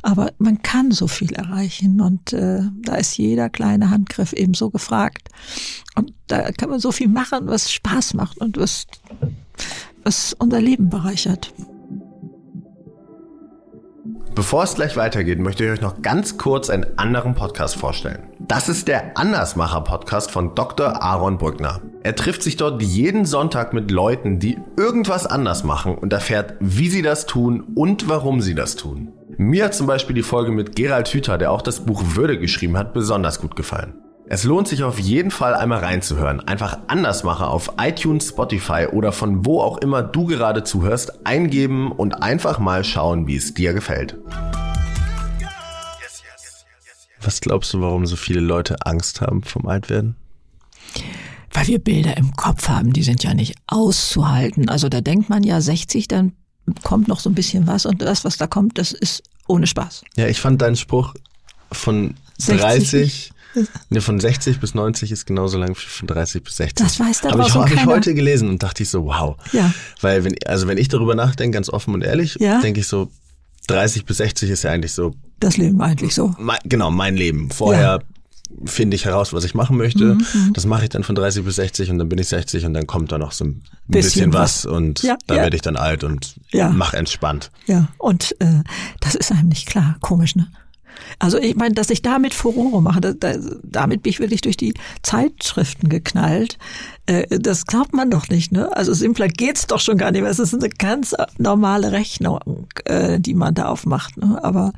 Aber 0.03 0.33
man 0.39 0.63
kann 0.63 0.91
so 0.91 1.07
viel 1.09 1.33
erreichen 1.33 2.01
und 2.01 2.33
äh, 2.33 2.63
da 2.83 2.97
ist 2.97 3.17
jeder 3.17 3.49
kleine 3.49 3.91
Handgriff 3.91 4.33
eben 4.33 4.55
so 4.55 4.71
gefragt. 4.71 5.29
Und 5.95 6.13
da 6.27 6.51
kann 6.53 6.71
man 6.71 6.81
so 6.81 6.93
viel 6.93 7.09
machen, 7.09 7.47
was 7.47 7.73
Spaß 7.73 8.15
macht 8.15 8.39
und 8.39 8.57
was, 8.57 8.87
was 10.03 10.35
unser 10.39 10.61
Leben 10.61 10.89
bereichert. 10.89 11.53
Bevor 14.35 14.65
es 14.65 14.75
gleich 14.75 14.97
weitergeht, 14.97 15.39
möchte 15.39 15.65
ich 15.65 15.71
euch 15.71 15.81
noch 15.81 16.03
ganz 16.03 16.39
kurz 16.39 16.69
einen 16.69 16.99
anderen 16.99 17.37
Podcast 17.37 17.77
vorstellen. 17.77 18.25
Das 18.41 18.69
ist 18.69 18.89
der 18.89 19.17
Andersmacher-Podcast 19.17 20.33
von 20.33 20.57
Dr. 20.57 21.03
Aaron 21.03 21.39
Brückner. 21.39 21.81
Er 22.03 22.17
trifft 22.17 22.43
sich 22.43 22.57
dort 22.57 22.83
jeden 22.83 23.27
Sonntag 23.27 23.73
mit 23.73 23.93
Leuten, 23.93 24.41
die 24.41 24.59
irgendwas 24.77 25.27
anders 25.27 25.63
machen 25.63 25.95
und 25.95 26.13
erfährt, 26.13 26.55
wie 26.59 26.89
sie 26.89 27.03
das 27.03 27.27
tun 27.27 27.63
und 27.77 28.09
warum 28.09 28.41
sie 28.41 28.57
das 28.57 28.75
tun. 28.75 29.13
Mir 29.37 29.67
hat 29.67 29.75
zum 29.75 29.87
Beispiel 29.87 30.17
die 30.17 30.23
Folge 30.23 30.51
mit 30.51 30.75
Gerald 30.75 31.07
Hüther, 31.09 31.39
der 31.39 31.53
auch 31.53 31.63
das 31.63 31.81
Buch 31.81 32.03
Würde 32.17 32.37
geschrieben 32.37 32.77
hat, 32.77 32.93
besonders 32.93 33.41
gut 33.41 33.55
gefallen. 33.55 34.04
Es 34.27 34.45
lohnt 34.45 34.69
sich 34.69 34.83
auf 34.83 34.99
jeden 34.99 35.31
Fall 35.31 35.55
einmal 35.55 35.81
reinzuhören. 35.81 36.41
Einfach 36.41 36.79
Andersmacher 36.87 37.51
auf 37.51 37.73
iTunes, 37.79 38.31
Spotify 38.31 38.87
oder 38.91 39.13
von 39.13 39.45
wo 39.45 39.61
auch 39.61 39.77
immer 39.79 40.03
du 40.03 40.25
gerade 40.25 40.65
zuhörst, 40.65 41.27
eingeben 41.27 41.93
und 41.93 42.23
einfach 42.23 42.59
mal 42.59 42.85
schauen, 42.85 43.27
wie 43.27 43.37
es 43.37 43.53
dir 43.53 43.75
gefällt. 43.75 44.17
Was 47.21 47.43
glaubst 47.43 47.75
du, 47.75 47.83
warum 47.83 48.07
so 48.07 48.17
viele 48.17 48.41
Leute 48.41 48.77
Angst 48.87 49.21
haben 49.21 49.43
vom 49.43 49.67
Altwerden? 49.67 50.17
Weil 51.53 51.67
wir 51.67 51.79
Bilder 51.79 52.17
im 52.17 52.33
Kopf 52.33 52.69
haben, 52.69 52.95
die 52.95 53.03
sind 53.03 53.23
ja 53.23 53.35
nicht 53.35 53.55
auszuhalten. 53.67 54.71
Also 54.71 54.89
da 54.89 55.03
denkt 55.03 55.29
man 55.29 55.43
ja 55.43 55.61
60, 55.61 56.09
dann 56.09 56.33
kommt 56.83 57.09
noch 57.09 57.21
so 57.21 57.29
ein 57.29 57.35
bisschen 57.35 57.67
was 57.67 57.85
und 57.85 58.01
das, 58.01 58.25
was 58.25 58.39
da 58.39 58.47
kommt, 58.47 58.79
das 58.79 58.93
ist 58.93 59.23
ohne 59.49 59.67
Spaß. 59.67 60.03
Ja, 60.17 60.29
ich 60.29 60.41
fand 60.41 60.63
deinen 60.63 60.77
Spruch 60.77 61.13
von 61.71 62.15
60. 62.39 62.61
30 62.61 63.34
Ne, 63.91 64.01
von 64.01 64.19
60 64.21 64.61
bis 64.61 64.75
90 64.75 65.13
ist 65.13 65.27
genauso 65.27 65.59
lang 65.59 65.71
wie 65.71 65.81
von 65.81 66.09
30 66.09 66.43
bis 66.43 66.57
60. 66.57 66.87
Das 66.87 66.99
weiß 67.01 67.21
da 67.23 67.31
Habe 67.31 67.43
ich, 67.47 67.55
hab 67.55 67.71
ich 67.73 67.87
heute 67.87 68.15
gelesen 68.15 68.49
und 68.49 68.63
dachte 68.63 68.83
ich 68.83 68.89
so, 68.91 69.05
wow. 69.07 69.37
Ja. 69.53 69.73
Weil 70.01 70.25
wenn, 70.25 70.35
also 70.47 70.67
wenn 70.67 70.79
ich 70.79 70.89
darüber 70.89 71.15
nachdenke, 71.15 71.57
ganz 71.57 71.69
offen 71.71 71.95
und 71.95 72.03
ehrlich, 72.03 72.37
Ja. 72.41 72.61
denke 72.61 72.81
ich 72.81 72.87
so, 72.89 73.11
30 73.69 74.05
bis 74.05 74.19
60 74.19 74.51
ist 74.51 74.65
ja 74.65 74.71
eigentlich 74.71 74.93
so, 74.93 75.15
Das 75.41 75.57
Leben 75.57 75.81
eigentlich 75.81 76.15
so. 76.15 76.35
mein, 76.39 76.59
genau, 76.65 76.91
mein 76.91 77.17
Leben. 77.17 77.51
Vorher 77.51 78.01
finde 78.67 78.95
ich 78.95 79.05
heraus, 79.05 79.33
was 79.33 79.43
ich 79.45 79.55
machen 79.55 79.77
möchte. 79.77 80.15
Mhm, 80.15 80.53
Das 80.53 80.65
mache 80.67 80.85
ich 80.85 80.91
dann 80.91 81.03
von 81.03 81.15
30 81.17 81.45
bis 81.45 81.57
60 81.57 81.91
und 81.91 81.99
dann 81.99 82.09
bin 82.09 82.19
ich 82.19 82.29
60 82.29 82.67
und 82.67 82.75
dann 82.75 82.87
kommt 82.87 83.11
da 83.11 83.19
noch 83.19 83.33
so 83.33 83.45
ein 83.47 83.63
Bisschen 83.89 84.31
bisschen, 84.31 84.33
was, 84.33 84.65
was. 84.65 84.73
und 84.73 85.03
Ja, 85.03 85.17
da 85.27 85.37
ja. 85.37 85.43
werde 85.43 85.57
ich 85.57 85.63
dann 85.63 85.77
alt 85.77 86.05
und 86.05 86.35
Ja. 86.53 86.69
mach 86.71 86.93
entspannt. 86.95 87.51
Ja, 87.67 87.89
und 87.99 88.37
äh, 88.41 88.63
das 89.01 89.15
ist 89.15 89.33
einem 89.33 89.49
nicht 89.49 89.67
klar. 89.67 89.97
Komisch, 90.01 90.37
ne? 90.37 90.47
Also 91.19 91.39
ich 91.39 91.57
meine, 91.57 91.75
dass 91.75 91.91
ich 91.91 92.03
damit 92.03 92.35
Furore 92.35 92.83
mache, 92.83 93.01
da, 93.01 93.13
da, 93.13 93.35
damit 93.63 94.03
bin 94.03 94.11
ich 94.11 94.21
wirklich 94.21 94.41
durch 94.41 94.57
die 94.57 94.75
Zeitschriften 95.03 95.89
geknallt. 95.89 96.59
Äh, 97.07 97.39
das 97.39 97.67
glaubt 97.67 97.93
man 97.93 98.11
doch 98.11 98.29
nicht, 98.29 98.53
ne? 98.53 98.75
Also 98.77 98.95
simpler 98.95 99.29
geht's 99.29 99.67
doch 99.67 99.81
schon 99.81 99.99
gar 99.99 100.11
nicht 100.11 100.23
mehr. 100.23 100.31
Es 100.31 100.39
ist 100.39 100.55
eine 100.55 100.69
ganz 100.69 101.15
normale 101.39 101.93
Rechnung, 101.93 102.67
äh, 102.85 103.21
die 103.21 103.35
man 103.35 103.55
da 103.55 103.67
aufmacht. 103.67 104.17
Ne? 104.17 104.43
Aber 104.43 104.73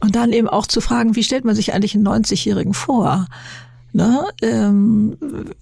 und 0.00 0.16
dann 0.16 0.32
eben 0.32 0.48
auch 0.48 0.66
zu 0.66 0.80
fragen, 0.80 1.16
wie 1.16 1.24
stellt 1.24 1.44
man 1.44 1.54
sich 1.54 1.74
eigentlich 1.74 1.94
einen 1.94 2.06
90-Jährigen 2.06 2.74
vor? 2.74 3.26
Ne? 3.92 4.26
Ähm, 4.42 5.16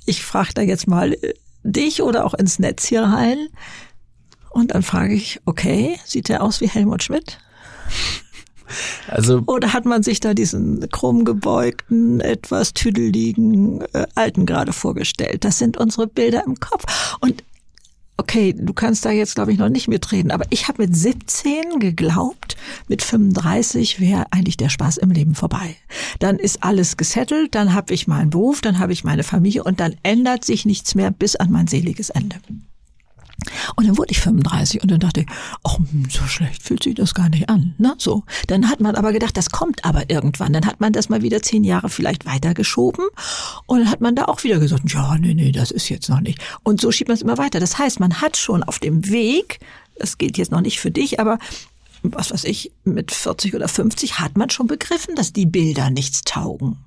ich 0.06 0.24
frage 0.24 0.54
da 0.54 0.62
jetzt 0.62 0.88
mal 0.88 1.12
äh, 1.12 1.34
dich 1.64 2.02
oder 2.02 2.24
auch 2.24 2.34
ins 2.34 2.58
Netz 2.58 2.86
hier 2.86 3.02
rein. 3.02 3.48
Und 4.50 4.74
dann 4.74 4.82
frage 4.82 5.14
ich, 5.14 5.40
okay, 5.46 5.98
sieht 6.04 6.28
der 6.28 6.42
aus 6.42 6.60
wie 6.60 6.68
Helmut 6.68 7.02
Schmidt? 7.02 7.38
Also 9.08 9.42
Oder 9.46 9.72
hat 9.72 9.84
man 9.84 10.02
sich 10.02 10.20
da 10.20 10.34
diesen 10.34 10.88
krumm 10.90 11.24
gebeugten, 11.24 12.20
etwas 12.20 12.74
tüdeligen 12.74 13.82
äh, 13.92 14.06
Alten 14.14 14.46
gerade 14.46 14.72
vorgestellt? 14.72 15.44
Das 15.44 15.58
sind 15.58 15.76
unsere 15.76 16.06
Bilder 16.06 16.44
im 16.46 16.58
Kopf. 16.60 17.16
Und 17.20 17.42
okay, 18.16 18.54
du 18.56 18.72
kannst 18.72 19.04
da 19.04 19.10
jetzt, 19.10 19.34
glaube 19.34 19.52
ich, 19.52 19.58
noch 19.58 19.68
nicht 19.68 19.88
mitreden, 19.88 20.30
aber 20.30 20.44
ich 20.50 20.68
habe 20.68 20.82
mit 20.82 20.96
17 20.96 21.80
geglaubt, 21.80 22.56
mit 22.88 23.02
35 23.02 24.00
wäre 24.00 24.26
eigentlich 24.30 24.56
der 24.56 24.68
Spaß 24.68 24.98
im 24.98 25.10
Leben 25.10 25.34
vorbei. 25.34 25.76
Dann 26.18 26.38
ist 26.38 26.62
alles 26.62 26.96
gesettelt, 26.96 27.54
dann 27.54 27.74
habe 27.74 27.92
ich 27.92 28.06
meinen 28.06 28.30
Beruf, 28.30 28.60
dann 28.60 28.78
habe 28.78 28.92
ich 28.92 29.04
meine 29.04 29.24
Familie 29.24 29.64
und 29.64 29.80
dann 29.80 29.96
ändert 30.02 30.44
sich 30.44 30.64
nichts 30.64 30.94
mehr 30.94 31.10
bis 31.10 31.36
an 31.36 31.50
mein 31.50 31.66
seliges 31.66 32.10
Ende. 32.10 32.36
Und 33.76 33.86
dann 33.86 33.98
wurde 33.98 34.12
ich 34.12 34.20
35 34.20 34.82
und 34.82 34.90
dann 34.90 35.00
dachte 35.00 35.20
ich, 35.20 35.26
ach, 35.64 35.78
hm, 35.78 36.08
so 36.10 36.24
schlecht 36.26 36.62
fühlt 36.62 36.82
sich 36.82 36.94
das 36.94 37.14
gar 37.14 37.28
nicht 37.28 37.48
an. 37.48 37.74
Ne? 37.78 37.94
So. 37.98 38.24
Dann 38.46 38.68
hat 38.68 38.80
man 38.80 38.94
aber 38.94 39.12
gedacht, 39.12 39.36
das 39.36 39.50
kommt 39.50 39.84
aber 39.84 40.10
irgendwann. 40.10 40.52
Dann 40.52 40.66
hat 40.66 40.80
man 40.80 40.92
das 40.92 41.08
mal 41.08 41.22
wieder 41.22 41.42
zehn 41.42 41.64
Jahre 41.64 41.88
vielleicht 41.88 42.26
weitergeschoben 42.26 43.04
und 43.66 43.80
dann 43.80 43.90
hat 43.90 44.00
man 44.00 44.14
da 44.14 44.24
auch 44.24 44.44
wieder 44.44 44.58
gesagt, 44.58 44.92
ja, 44.92 45.16
nee, 45.18 45.34
nee, 45.34 45.52
das 45.52 45.70
ist 45.70 45.88
jetzt 45.88 46.08
noch 46.08 46.20
nicht. 46.20 46.38
Und 46.62 46.80
so 46.80 46.92
schiebt 46.92 47.08
man 47.08 47.16
es 47.16 47.22
immer 47.22 47.38
weiter. 47.38 47.60
Das 47.60 47.78
heißt, 47.78 48.00
man 48.00 48.20
hat 48.20 48.36
schon 48.36 48.62
auf 48.62 48.78
dem 48.78 49.08
Weg, 49.08 49.60
das 49.98 50.18
gilt 50.18 50.38
jetzt 50.38 50.52
noch 50.52 50.60
nicht 50.60 50.80
für 50.80 50.90
dich, 50.90 51.20
aber 51.20 51.38
was 52.02 52.32
weiß 52.32 52.44
ich, 52.44 52.72
mit 52.84 53.12
40 53.12 53.54
oder 53.54 53.68
50 53.68 54.18
hat 54.18 54.36
man 54.36 54.50
schon 54.50 54.66
begriffen, 54.66 55.14
dass 55.14 55.32
die 55.32 55.46
Bilder 55.46 55.90
nichts 55.90 56.22
taugen. 56.22 56.78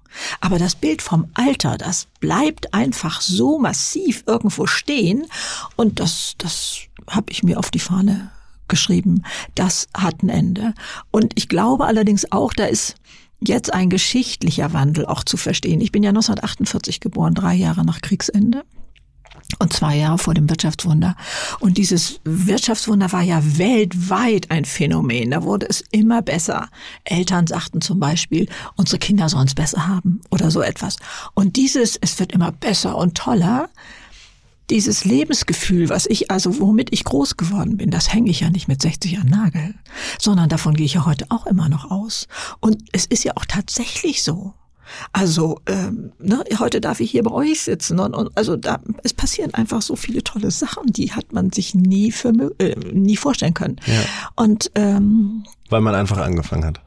Aber 0.41 0.59
das 0.59 0.75
Bild 0.75 1.01
vom 1.01 1.29
Alter, 1.33 1.77
das 1.77 2.07
bleibt 2.19 2.73
einfach 2.73 3.21
so 3.21 3.59
massiv 3.59 4.23
irgendwo 4.27 4.65
stehen 4.65 5.25
und 5.75 5.99
das, 5.99 6.35
das 6.37 6.79
habe 7.09 7.31
ich 7.31 7.43
mir 7.43 7.59
auf 7.59 7.71
die 7.71 7.79
Fahne 7.79 8.31
geschrieben. 8.67 9.23
Das 9.53 9.87
hat 9.95 10.23
ein 10.23 10.29
Ende. 10.29 10.73
Und 11.11 11.33
ich 11.35 11.49
glaube 11.49 11.85
allerdings 11.85 12.31
auch, 12.31 12.53
da 12.53 12.65
ist 12.65 12.95
jetzt 13.41 13.73
ein 13.73 13.89
geschichtlicher 13.89 14.73
Wandel 14.73 15.05
auch 15.05 15.23
zu 15.23 15.37
verstehen. 15.37 15.81
Ich 15.81 15.91
bin 15.91 16.03
ja 16.03 16.09
1948 16.09 16.99
geboren, 16.99 17.33
drei 17.33 17.53
Jahre 17.53 17.85
nach 17.85 18.01
Kriegsende. 18.01 18.63
Und 19.59 19.71
zwei 19.73 19.95
Jahre 19.97 20.17
vor 20.17 20.33
dem 20.33 20.49
Wirtschaftswunder. 20.49 21.15
Und 21.59 21.77
dieses 21.77 22.19
Wirtschaftswunder 22.23 23.11
war 23.11 23.21
ja 23.21 23.41
weltweit 23.57 24.51
ein 24.51 24.65
Phänomen. 24.65 25.31
Da 25.31 25.43
wurde 25.43 25.67
es 25.69 25.83
immer 25.91 26.21
besser. 26.21 26.69
Eltern 27.03 27.47
sagten 27.47 27.79
zum 27.79 27.99
Beispiel, 27.99 28.49
unsere 28.75 28.99
Kinder 28.99 29.29
sollen 29.29 29.47
es 29.47 29.55
besser 29.55 29.87
haben 29.87 30.21
oder 30.29 30.51
so 30.51 30.61
etwas. 30.61 30.97
Und 31.35 31.55
dieses, 31.55 31.95
es 31.95 32.19
wird 32.19 32.31
immer 32.33 32.51
besser 32.51 32.97
und 32.97 33.15
toller, 33.15 33.69
dieses 34.69 35.05
Lebensgefühl, 35.05 35.89
was 35.89 36.05
ich, 36.07 36.31
also 36.31 36.59
womit 36.59 36.91
ich 36.91 37.03
groß 37.03 37.37
geworden 37.37 37.77
bin, 37.77 37.91
das 37.91 38.11
hänge 38.11 38.31
ich 38.31 38.39
ja 38.39 38.49
nicht 38.49 38.67
mit 38.67 38.81
60 38.81 39.19
an 39.19 39.27
Nagel, 39.27 39.75
sondern 40.19 40.49
davon 40.49 40.73
gehe 40.73 40.85
ich 40.85 40.95
ja 40.95 41.05
heute 41.05 41.27
auch 41.29 41.45
immer 41.45 41.69
noch 41.69 41.91
aus. 41.91 42.27
Und 42.59 42.83
es 42.91 43.05
ist 43.05 43.23
ja 43.23 43.33
auch 43.35 43.45
tatsächlich 43.45 44.23
so. 44.23 44.53
Also 45.13 45.59
ähm, 45.67 46.11
ne, 46.19 46.43
heute 46.59 46.81
darf 46.81 46.99
ich 46.99 47.11
hier 47.11 47.23
bei 47.23 47.31
euch 47.31 47.61
sitzen 47.61 47.99
und, 47.99 48.13
und 48.13 48.31
also 48.35 48.55
da 48.55 48.79
es 49.03 49.13
passieren 49.13 49.53
einfach 49.53 49.81
so 49.81 49.95
viele 49.95 50.23
tolle 50.23 50.51
Sachen, 50.51 50.87
die 50.87 51.13
hat 51.13 51.33
man 51.33 51.51
sich 51.51 51.75
nie 51.75 52.11
für 52.11 52.29
äh, 52.59 52.75
nie 52.93 53.17
vorstellen 53.17 53.53
können. 53.53 53.77
Ja. 53.85 54.01
Und 54.35 54.71
ähm, 54.75 55.43
weil 55.69 55.81
man 55.81 55.95
einfach 55.95 56.17
angefangen 56.17 56.65
hat. 56.65 56.81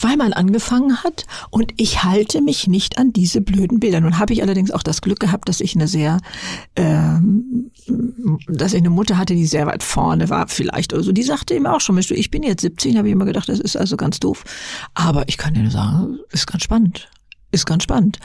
weil 0.00 0.16
man 0.16 0.32
angefangen 0.32 1.02
hat 1.02 1.26
und 1.50 1.72
ich 1.76 2.04
halte 2.04 2.40
mich 2.40 2.66
nicht 2.68 2.98
an 2.98 3.12
diese 3.12 3.40
blöden 3.40 3.80
Bilder. 3.80 4.00
Nun 4.00 4.18
habe 4.18 4.32
ich 4.32 4.42
allerdings 4.42 4.70
auch 4.70 4.82
das 4.82 5.02
Glück 5.02 5.20
gehabt, 5.20 5.48
dass 5.48 5.60
ich 5.60 5.74
eine 5.74 5.88
sehr, 5.88 6.18
ähm, 6.76 7.70
dass 8.48 8.72
ich 8.72 8.78
eine 8.78 8.90
Mutter 8.90 9.18
hatte, 9.18 9.34
die 9.34 9.46
sehr 9.46 9.66
weit 9.66 9.82
vorne 9.82 10.30
war 10.30 10.48
vielleicht 10.48 10.92
oder 10.92 11.02
so. 11.02 11.12
Die 11.12 11.22
sagte 11.22 11.54
eben 11.54 11.66
auch 11.66 11.80
schon, 11.80 11.98
ich 11.98 12.30
bin 12.30 12.42
jetzt 12.42 12.62
17, 12.62 12.96
habe 12.96 13.08
ich 13.08 13.12
immer 13.12 13.24
gedacht, 13.24 13.48
das 13.48 13.60
ist 13.60 13.76
also 13.76 13.96
ganz 13.96 14.20
doof. 14.20 14.44
Aber 14.94 15.28
ich 15.28 15.38
kann 15.38 15.54
dir 15.54 15.62
nur 15.62 15.70
sagen, 15.70 16.18
ist 16.30 16.46
ganz 16.46 16.62
spannend, 16.62 17.08
ist 17.54 17.66
ganz 17.66 17.84
spannend. 17.84 18.18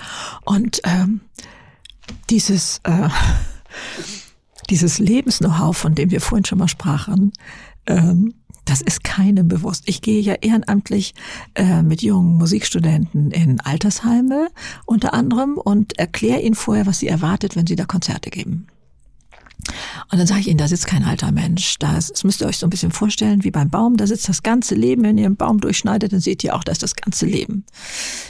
Und 0.45 0.81
ähm, 0.83 1.21
dieses 2.29 2.81
äh, 2.83 3.09
dieses 4.69 4.99
Lebens-Know-how, 4.99 5.75
von 5.75 5.95
dem 5.95 6.11
wir 6.11 6.21
vorhin 6.21 6.45
schon 6.45 6.59
mal 6.59 6.67
sprachen, 6.67 7.33
ähm, 7.87 8.33
das 8.65 8.81
ist 8.81 9.03
keinem 9.03 9.47
bewusst. 9.47 9.83
Ich 9.87 10.01
gehe 10.01 10.21
ja 10.21 10.33
ehrenamtlich 10.35 11.15
äh, 11.55 11.81
mit 11.81 12.03
jungen 12.03 12.37
Musikstudenten 12.37 13.31
in 13.31 13.59
Altersheime 13.61 14.49
unter 14.85 15.13
anderem 15.15 15.57
und 15.57 15.97
erkläre 15.97 16.41
ihnen 16.41 16.53
vorher, 16.53 16.85
was 16.85 16.99
sie 16.99 17.07
erwartet, 17.07 17.55
wenn 17.55 17.65
sie 17.65 17.75
da 17.75 17.85
Konzerte 17.85 18.29
geben. 18.29 18.67
Und 20.11 20.17
dann 20.17 20.27
sage 20.27 20.41
ich 20.41 20.47
ihnen, 20.47 20.57
da 20.57 20.67
sitzt 20.67 20.87
kein 20.87 21.03
alter 21.03 21.31
Mensch. 21.31 21.77
Da 21.79 21.97
ist, 21.97 22.11
das 22.11 22.23
müsst 22.23 22.41
ihr 22.41 22.47
euch 22.47 22.57
so 22.57 22.65
ein 22.65 22.69
bisschen 22.69 22.91
vorstellen, 22.91 23.43
wie 23.43 23.51
beim 23.51 23.69
Baum. 23.69 23.97
Da 23.97 24.07
sitzt 24.07 24.27
das 24.29 24.43
ganze 24.43 24.75
Leben. 24.75 25.03
Wenn 25.03 25.17
ihr 25.17 25.25
einen 25.25 25.35
Baum 25.35 25.59
durchschneidet, 25.59 26.13
dann 26.13 26.19
seht 26.19 26.43
ihr 26.43 26.55
auch, 26.55 26.63
da 26.63 26.71
ist 26.71 26.83
das 26.83 26.95
ganze 26.95 27.25
Leben. 27.25 27.65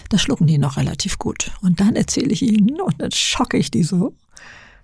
Das 0.10 0.22
schlucken 0.22 0.48
die 0.48 0.58
noch 0.58 0.78
relativ 0.78 1.18
gut. 1.18 1.52
Und 1.62 1.80
dann 1.80 1.96
erzähle 1.96 2.32
ich 2.32 2.42
ihnen 2.42 2.82
und 2.82 3.02
dann 3.02 3.12
schocke 3.12 3.58
ich 3.58 3.72
die 3.72 3.84
so. 3.84 4.14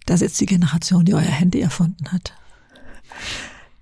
Da 0.05 0.17
sitzt 0.17 0.39
die 0.39 0.45
Generation, 0.45 1.03
die 1.05 1.13
euer 1.13 1.21
Handy 1.21 1.59
erfunden 1.59 2.11
hat. 2.11 2.33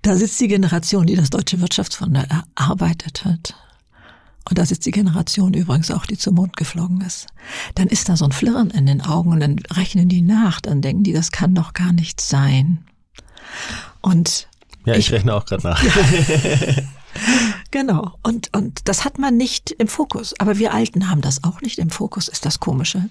Da 0.02 0.16
sitzt 0.16 0.40
die 0.40 0.48
Generation, 0.48 1.06
die 1.06 1.16
das 1.16 1.30
deutsche 1.30 1.60
Wirtschaftswunder 1.60 2.26
erarbeitet 2.56 3.24
hat. 3.24 3.54
Und 4.48 4.58
da 4.58 4.66
sitzt 4.66 4.84
die 4.86 4.90
Generation 4.90 5.54
übrigens 5.54 5.90
auch, 5.90 6.06
die 6.06 6.18
zum 6.18 6.34
Mond 6.34 6.56
geflogen 6.56 7.00
ist. 7.00 7.26
Dann 7.74 7.88
ist 7.88 8.08
da 8.08 8.16
so 8.16 8.26
ein 8.26 8.32
Flirren 8.32 8.70
in 8.70 8.86
den 8.86 9.00
Augen 9.00 9.30
und 9.32 9.40
dann 9.40 9.58
rechnen 9.70 10.08
die 10.08 10.22
nach, 10.22 10.60
dann 10.60 10.82
denken 10.82 11.02
die, 11.02 11.12
das 11.12 11.32
kann 11.32 11.54
doch 11.54 11.72
gar 11.72 11.92
nicht 11.92 12.20
sein. 12.20 12.84
Und 14.02 14.48
Ja, 14.84 14.94
ich, 14.94 15.12
rechne 15.12 15.34
auch 15.34 15.46
gerade 15.46 15.66
nach. 15.66 15.82
Genau. 17.70 18.12
Und, 18.22 18.50
und 18.56 18.88
das 18.88 19.04
hat 19.04 19.18
man 19.18 19.36
nicht 19.36 19.72
im 19.72 19.88
Fokus. 19.88 20.34
Aber 20.38 20.58
wir 20.58 20.72
Alten 20.72 21.10
haben 21.10 21.20
das 21.20 21.42
auch 21.42 21.60
nicht 21.60 21.78
im 21.78 21.90
Fokus, 21.90 22.28
ist 22.28 22.46
das 22.46 22.60
Komische. 22.60 23.08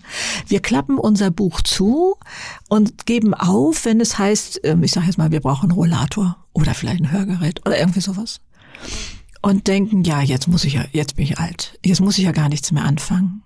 Wir 0.48 0.62
klappen 0.62 0.98
unser 0.98 1.32
Buch 1.32 1.62
zu 1.62 2.15
und 2.69 3.06
geben 3.06 3.34
auf, 3.34 3.86
wenn 3.86 4.00
es 4.00 4.17
heißt, 4.17 4.62
ähm, 4.63 4.84
ich 4.84 4.91
sage 4.91 5.08
jetzt 5.08 5.17
mal, 5.17 5.32
wir 5.32 5.41
brauchen 5.41 5.69
einen 5.69 5.78
Rollator 5.78 6.38
oder 6.54 6.74
vielleicht 6.74 7.02
ein 7.02 7.12
Hörgerät 7.12 7.62
oder 7.65 7.78
irgendwie 7.78 8.02
sowas. 8.02 8.39
Und 9.43 9.67
denken, 9.67 10.03
ja, 10.06 10.21
jetzt 10.21 10.47
muss 10.47 10.63
ich 10.63 10.73
ja, 10.73 10.86
jetzt 10.93 11.17
bin 11.17 11.25
ich 11.25 11.38
alt. 11.38 11.77
Jetzt 11.84 11.99
muss 11.99 12.17
ich 12.17 12.23
ja 12.23 12.32
gar 12.32 12.47
nichts 12.47 12.71
mehr 12.71 12.86
anfangen. 12.86 13.43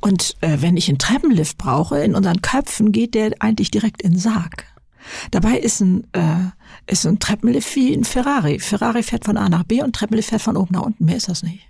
Und 0.00 0.36
äh, 0.40 0.58
wenn 0.60 0.76
ich 0.76 0.88
einen 0.88 0.98
Treppenlift 0.98 1.56
brauche, 1.56 1.98
in 2.00 2.14
unseren 2.14 2.42
Köpfen 2.42 2.90
geht 2.90 3.14
der 3.14 3.32
eigentlich 3.38 3.70
direkt 3.70 4.02
in 4.02 4.12
den 4.12 4.18
Sarg. 4.18 4.64
Dabei 5.30 5.58
ist 5.58 5.80
ein, 5.80 6.04
äh, 6.12 6.50
ist 6.90 7.06
ein 7.06 7.20
Treppenlift 7.20 7.74
wie 7.76 7.94
ein 7.94 8.04
Ferrari. 8.04 8.58
Ferrari 8.58 9.04
fährt 9.04 9.24
von 9.24 9.36
A 9.36 9.48
nach 9.48 9.62
B 9.62 9.82
und 9.82 9.94
Treppenlift 9.94 10.30
fährt 10.30 10.42
von 10.42 10.56
oben 10.56 10.74
nach 10.74 10.82
unten. 10.82 11.04
Mehr 11.04 11.16
ist 11.16 11.28
das 11.28 11.44
nicht. 11.44 11.68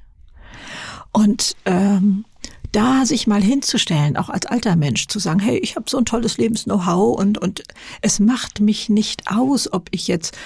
Und 1.12 1.54
ähm, 1.66 2.24
da 2.72 3.06
sich 3.06 3.26
mal 3.26 3.42
hinzustellen, 3.42 4.16
auch 4.16 4.28
als 4.28 4.46
alter 4.46 4.76
Mensch, 4.76 5.06
zu 5.08 5.18
sagen, 5.18 5.40
hey, 5.40 5.58
ich 5.58 5.76
habe 5.76 5.88
so 5.88 5.98
ein 5.98 6.04
tolles 6.04 6.36
Lebens-Know-how 6.38 7.18
und, 7.18 7.38
und 7.38 7.62
es 8.02 8.20
macht 8.20 8.60
mich 8.60 8.88
nicht 8.88 9.30
aus, 9.30 9.72
ob 9.72 9.88
ich 9.92 10.08
jetzt, 10.08 10.36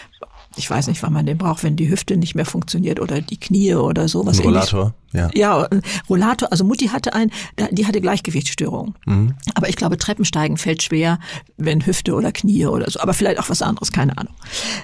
ich 0.56 0.68
weiß 0.68 0.88
nicht, 0.88 1.02
wann 1.02 1.12
man 1.12 1.26
den 1.26 1.38
braucht, 1.38 1.62
wenn 1.62 1.76
die 1.76 1.88
Hüfte 1.88 2.16
nicht 2.16 2.34
mehr 2.34 2.44
funktioniert 2.44 2.98
oder 2.98 3.20
die 3.20 3.38
Knie 3.38 3.74
oder 3.74 4.08
sowas. 4.08 4.38
Ein 4.40 4.46
Rollator, 4.46 4.94
ja. 5.12 5.30
Ja, 5.32 5.62
ein 5.62 5.82
Rollator. 6.08 6.50
Also 6.50 6.64
Mutti 6.64 6.88
hatte 6.88 7.14
einen, 7.14 7.30
die 7.70 7.86
hatte 7.86 8.00
Gleichgewichtsstörung. 8.00 8.96
Mhm. 9.06 9.34
Aber 9.54 9.68
ich 9.68 9.76
glaube, 9.76 9.96
Treppensteigen 9.96 10.56
fällt 10.56 10.82
schwer, 10.82 11.20
wenn 11.56 11.86
Hüfte 11.86 12.14
oder 12.14 12.32
Knie 12.32 12.66
oder 12.66 12.90
so. 12.90 12.98
Aber 13.00 13.14
vielleicht 13.14 13.38
auch 13.38 13.48
was 13.48 13.62
anderes, 13.62 13.92
keine 13.92 14.18
Ahnung. 14.18 14.34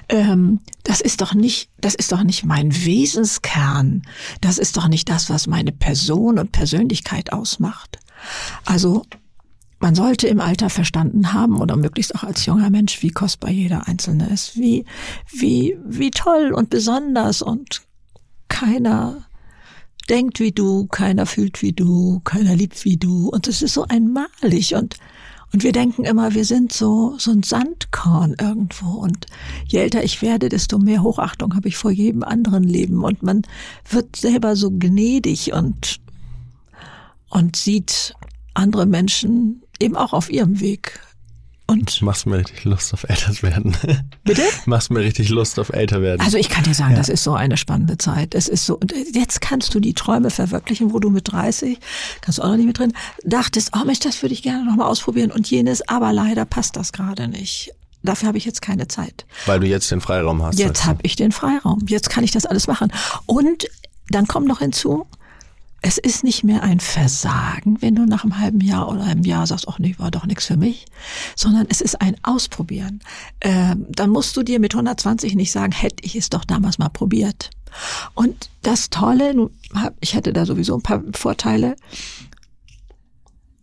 Ähm, 0.07 0.61
das 0.83 1.01
ist 1.01 1.19
doch 1.21 1.33
nicht, 1.33 1.69
das 1.81 1.95
ist 1.95 2.13
doch 2.13 2.23
nicht 2.23 2.45
mein 2.45 2.73
Wesenskern. 2.73 4.03
Das 4.39 4.57
ist 4.57 4.77
doch 4.77 4.87
nicht 4.87 5.09
das, 5.09 5.29
was 5.29 5.47
meine 5.47 5.73
Person 5.73 6.39
und 6.39 6.53
Persönlichkeit 6.53 7.33
ausmacht. 7.33 7.99
Also 8.65 9.03
man 9.79 9.95
sollte 9.95 10.27
im 10.27 10.39
Alter 10.39 10.69
verstanden 10.69 11.33
haben 11.33 11.59
oder 11.59 11.75
möglichst 11.75 12.15
auch 12.15 12.23
als 12.23 12.45
junger 12.45 12.69
Mensch, 12.69 13.01
wie 13.03 13.11
kostbar 13.11 13.51
jeder 13.51 13.87
Einzelne 13.87 14.29
ist, 14.29 14.57
wie, 14.57 14.85
wie, 15.31 15.77
wie 15.85 16.11
toll 16.11 16.51
und 16.53 16.69
besonders 16.69 17.41
und 17.41 17.81
keiner 18.47 19.25
denkt 20.09 20.39
wie 20.39 20.51
du, 20.51 20.87
keiner 20.87 21.25
fühlt 21.25 21.61
wie 21.61 21.73
du, 21.73 22.21
keiner 22.23 22.55
liebt 22.55 22.85
wie 22.85 22.97
du 22.97 23.29
und 23.29 23.47
es 23.47 23.61
ist 23.61 23.73
so 23.73 23.85
einmalig 23.87 24.73
und 24.73 24.97
und 25.53 25.63
wir 25.63 25.71
denken 25.71 26.03
immer, 26.03 26.33
wir 26.33 26.43
sind 26.43 26.73
so, 26.73 27.15
so 27.17 27.31
ein 27.31 27.41
Sandkorn 27.41 28.35
irgendwo. 28.39 28.89
Und 28.89 29.27
je 29.65 29.79
älter 29.79 30.03
ich 30.03 30.21
werde, 30.21 30.49
desto 30.49 30.77
mehr 30.77 31.03
Hochachtung 31.03 31.55
habe 31.55 31.69
ich 31.69 31.77
vor 31.77 31.91
jedem 31.91 32.23
anderen 32.23 32.63
Leben. 32.63 33.03
Und 33.03 33.23
man 33.23 33.43
wird 33.89 34.17
selber 34.17 34.57
so 34.57 34.71
gnädig 34.71 35.53
und, 35.53 36.01
und 37.29 37.55
sieht 37.55 38.13
andere 38.55 38.85
Menschen 38.85 39.63
eben 39.79 39.95
auch 39.95 40.13
auf 40.13 40.29
ihrem 40.29 40.59
Weg. 40.59 40.99
Und 41.69 42.01
Machst 42.01 42.25
mir 42.25 42.37
richtig 42.37 42.63
Lust 42.63 42.93
auf 42.93 43.03
älter 43.09 43.43
werden. 43.43 43.75
bitte? 44.23 44.41
Machst 44.65 44.89
mir 44.89 45.01
richtig 45.01 45.27
Lust 45.27 45.59
auf 45.59 45.69
älter 45.69 46.01
werden. 46.01 46.21
Also 46.21 46.37
ich 46.37 46.47
kann 46.47 46.63
dir 46.63 46.73
sagen, 46.73 46.95
das 46.95 47.09
ist 47.09 47.23
so 47.23 47.33
eine 47.33 47.57
spannende 47.57 47.97
Zeit. 47.97 48.35
Es 48.35 48.47
ist 48.47 48.65
so, 48.65 48.77
und 48.77 48.93
jetzt 49.13 49.41
kannst 49.41 49.75
du 49.75 49.81
die 49.81 49.93
Träume 49.93 50.29
verwirklichen, 50.29 50.93
wo 50.93 50.99
du 50.99 51.09
mit 51.09 51.29
30, 51.29 51.77
kannst 52.21 52.39
du 52.39 52.43
auch 52.43 52.47
noch 52.47 52.55
nicht 52.55 52.67
mit 52.67 52.79
drin, 52.79 52.93
dachtest, 53.25 53.71
oh 53.75 53.83
Mensch, 53.85 53.99
das 53.99 54.21
würde 54.21 54.33
ich 54.33 54.43
gerne 54.43 54.63
nochmal 54.63 54.87
ausprobieren 54.87 55.29
und 55.29 55.51
jenes, 55.51 55.85
aber 55.89 56.13
leider 56.13 56.45
passt 56.45 56.77
das 56.77 56.93
gerade 56.93 57.27
nicht. 57.27 57.73
Dafür 58.01 58.29
habe 58.29 58.37
ich 58.37 58.45
jetzt 58.45 58.61
keine 58.61 58.87
Zeit. 58.87 59.25
Weil 59.45 59.59
du 59.59 59.67
jetzt 59.67 59.91
den 59.91 59.99
Freiraum 59.99 60.41
hast. 60.43 60.57
Jetzt 60.57 60.85
habe 60.85 60.99
ich 61.03 61.17
den 61.17 61.33
Freiraum. 61.33 61.83
Jetzt 61.87 62.09
kann 62.09 62.23
ich 62.23 62.31
das 62.31 62.45
alles 62.45 62.67
machen. 62.67 62.93
Und 63.25 63.67
dann 64.09 64.27
kommt 64.27 64.47
noch 64.47 64.59
hinzu, 64.59 65.05
es 65.81 65.97
ist 65.97 66.23
nicht 66.23 66.43
mehr 66.43 66.63
ein 66.63 66.79
Versagen, 66.79 67.81
wenn 67.81 67.95
du 67.95 68.05
nach 68.05 68.23
einem 68.23 68.39
halben 68.39 68.61
Jahr 68.61 68.89
oder 68.89 69.03
einem 69.03 69.23
Jahr 69.23 69.45
sagst, 69.45 69.67
ach 69.67 69.79
nee, 69.79 69.95
war 69.97 70.11
doch 70.11 70.25
nichts 70.25 70.45
für 70.45 70.57
mich, 70.57 70.85
sondern 71.35 71.67
es 71.69 71.81
ist 71.81 72.01
ein 72.01 72.15
Ausprobieren. 72.23 73.01
Ähm, 73.41 73.85
dann 73.89 74.09
musst 74.09 74.35
du 74.35 74.43
dir 74.43 74.59
mit 74.59 74.73
120 74.73 75.35
nicht 75.35 75.51
sagen, 75.51 75.71
hätte 75.71 76.03
ich 76.03 76.15
es 76.15 76.29
doch 76.29 76.45
damals 76.45 76.79
mal 76.79 76.89
probiert. 76.89 77.51
Und 78.15 78.49
das 78.63 78.89
Tolle, 78.89 79.49
ich 79.99 80.15
hätte 80.15 80.33
da 80.33 80.45
sowieso 80.45 80.75
ein 80.75 80.83
paar 80.83 81.03
Vorteile, 81.13 81.75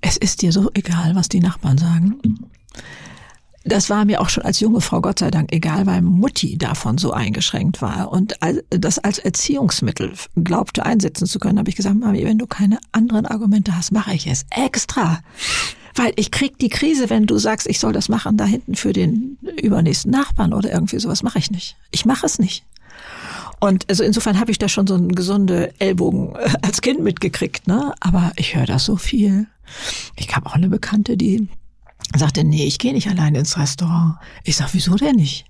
es 0.01 0.17
ist 0.17 0.43
dir 0.43 0.53
so 0.53 0.71
egal, 0.75 1.15
was 1.15 1.29
die 1.29 1.41
Nachbarn 1.41 1.79
sagen. 1.79 2.21
Das 3.65 3.89
war 3.89 4.05
mir 4.05 4.21
auch 4.21 4.29
schon 4.29 4.45
als 4.45 4.61
junge 4.61 4.83
Frau 4.83 5.01
Gott 5.01 5.21
sei 5.21 5.31
Dank 5.31 5.51
egal, 5.53 5.87
weil 5.87 6.03
Mutti 6.03 6.59
davon 6.59 6.99
so 6.99 7.13
eingeschränkt 7.13 7.81
war 7.81 8.13
und 8.13 8.35
das 8.69 8.99
als 8.99 9.19
Erziehungsmittel 9.19 10.13
glaubte 10.37 10.85
einsetzen 10.85 11.27
zu 11.27 11.39
können, 11.39 11.59
habe 11.59 11.71
ich 11.71 11.77
gesagt, 11.77 11.99
Mami, 11.99 12.25
wenn 12.25 12.39
du 12.39 12.47
keine 12.47 12.79
anderen 12.93 13.25
Argumente 13.25 13.75
hast, 13.75 13.91
mache 13.91 14.15
ich 14.15 14.27
es 14.27 14.45
extra. 14.51 15.21
Weil 15.95 16.13
ich 16.17 16.31
krieg 16.31 16.59
die 16.59 16.69
Krise, 16.69 17.09
wenn 17.09 17.27
du 17.27 17.39
sagst, 17.39 17.67
ich 17.67 17.79
soll 17.79 17.93
das 17.93 18.09
machen 18.09 18.37
da 18.37 18.45
hinten 18.45 18.75
für 18.75 18.93
den 18.93 19.39
übernächsten 19.63 20.11
Nachbarn 20.11 20.53
oder 20.53 20.71
irgendwie 20.71 20.99
sowas, 20.99 21.23
mache 21.23 21.39
ich 21.39 21.51
nicht. 21.51 21.77
Ich 21.91 22.05
mache 22.05 22.27
es 22.27 22.39
nicht. 22.39 22.65
Und 23.61 23.89
also 23.89 24.03
insofern 24.03 24.39
habe 24.39 24.51
ich 24.51 24.59
da 24.59 24.69
schon 24.69 24.87
so 24.87 24.95
einen 24.95 25.15
gesunde 25.15 25.73
Ellbogen 25.79 26.35
äh, 26.35 26.51
als 26.63 26.83
Kind 26.83 27.01
mitgekriegt, 27.01 27.67
ne? 27.67 27.95
Aber 28.01 28.33
ich 28.37 28.57
höre 28.57 28.67
das 28.67 28.85
so 28.85 28.97
viel. 28.97 29.47
Ich 30.17 30.35
habe 30.35 30.47
auch 30.47 30.55
eine 30.55 30.69
Bekannte, 30.69 31.17
die 31.17 31.49
sagte, 32.15 32.45
nee, 32.45 32.65
ich 32.65 32.79
gehe 32.79 32.93
nicht 32.93 33.09
allein 33.09 33.35
ins 33.35 33.59
Restaurant. 33.59 34.17
Ich 34.45 34.57
sag, 34.57 34.75
wieso 34.75 34.95
denn 34.97 35.17
nicht? 35.17 35.47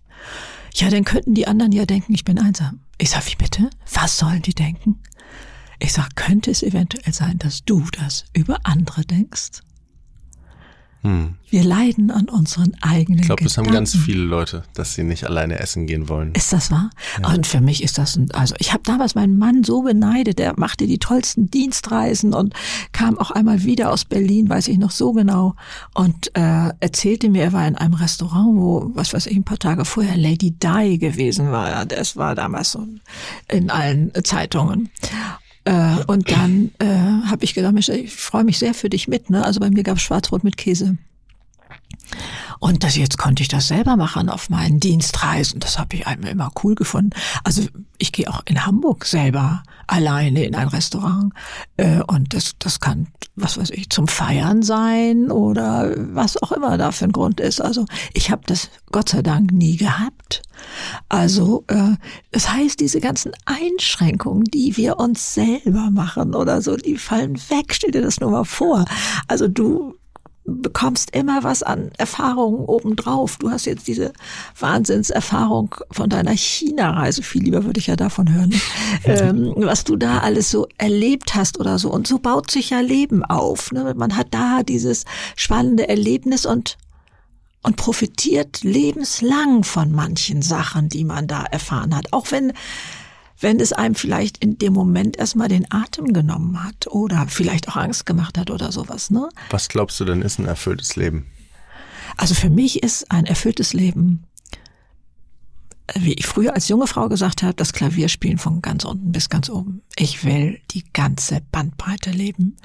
Ja, 0.74 0.90
dann 0.90 1.04
könnten 1.04 1.34
die 1.34 1.46
anderen 1.46 1.72
ja 1.72 1.86
denken, 1.86 2.14
ich 2.14 2.24
bin 2.24 2.38
einsam. 2.38 2.80
Ich 2.98 3.10
sag, 3.10 3.26
wie 3.30 3.36
bitte? 3.36 3.70
Was 3.92 4.18
sollen 4.18 4.42
die 4.42 4.54
denken? 4.54 5.00
Ich 5.78 5.92
sag, 5.92 6.16
könnte 6.16 6.50
es 6.50 6.62
eventuell 6.62 7.12
sein, 7.12 7.38
dass 7.38 7.64
du 7.64 7.84
das 7.90 8.24
über 8.32 8.58
andere 8.64 9.04
denkst? 9.04 9.60
Hm. 11.04 11.34
Wir 11.50 11.62
leiden 11.62 12.10
an 12.10 12.30
unseren 12.30 12.72
eigenen 12.80 13.20
Ich 13.20 13.26
glaube, 13.26 13.44
das 13.44 13.58
haben 13.58 13.70
ganz 13.70 13.94
viele 13.94 14.22
Leute, 14.22 14.64
dass 14.72 14.94
sie 14.94 15.04
nicht 15.04 15.24
alleine 15.24 15.58
essen 15.58 15.86
gehen 15.86 16.08
wollen. 16.08 16.32
Ist 16.32 16.52
das 16.52 16.70
wahr? 16.70 16.88
Und 17.22 17.46
für 17.46 17.60
mich 17.60 17.82
ist 17.82 17.98
das, 17.98 18.16
ein, 18.16 18.30
also 18.32 18.54
ich 18.58 18.72
habe 18.72 18.82
damals 18.84 19.14
meinen 19.14 19.36
Mann 19.36 19.64
so 19.64 19.82
beneidet, 19.82 20.38
der 20.38 20.54
machte 20.56 20.86
die 20.86 20.98
tollsten 20.98 21.50
Dienstreisen 21.50 22.32
und 22.32 22.54
kam 22.92 23.18
auch 23.18 23.30
einmal 23.30 23.64
wieder 23.64 23.92
aus 23.92 24.06
Berlin, 24.06 24.48
weiß 24.48 24.66
ich 24.68 24.78
noch 24.78 24.90
so 24.90 25.12
genau, 25.12 25.54
und 25.92 26.34
äh, 26.34 26.70
erzählte 26.80 27.28
mir, 27.28 27.44
er 27.44 27.52
war 27.52 27.68
in 27.68 27.76
einem 27.76 27.94
Restaurant, 27.94 28.56
wo, 28.56 28.90
was 28.94 29.12
weiß 29.12 29.26
ich, 29.26 29.36
ein 29.36 29.44
paar 29.44 29.58
Tage 29.58 29.84
vorher 29.84 30.16
Lady 30.16 30.52
Di 30.52 30.96
gewesen 30.96 31.52
war. 31.52 31.84
Das 31.84 32.16
war 32.16 32.34
damals 32.34 32.72
so 32.72 32.86
in 33.48 33.70
allen 33.70 34.10
Zeitungen. 34.24 34.88
Äh, 35.64 35.96
und 36.06 36.30
dann 36.30 36.70
äh, 36.78 36.86
habe 37.26 37.44
ich 37.44 37.54
gedacht, 37.54 37.74
ich 37.88 38.14
freue 38.14 38.44
mich 38.44 38.58
sehr 38.58 38.74
für 38.74 38.90
dich 38.90 39.08
mit. 39.08 39.30
Ne? 39.30 39.44
Also 39.44 39.60
bei 39.60 39.70
mir 39.70 39.82
gab 39.82 39.96
es 39.96 40.02
Schwarzbrot 40.02 40.44
mit 40.44 40.56
Käse. 40.56 40.96
Und 42.60 42.84
das 42.84 42.96
jetzt 42.96 43.18
konnte 43.18 43.42
ich 43.42 43.48
das 43.48 43.68
selber 43.68 43.96
machen 43.96 44.28
auf 44.28 44.50
meinen 44.50 44.80
Dienstreisen. 44.80 45.60
Das 45.60 45.78
habe 45.78 45.96
ich 45.96 46.06
einmal 46.06 46.30
immer 46.30 46.50
cool 46.62 46.74
gefunden. 46.74 47.10
Also 47.42 47.62
ich 47.98 48.12
gehe 48.12 48.28
auch 48.28 48.42
in 48.46 48.66
Hamburg 48.66 49.04
selber 49.04 49.62
alleine 49.86 50.44
in 50.44 50.54
ein 50.54 50.68
Restaurant. 50.68 51.32
Äh, 51.76 52.02
und 52.02 52.34
das, 52.34 52.52
das 52.58 52.80
kann, 52.80 53.08
was 53.36 53.58
weiß 53.58 53.70
ich, 53.70 53.90
zum 53.90 54.08
Feiern 54.08 54.62
sein 54.62 55.30
oder 55.30 55.92
was 55.96 56.42
auch 56.42 56.52
immer 56.52 56.76
da 56.78 56.92
für 56.92 57.06
ein 57.06 57.12
Grund 57.12 57.40
ist. 57.40 57.60
Also 57.60 57.84
ich 58.12 58.30
habe 58.30 58.42
das 58.46 58.70
Gott 58.92 59.08
sei 59.08 59.22
Dank 59.22 59.52
nie 59.52 59.76
gehabt. 59.76 60.42
Also 61.08 61.64
äh, 61.68 61.96
das 62.30 62.52
heißt, 62.52 62.80
diese 62.80 63.00
ganzen 63.00 63.32
Einschränkungen, 63.44 64.44
die 64.44 64.76
wir 64.76 64.98
uns 64.98 65.34
selber 65.34 65.90
machen 65.90 66.34
oder 66.34 66.62
so, 66.62 66.76
die 66.76 66.96
fallen 66.96 67.36
weg. 67.50 67.72
Stell 67.74 67.90
dir 67.90 68.02
das 68.02 68.20
nur 68.20 68.30
mal 68.30 68.44
vor. 68.44 68.84
Also 69.28 69.48
du 69.48 69.94
bekommst 70.44 71.14
immer 71.16 71.42
was 71.42 71.62
an 71.62 71.90
Erfahrungen 71.96 72.66
obendrauf. 72.66 73.38
Du 73.38 73.50
hast 73.50 73.64
jetzt 73.64 73.88
diese 73.88 74.12
Wahnsinnserfahrung 74.58 75.74
von 75.90 76.10
deiner 76.10 76.36
China-Reise. 76.36 77.22
Viel 77.22 77.44
lieber 77.44 77.64
würde 77.64 77.80
ich 77.80 77.86
ja 77.86 77.96
davon 77.96 78.32
hören. 78.32 78.54
ähm, 79.04 79.54
was 79.56 79.84
du 79.84 79.96
da 79.96 80.18
alles 80.18 80.50
so 80.50 80.68
erlebt 80.76 81.34
hast 81.34 81.58
oder 81.58 81.78
so. 81.78 81.90
Und 81.90 82.06
so 82.06 82.18
baut 82.18 82.50
sich 82.50 82.70
ja 82.70 82.80
Leben 82.80 83.24
auf. 83.24 83.72
Ne? 83.72 83.94
Man 83.96 84.16
hat 84.16 84.28
da 84.32 84.62
dieses 84.62 85.04
spannende 85.36 85.88
Erlebnis 85.88 86.46
und 86.46 86.76
und 87.66 87.76
profitiert 87.76 88.62
lebenslang 88.62 89.64
von 89.64 89.90
manchen 89.90 90.42
Sachen, 90.42 90.90
die 90.90 91.02
man 91.02 91.26
da 91.26 91.44
erfahren 91.44 91.96
hat. 91.96 92.12
Auch 92.12 92.30
wenn 92.30 92.52
wenn 93.44 93.60
es 93.60 93.74
einem 93.74 93.94
vielleicht 93.94 94.38
in 94.38 94.56
dem 94.56 94.72
Moment 94.72 95.18
erstmal 95.18 95.48
den 95.48 95.70
Atem 95.70 96.14
genommen 96.14 96.64
hat 96.64 96.86
oder 96.88 97.26
vielleicht 97.28 97.68
auch 97.68 97.76
Angst 97.76 98.06
gemacht 98.06 98.38
hat 98.38 98.50
oder 98.50 98.72
sowas, 98.72 99.10
ne? 99.10 99.28
Was 99.50 99.68
glaubst 99.68 100.00
du 100.00 100.06
denn 100.06 100.22
ist 100.22 100.38
ein 100.38 100.46
erfülltes 100.46 100.96
Leben? 100.96 101.26
Also 102.16 102.34
für 102.34 102.48
mich 102.48 102.82
ist 102.82 103.10
ein 103.10 103.26
erfülltes 103.26 103.74
Leben, 103.74 104.24
wie 105.94 106.14
ich 106.14 106.26
früher 106.26 106.54
als 106.54 106.68
junge 106.68 106.86
Frau 106.86 107.08
gesagt 107.08 107.42
habe, 107.42 107.54
das 107.54 107.74
Klavierspielen 107.74 108.38
von 108.38 108.62
ganz 108.62 108.84
unten 108.84 109.12
bis 109.12 109.28
ganz 109.28 109.50
oben. 109.50 109.82
Ich 109.96 110.24
will 110.24 110.60
die 110.70 110.84
ganze 110.92 111.42
Bandbreite 111.52 112.10
leben. 112.10 112.56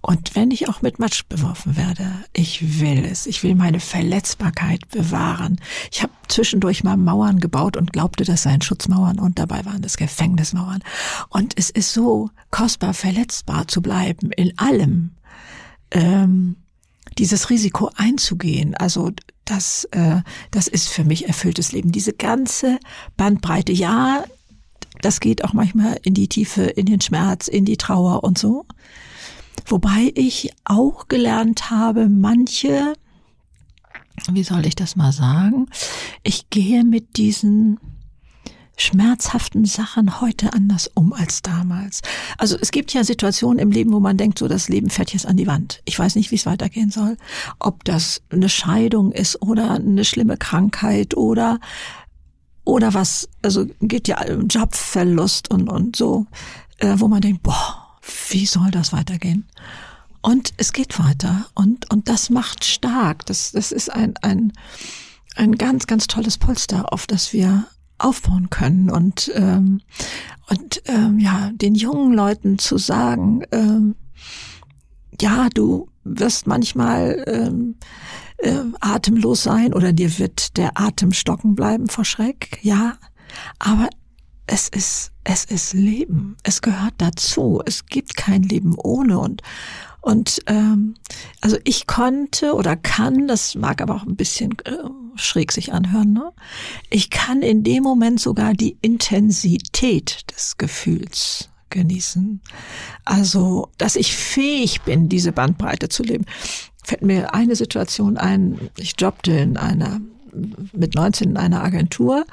Und 0.00 0.36
wenn 0.36 0.52
ich 0.52 0.68
auch 0.68 0.80
mit 0.80 1.00
Matsch 1.00 1.24
beworfen 1.28 1.76
werde, 1.76 2.06
ich 2.32 2.80
will 2.80 3.04
es. 3.04 3.26
Ich 3.26 3.42
will 3.42 3.56
meine 3.56 3.80
Verletzbarkeit 3.80 4.88
bewahren. 4.88 5.60
Ich 5.90 6.02
habe 6.02 6.12
zwischendurch 6.28 6.84
mal 6.84 6.96
Mauern 6.96 7.40
gebaut 7.40 7.76
und 7.76 7.92
glaubte, 7.92 8.24
das 8.24 8.44
seien 8.44 8.62
Schutzmauern 8.62 9.18
und 9.18 9.40
dabei 9.40 9.64
waren 9.64 9.82
das 9.82 9.96
Gefängnismauern. 9.96 10.82
Und 11.28 11.54
es 11.56 11.70
ist 11.70 11.92
so 11.92 12.30
kostbar, 12.52 12.94
verletzbar 12.94 13.66
zu 13.66 13.82
bleiben 13.82 14.30
in 14.30 14.56
allem. 14.58 15.16
Ähm, 15.90 16.56
dieses 17.18 17.50
Risiko 17.50 17.90
einzugehen, 17.96 18.76
also 18.76 19.10
das, 19.50 19.84
äh, 19.92 20.22
das 20.50 20.68
ist 20.68 20.88
für 20.88 21.04
mich 21.04 21.26
erfülltes 21.26 21.72
Leben. 21.72 21.92
Diese 21.92 22.12
ganze 22.12 22.78
Bandbreite, 23.16 23.72
ja, 23.72 24.24
das 25.02 25.20
geht 25.20 25.44
auch 25.44 25.52
manchmal 25.52 25.98
in 26.02 26.14
die 26.14 26.28
Tiefe, 26.28 26.62
in 26.62 26.86
den 26.86 27.00
Schmerz, 27.00 27.48
in 27.48 27.64
die 27.64 27.76
Trauer 27.76 28.22
und 28.22 28.38
so. 28.38 28.66
Wobei 29.66 30.12
ich 30.14 30.52
auch 30.64 31.08
gelernt 31.08 31.70
habe, 31.70 32.08
manche, 32.08 32.94
wie 34.32 34.44
soll 34.44 34.66
ich 34.66 34.74
das 34.74 34.96
mal 34.96 35.12
sagen, 35.12 35.66
ich 36.22 36.50
gehe 36.50 36.84
mit 36.84 37.16
diesen 37.16 37.78
schmerzhaften 38.80 39.64
Sachen 39.64 40.20
heute 40.20 40.52
anders 40.54 40.90
um 40.94 41.12
als 41.12 41.42
damals. 41.42 42.00
Also 42.38 42.56
es 42.58 42.70
gibt 42.70 42.92
ja 42.92 43.04
Situationen 43.04 43.58
im 43.58 43.70
Leben, 43.70 43.92
wo 43.92 44.00
man 44.00 44.16
denkt, 44.16 44.38
so 44.38 44.48
das 44.48 44.68
Leben 44.68 44.90
fährt 44.90 45.12
jetzt 45.12 45.26
an 45.26 45.36
die 45.36 45.46
Wand. 45.46 45.82
Ich 45.84 45.98
weiß 45.98 46.16
nicht, 46.16 46.30
wie 46.30 46.36
es 46.36 46.46
weitergehen 46.46 46.90
soll. 46.90 47.16
Ob 47.58 47.84
das 47.84 48.22
eine 48.30 48.48
Scheidung 48.48 49.12
ist 49.12 49.42
oder 49.42 49.72
eine 49.72 50.04
schlimme 50.04 50.36
Krankheit 50.36 51.16
oder 51.16 51.60
oder 52.64 52.94
was, 52.94 53.28
also 53.42 53.66
geht 53.80 54.06
ja 54.06 54.20
um 54.32 54.46
Jobverlust 54.48 55.50
und 55.50 55.68
und 55.68 55.96
so, 55.96 56.26
äh, 56.78 56.94
wo 56.96 57.08
man 57.08 57.20
denkt, 57.20 57.42
boah, 57.42 57.98
wie 58.28 58.46
soll 58.46 58.70
das 58.70 58.92
weitergehen? 58.92 59.48
Und 60.22 60.52
es 60.56 60.72
geht 60.72 60.98
weiter 60.98 61.46
und 61.54 61.90
und 61.90 62.08
das 62.08 62.30
macht 62.30 62.64
stark. 62.64 63.26
Das 63.26 63.52
das 63.52 63.72
ist 63.72 63.90
ein 63.90 64.14
ein 64.22 64.52
ein 65.36 65.56
ganz 65.56 65.86
ganz 65.86 66.06
tolles 66.06 66.38
Polster, 66.38 66.92
auf 66.92 67.06
das 67.06 67.32
wir 67.32 67.66
aufbauen 68.00 68.50
können 68.50 68.90
und 68.90 69.30
ähm, 69.34 69.80
und 70.48 70.82
ähm, 70.86 71.18
ja 71.18 71.50
den 71.52 71.74
jungen 71.74 72.12
Leuten 72.12 72.58
zu 72.58 72.78
sagen, 72.78 73.42
ähm, 73.52 73.94
ja, 75.20 75.48
du 75.52 75.88
wirst 76.04 76.46
manchmal 76.46 77.22
ähm, 77.26 77.76
äh, 78.38 78.58
atemlos 78.80 79.42
sein 79.42 79.74
oder 79.74 79.92
dir 79.92 80.18
wird 80.18 80.56
der 80.56 80.80
Atem 80.80 81.12
stocken 81.12 81.54
bleiben 81.54 81.88
vor 81.88 82.04
Schreck, 82.04 82.58
ja. 82.62 82.94
Aber 83.58 83.88
es 84.50 84.68
ist, 84.68 85.12
es 85.22 85.44
ist 85.44 85.74
Leben. 85.74 86.36
Es 86.42 86.60
gehört 86.60 86.94
dazu. 86.98 87.62
Es 87.64 87.86
gibt 87.86 88.16
kein 88.16 88.42
Leben 88.42 88.74
ohne 88.76 89.18
und 89.18 89.42
und 90.02 90.40
ähm, 90.46 90.94
also 91.42 91.58
ich 91.64 91.86
konnte 91.86 92.54
oder 92.54 92.74
kann, 92.74 93.28
das 93.28 93.54
mag 93.54 93.82
aber 93.82 93.96
auch 93.96 94.06
ein 94.06 94.16
bisschen 94.16 94.52
äh, 94.64 94.78
schräg 95.14 95.52
sich 95.52 95.74
anhören, 95.74 96.14
ne? 96.14 96.32
Ich 96.88 97.10
kann 97.10 97.42
in 97.42 97.62
dem 97.62 97.82
Moment 97.82 98.18
sogar 98.18 98.54
die 98.54 98.78
Intensität 98.80 100.24
des 100.34 100.56
Gefühls 100.56 101.50
genießen. 101.68 102.40
Also, 103.04 103.68
dass 103.76 103.94
ich 103.94 104.16
fähig 104.16 104.80
bin, 104.82 105.10
diese 105.10 105.32
Bandbreite 105.32 105.90
zu 105.90 106.02
leben. 106.02 106.24
Fällt 106.82 107.02
mir 107.02 107.34
eine 107.34 107.54
Situation 107.54 108.16
ein, 108.16 108.70
ich 108.78 108.94
jobbte 108.98 109.32
in 109.32 109.58
einer 109.58 110.00
mit 110.72 110.94
19 110.94 111.30
in 111.30 111.36
einer 111.36 111.62
Agentur 111.62 112.24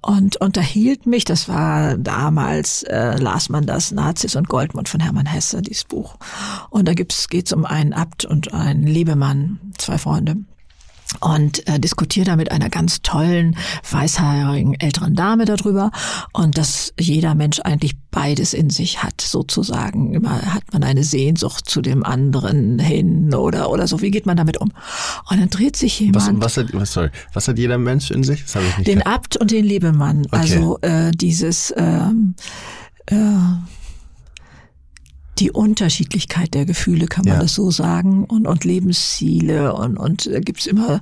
und 0.00 0.36
unterhielt 0.36 1.06
mich, 1.06 1.24
das 1.24 1.48
war 1.48 1.96
damals, 1.96 2.82
äh, 2.84 3.16
las 3.16 3.48
man 3.48 3.66
das 3.66 3.92
Nazis 3.92 4.36
und 4.36 4.48
Goldmund 4.48 4.88
von 4.88 5.00
Hermann 5.00 5.26
Hesse, 5.26 5.62
dieses 5.62 5.84
Buch. 5.84 6.16
Und 6.70 6.88
da 6.88 6.94
gibt's, 6.94 7.28
geht's 7.28 7.52
um 7.52 7.64
einen 7.64 7.92
Abt 7.92 8.24
und 8.24 8.52
einen 8.52 8.86
Lebemann, 8.86 9.60
zwei 9.78 9.98
Freunde 9.98 10.36
und 11.20 11.66
äh, 11.66 11.78
diskutiere 11.78 12.26
da 12.26 12.36
mit 12.36 12.50
einer 12.50 12.68
ganz 12.68 13.02
tollen, 13.02 13.56
weißhaarigen 13.90 14.78
älteren 14.80 15.14
Dame 15.14 15.44
darüber 15.44 15.90
und 16.32 16.58
dass 16.58 16.92
jeder 16.98 17.34
Mensch 17.34 17.60
eigentlich 17.60 17.96
beides 18.10 18.54
in 18.54 18.70
sich 18.70 19.02
hat, 19.02 19.20
sozusagen. 19.20 20.14
Immer 20.14 20.42
hat 20.54 20.64
man 20.72 20.84
eine 20.84 21.04
Sehnsucht 21.04 21.68
zu 21.68 21.80
dem 21.80 22.04
anderen 22.04 22.78
hin 22.78 23.34
oder 23.34 23.70
oder 23.70 23.86
so. 23.86 24.00
Wie 24.00 24.10
geht 24.10 24.26
man 24.26 24.36
damit 24.36 24.58
um? 24.58 24.72
Und 25.30 25.40
dann 25.40 25.50
dreht 25.50 25.76
sich 25.76 25.98
jemand. 26.00 26.40
Was, 26.40 26.56
was, 26.56 26.56
hat, 26.56 26.74
was, 26.74 26.92
sorry, 26.92 27.10
was 27.32 27.48
hat 27.48 27.58
jeder 27.58 27.78
Mensch 27.78 28.10
in 28.10 28.22
sich? 28.22 28.42
Das 28.44 28.56
ich 28.56 28.78
nicht 28.78 28.86
den 28.86 28.98
gehabt. 29.00 29.14
Abt 29.14 29.36
und 29.38 29.50
den 29.50 29.64
Lebemann. 29.64 30.26
Okay. 30.26 30.36
Also 30.36 30.78
äh, 30.82 31.10
dieses 31.12 31.72
ähm, 31.76 32.34
äh, 33.06 33.16
die 35.38 35.50
Unterschiedlichkeit 35.50 36.54
der 36.54 36.66
Gefühle, 36.66 37.06
kann 37.06 37.24
man 37.24 37.34
ja. 37.34 37.40
das 37.40 37.54
so 37.54 37.70
sagen, 37.70 38.24
und, 38.24 38.46
und 38.46 38.64
Lebensziele 38.64 39.74
und, 39.74 39.96
und 39.96 40.26
da 40.26 40.40
gibt's 40.40 40.66
immer, 40.66 41.00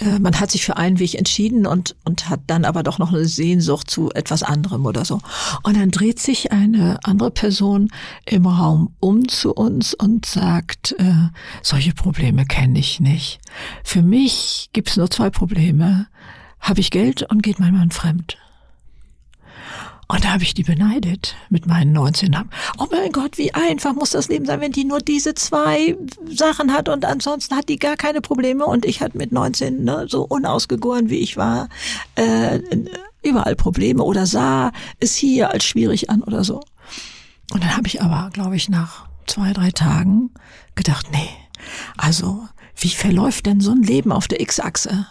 äh, 0.00 0.18
man 0.18 0.38
hat 0.38 0.50
sich 0.50 0.64
für 0.64 0.76
einen 0.76 0.98
Weg 0.98 1.14
entschieden 1.14 1.66
und, 1.66 1.96
und 2.04 2.28
hat 2.28 2.40
dann 2.46 2.64
aber 2.64 2.82
doch 2.82 2.98
noch 2.98 3.12
eine 3.12 3.26
Sehnsucht 3.26 3.90
zu 3.90 4.10
etwas 4.12 4.42
anderem 4.42 4.86
oder 4.86 5.04
so. 5.04 5.20
Und 5.62 5.76
dann 5.76 5.90
dreht 5.90 6.18
sich 6.18 6.52
eine 6.52 6.98
andere 7.04 7.30
Person 7.30 7.90
im 8.24 8.46
Raum 8.46 8.94
um 9.00 9.28
zu 9.28 9.52
uns 9.52 9.94
und 9.94 10.26
sagt, 10.26 10.94
äh, 10.98 11.28
solche 11.62 11.92
Probleme 11.92 12.46
kenne 12.46 12.78
ich 12.78 13.00
nicht. 13.00 13.40
Für 13.84 14.02
mich 14.02 14.70
gibt's 14.72 14.96
nur 14.96 15.10
zwei 15.10 15.30
Probleme. 15.30 16.06
Habe 16.60 16.80
ich 16.80 16.90
Geld 16.90 17.22
und 17.22 17.42
geht 17.42 17.60
mein 17.60 17.74
Mann 17.74 17.90
fremd? 17.90 18.36
Und 20.10 20.24
da 20.24 20.32
habe 20.32 20.42
ich 20.42 20.54
die 20.54 20.62
beneidet 20.62 21.36
mit 21.50 21.66
meinen 21.66 21.92
19 21.92 22.32
Jahren. 22.32 22.50
Oh 22.78 22.86
mein 22.90 23.12
Gott, 23.12 23.36
wie 23.36 23.52
einfach 23.52 23.92
muss 23.92 24.10
das 24.10 24.28
Leben 24.28 24.46
sein, 24.46 24.62
wenn 24.62 24.72
die 24.72 24.84
nur 24.84 25.00
diese 25.00 25.34
zwei 25.34 25.98
Sachen 26.26 26.72
hat 26.72 26.88
und 26.88 27.04
ansonsten 27.04 27.54
hat 27.54 27.68
die 27.68 27.78
gar 27.78 27.96
keine 27.96 28.22
Probleme. 28.22 28.64
Und 28.64 28.86
ich 28.86 29.02
hatte 29.02 29.18
mit 29.18 29.32
19, 29.32 29.84
ne, 29.84 30.06
so 30.08 30.22
unausgegoren 30.22 31.10
wie 31.10 31.18
ich 31.18 31.36
war, 31.36 31.68
äh, 32.14 32.60
überall 33.22 33.54
Probleme 33.54 34.02
oder 34.02 34.24
sah 34.24 34.72
es 34.98 35.14
hier 35.14 35.50
als 35.50 35.64
schwierig 35.64 36.08
an 36.08 36.22
oder 36.22 36.42
so. 36.42 36.62
Und 37.52 37.62
dann 37.62 37.76
habe 37.76 37.86
ich 37.86 38.00
aber, 38.00 38.30
glaube 38.32 38.56
ich, 38.56 38.70
nach 38.70 39.06
zwei, 39.26 39.52
drei 39.52 39.70
Tagen 39.70 40.30
gedacht, 40.74 41.08
nee, 41.12 41.28
also 41.98 42.48
wie 42.76 42.88
verläuft 42.88 43.44
denn 43.44 43.60
so 43.60 43.72
ein 43.72 43.82
Leben 43.82 44.12
auf 44.12 44.26
der 44.26 44.40
X-Achse? 44.40 45.06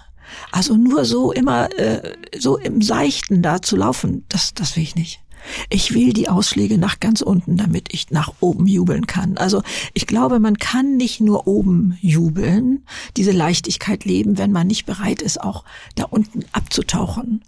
Also 0.51 0.75
nur 0.75 1.05
so 1.05 1.31
immer 1.31 1.71
äh, 1.77 2.13
so 2.37 2.57
im 2.57 2.81
Seichten 2.81 3.41
da 3.41 3.61
zu 3.61 3.75
laufen, 3.75 4.25
das, 4.29 4.53
das 4.53 4.75
will 4.75 4.83
ich 4.83 4.95
nicht. 4.95 5.21
Ich 5.69 5.93
will 5.93 6.13
die 6.13 6.29
Ausschläge 6.29 6.77
nach 6.77 6.99
ganz 6.99 7.21
unten, 7.21 7.57
damit 7.57 7.93
ich 7.93 8.11
nach 8.11 8.33
oben 8.39 8.67
jubeln 8.67 9.07
kann. 9.07 9.37
Also 9.37 9.61
ich 9.93 10.07
glaube, 10.07 10.39
man 10.39 10.57
kann 10.57 10.97
nicht 10.97 11.21
nur 11.21 11.47
oben 11.47 11.97
jubeln, 12.01 12.85
diese 13.15 13.31
Leichtigkeit 13.31 14.05
leben, 14.05 14.37
wenn 14.37 14.51
man 14.51 14.67
nicht 14.67 14.85
bereit 14.85 15.21
ist, 15.21 15.41
auch 15.41 15.63
da 15.95 16.03
unten 16.05 16.43
abzutauchen. 16.51 17.43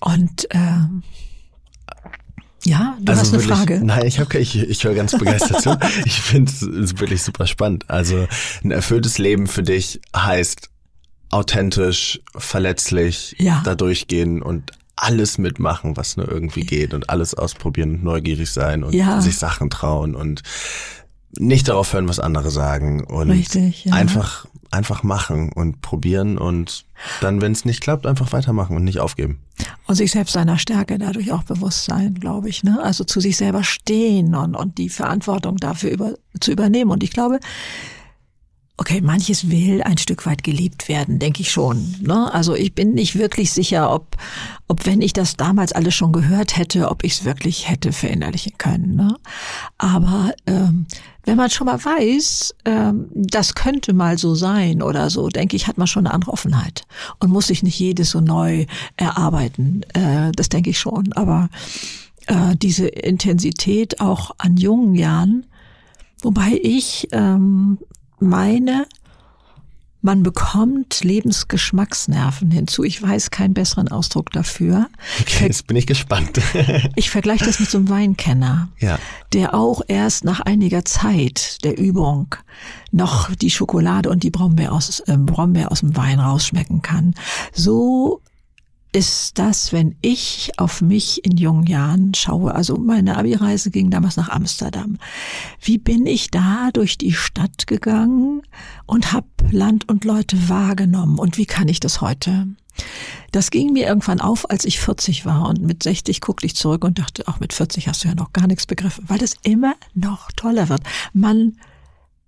Und 0.00 0.50
äh, 0.50 0.78
ja, 2.64 2.98
du 3.00 3.12
also 3.12 3.22
hast 3.22 3.32
eine 3.32 3.42
wirklich, 3.42 3.58
Frage. 3.58 3.80
Nein, 3.84 4.06
ich, 4.06 4.20
hab, 4.20 4.34
ich, 4.34 4.56
ich 4.56 4.84
höre 4.84 4.94
ganz 4.94 5.12
begeistert 5.12 5.62
zu. 5.62 5.78
Ich 6.04 6.20
finde 6.20 6.50
es 6.52 6.98
wirklich 6.98 7.22
super 7.22 7.46
spannend. 7.46 7.88
Also 7.88 8.26
ein 8.62 8.70
erfülltes 8.70 9.18
Leben 9.18 9.46
für 9.46 9.62
dich 9.62 10.00
heißt 10.14 10.69
authentisch, 11.30 12.20
verletzlich 12.36 13.36
ja. 13.38 13.62
da 13.64 13.74
durchgehen 13.74 14.42
und 14.42 14.72
alles 14.96 15.38
mitmachen, 15.38 15.96
was 15.96 16.16
nur 16.16 16.28
irgendwie 16.28 16.62
geht 16.62 16.92
und 16.92 17.08
alles 17.08 17.34
ausprobieren 17.34 17.94
und 17.94 18.04
neugierig 18.04 18.50
sein 18.50 18.84
und 18.84 18.94
ja. 18.94 19.20
sich 19.20 19.38
Sachen 19.38 19.70
trauen 19.70 20.14
und 20.14 20.42
nicht 21.38 21.68
darauf 21.68 21.92
hören, 21.92 22.08
was 22.08 22.18
andere 22.18 22.50
sagen 22.50 23.04
und 23.04 23.30
Richtig, 23.30 23.84
ja. 23.84 23.94
einfach 23.94 24.46
einfach 24.70 25.02
machen 25.02 25.50
und 25.52 25.82
probieren 25.82 26.38
und 26.38 26.84
dann, 27.20 27.40
wenn 27.40 27.52
es 27.52 27.64
nicht 27.64 27.80
klappt, 27.80 28.06
einfach 28.06 28.32
weitermachen 28.32 28.76
und 28.76 28.84
nicht 28.84 29.00
aufgeben. 29.00 29.40
Und 29.86 29.96
sich 29.96 30.12
selbst 30.12 30.32
seiner 30.32 30.58
Stärke 30.58 30.96
dadurch 30.98 31.32
auch 31.32 31.42
bewusst 31.42 31.84
sein, 31.84 32.14
glaube 32.14 32.48
ich. 32.48 32.62
Ne? 32.62 32.80
Also 32.80 33.02
zu 33.04 33.20
sich 33.20 33.36
selber 33.36 33.64
stehen 33.64 34.34
und, 34.34 34.54
und 34.54 34.78
die 34.78 34.88
Verantwortung 34.88 35.56
dafür 35.56 35.90
über, 35.90 36.14
zu 36.40 36.52
übernehmen. 36.52 36.90
Und 36.90 37.02
ich 37.02 37.10
glaube, 37.10 37.40
Okay, 38.80 39.02
manches 39.02 39.50
will 39.50 39.82
ein 39.82 39.98
Stück 39.98 40.24
weit 40.24 40.42
geliebt 40.42 40.88
werden, 40.88 41.18
denke 41.18 41.42
ich 41.42 41.50
schon. 41.50 41.96
Ne? 42.00 42.32
Also 42.32 42.54
ich 42.54 42.74
bin 42.74 42.94
nicht 42.94 43.14
wirklich 43.14 43.52
sicher, 43.52 43.92
ob, 43.92 44.16
ob 44.68 44.86
wenn 44.86 45.02
ich 45.02 45.12
das 45.12 45.36
damals 45.36 45.72
alles 45.72 45.94
schon 45.94 46.12
gehört 46.12 46.56
hätte, 46.56 46.90
ob 46.90 47.04
ich 47.04 47.12
es 47.12 47.24
wirklich 47.26 47.68
hätte 47.68 47.92
verinnerlichen 47.92 48.56
können. 48.56 48.96
Ne? 48.96 49.18
Aber 49.76 50.32
ähm, 50.46 50.86
wenn 51.26 51.36
man 51.36 51.50
schon 51.50 51.66
mal 51.66 51.84
weiß, 51.84 52.54
ähm, 52.64 53.10
das 53.12 53.54
könnte 53.54 53.92
mal 53.92 54.16
so 54.16 54.34
sein 54.34 54.80
oder 54.80 55.10
so, 55.10 55.28
denke 55.28 55.56
ich, 55.56 55.66
hat 55.66 55.76
man 55.76 55.86
schon 55.86 56.06
eine 56.06 56.14
andere 56.14 56.32
Offenheit 56.32 56.86
und 57.18 57.30
muss 57.30 57.48
sich 57.48 57.62
nicht 57.62 57.78
jedes 57.78 58.08
so 58.08 58.22
neu 58.22 58.64
erarbeiten. 58.96 59.82
Äh, 59.92 60.32
das 60.32 60.48
denke 60.48 60.70
ich 60.70 60.78
schon. 60.78 61.12
Aber 61.12 61.50
äh, 62.28 62.56
diese 62.56 62.88
Intensität 62.88 64.00
auch 64.00 64.30
an 64.38 64.56
jungen 64.56 64.94
Jahren, 64.94 65.44
Wobei 66.22 66.60
ich 66.62 67.08
ähm, 67.12 67.78
meine, 68.20 68.86
man 70.02 70.22
bekommt 70.22 71.04
Lebensgeschmacksnerven 71.04 72.50
hinzu. 72.50 72.84
Ich 72.84 73.02
weiß 73.02 73.30
keinen 73.30 73.52
besseren 73.52 73.88
Ausdruck 73.88 74.30
dafür. 74.32 74.88
Okay, 75.20 75.46
jetzt 75.46 75.66
bin 75.66 75.76
ich 75.76 75.86
gespannt. 75.86 76.40
ich 76.96 77.10
vergleiche 77.10 77.44
das 77.44 77.60
mit 77.60 77.68
so 77.68 77.78
einem 77.78 77.90
Weinkenner, 77.90 78.68
ja. 78.78 78.98
der 79.34 79.54
auch 79.54 79.82
erst 79.88 80.24
nach 80.24 80.40
einiger 80.40 80.86
Zeit 80.86 81.62
der 81.64 81.78
Übung 81.78 82.34
noch 82.92 83.34
die 83.34 83.50
Schokolade 83.50 84.08
und 84.08 84.22
die 84.22 84.30
Brombeer 84.30 84.72
aus, 84.72 85.00
äh, 85.00 85.16
Brombeer 85.18 85.70
aus 85.70 85.80
dem 85.80 85.94
Wein 85.96 86.18
rausschmecken 86.18 86.80
kann. 86.80 87.14
So 87.52 88.22
ist 88.92 89.38
das, 89.38 89.72
wenn 89.72 89.96
ich 90.02 90.52
auf 90.56 90.80
mich 90.80 91.24
in 91.24 91.36
jungen 91.36 91.66
Jahren 91.66 92.12
schaue. 92.14 92.54
Also 92.54 92.76
meine 92.76 93.16
Abi-Reise 93.16 93.70
ging 93.70 93.90
damals 93.90 94.16
nach 94.16 94.28
Amsterdam. 94.28 94.98
Wie 95.60 95.78
bin 95.78 96.06
ich 96.06 96.30
da 96.30 96.70
durch 96.72 96.98
die 96.98 97.12
Stadt 97.12 97.66
gegangen 97.66 98.42
und 98.86 99.12
habe 99.12 99.26
Land 99.50 99.88
und 99.88 100.04
Leute 100.04 100.48
wahrgenommen? 100.48 101.18
Und 101.18 101.38
wie 101.38 101.46
kann 101.46 101.68
ich 101.68 101.78
das 101.78 102.00
heute? 102.00 102.48
Das 103.30 103.50
ging 103.50 103.72
mir 103.72 103.86
irgendwann 103.86 104.20
auf, 104.20 104.50
als 104.50 104.64
ich 104.64 104.80
40 104.80 105.24
war 105.24 105.48
und 105.48 105.60
mit 105.60 105.82
60 105.82 106.20
guckte 106.20 106.46
ich 106.46 106.56
zurück 106.56 106.84
und 106.84 106.98
dachte, 106.98 107.28
auch 107.28 107.38
mit 107.38 107.52
40 107.52 107.86
hast 107.88 108.02
du 108.02 108.08
ja 108.08 108.14
noch 108.14 108.32
gar 108.32 108.46
nichts 108.46 108.66
begriffen, 108.66 109.04
weil 109.06 109.18
das 109.18 109.34
immer 109.42 109.74
noch 109.94 110.32
toller 110.32 110.68
wird. 110.68 110.82
Man 111.12 111.56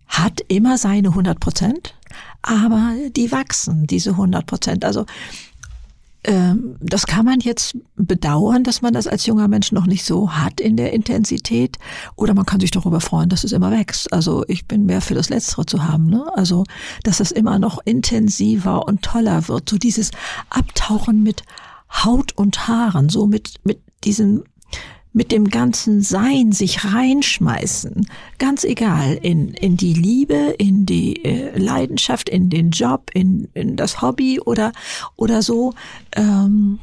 hat 0.06 0.40
immer 0.48 0.78
seine 0.78 1.08
100 1.08 1.40
Prozent, 1.40 1.94
aber 2.42 2.94
die 3.16 3.32
wachsen, 3.32 3.86
diese 3.86 4.10
100 4.10 4.46
Prozent. 4.46 4.84
Also 4.84 5.06
das 6.24 7.06
kann 7.06 7.24
man 7.24 7.40
jetzt 7.40 7.76
bedauern, 7.96 8.62
dass 8.62 8.80
man 8.80 8.92
das 8.92 9.08
als 9.08 9.26
junger 9.26 9.48
Mensch 9.48 9.72
noch 9.72 9.86
nicht 9.86 10.04
so 10.04 10.30
hat 10.32 10.60
in 10.60 10.76
der 10.76 10.92
Intensität. 10.92 11.78
Oder 12.14 12.34
man 12.34 12.46
kann 12.46 12.60
sich 12.60 12.70
darüber 12.70 13.00
freuen, 13.00 13.28
dass 13.28 13.42
es 13.42 13.50
immer 13.50 13.72
wächst. 13.72 14.12
Also 14.12 14.44
ich 14.46 14.66
bin 14.68 14.86
mehr 14.86 15.00
für 15.00 15.14
das 15.14 15.30
Letztere 15.30 15.66
zu 15.66 15.84
haben. 15.84 16.06
Ne? 16.06 16.24
Also, 16.34 16.64
dass 17.02 17.18
es 17.18 17.32
immer 17.32 17.58
noch 17.58 17.80
intensiver 17.84 18.86
und 18.86 19.02
toller 19.02 19.48
wird. 19.48 19.68
So 19.68 19.78
dieses 19.78 20.12
Abtauchen 20.48 21.24
mit 21.24 21.42
Haut 21.90 22.32
und 22.36 22.68
Haaren, 22.68 23.08
so 23.08 23.26
mit, 23.26 23.54
mit 23.64 23.80
diesem 24.04 24.44
mit 25.12 25.30
dem 25.30 25.48
ganzen 25.48 26.02
Sein 26.02 26.52
sich 26.52 26.84
reinschmeißen, 26.84 28.06
ganz 28.38 28.64
egal, 28.64 29.18
in, 29.22 29.52
in 29.54 29.76
die 29.76 29.92
Liebe, 29.92 30.54
in 30.58 30.86
die 30.86 31.24
äh, 31.24 31.56
Leidenschaft, 31.58 32.28
in 32.28 32.50
den 32.50 32.70
Job, 32.70 33.10
in, 33.12 33.48
in 33.54 33.76
das 33.76 34.00
Hobby 34.00 34.40
oder, 34.40 34.72
oder 35.16 35.42
so. 35.42 35.74
Ähm, 36.12 36.78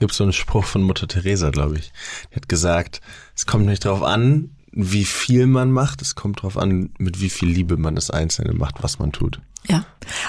Gibt 0.00 0.12
so 0.12 0.24
einen 0.24 0.32
Spruch 0.32 0.64
von 0.64 0.82
Mutter 0.82 1.08
Teresa, 1.08 1.50
glaube 1.50 1.78
ich. 1.78 1.92
Die 2.30 2.36
hat 2.36 2.48
gesagt, 2.48 3.00
es 3.34 3.46
kommt 3.46 3.66
nicht 3.66 3.84
darauf 3.84 4.02
an, 4.02 4.50
wie 4.70 5.04
viel 5.04 5.46
man 5.46 5.72
macht. 5.72 6.02
Es 6.02 6.14
kommt 6.14 6.38
darauf 6.38 6.56
an, 6.56 6.90
mit 6.98 7.20
wie 7.20 7.30
viel 7.30 7.48
Liebe 7.48 7.76
man 7.76 7.94
das 7.94 8.10
Einzelne 8.10 8.52
macht, 8.52 8.82
was 8.82 8.98
man 8.98 9.12
tut. 9.12 9.40
Ja, 9.66 9.84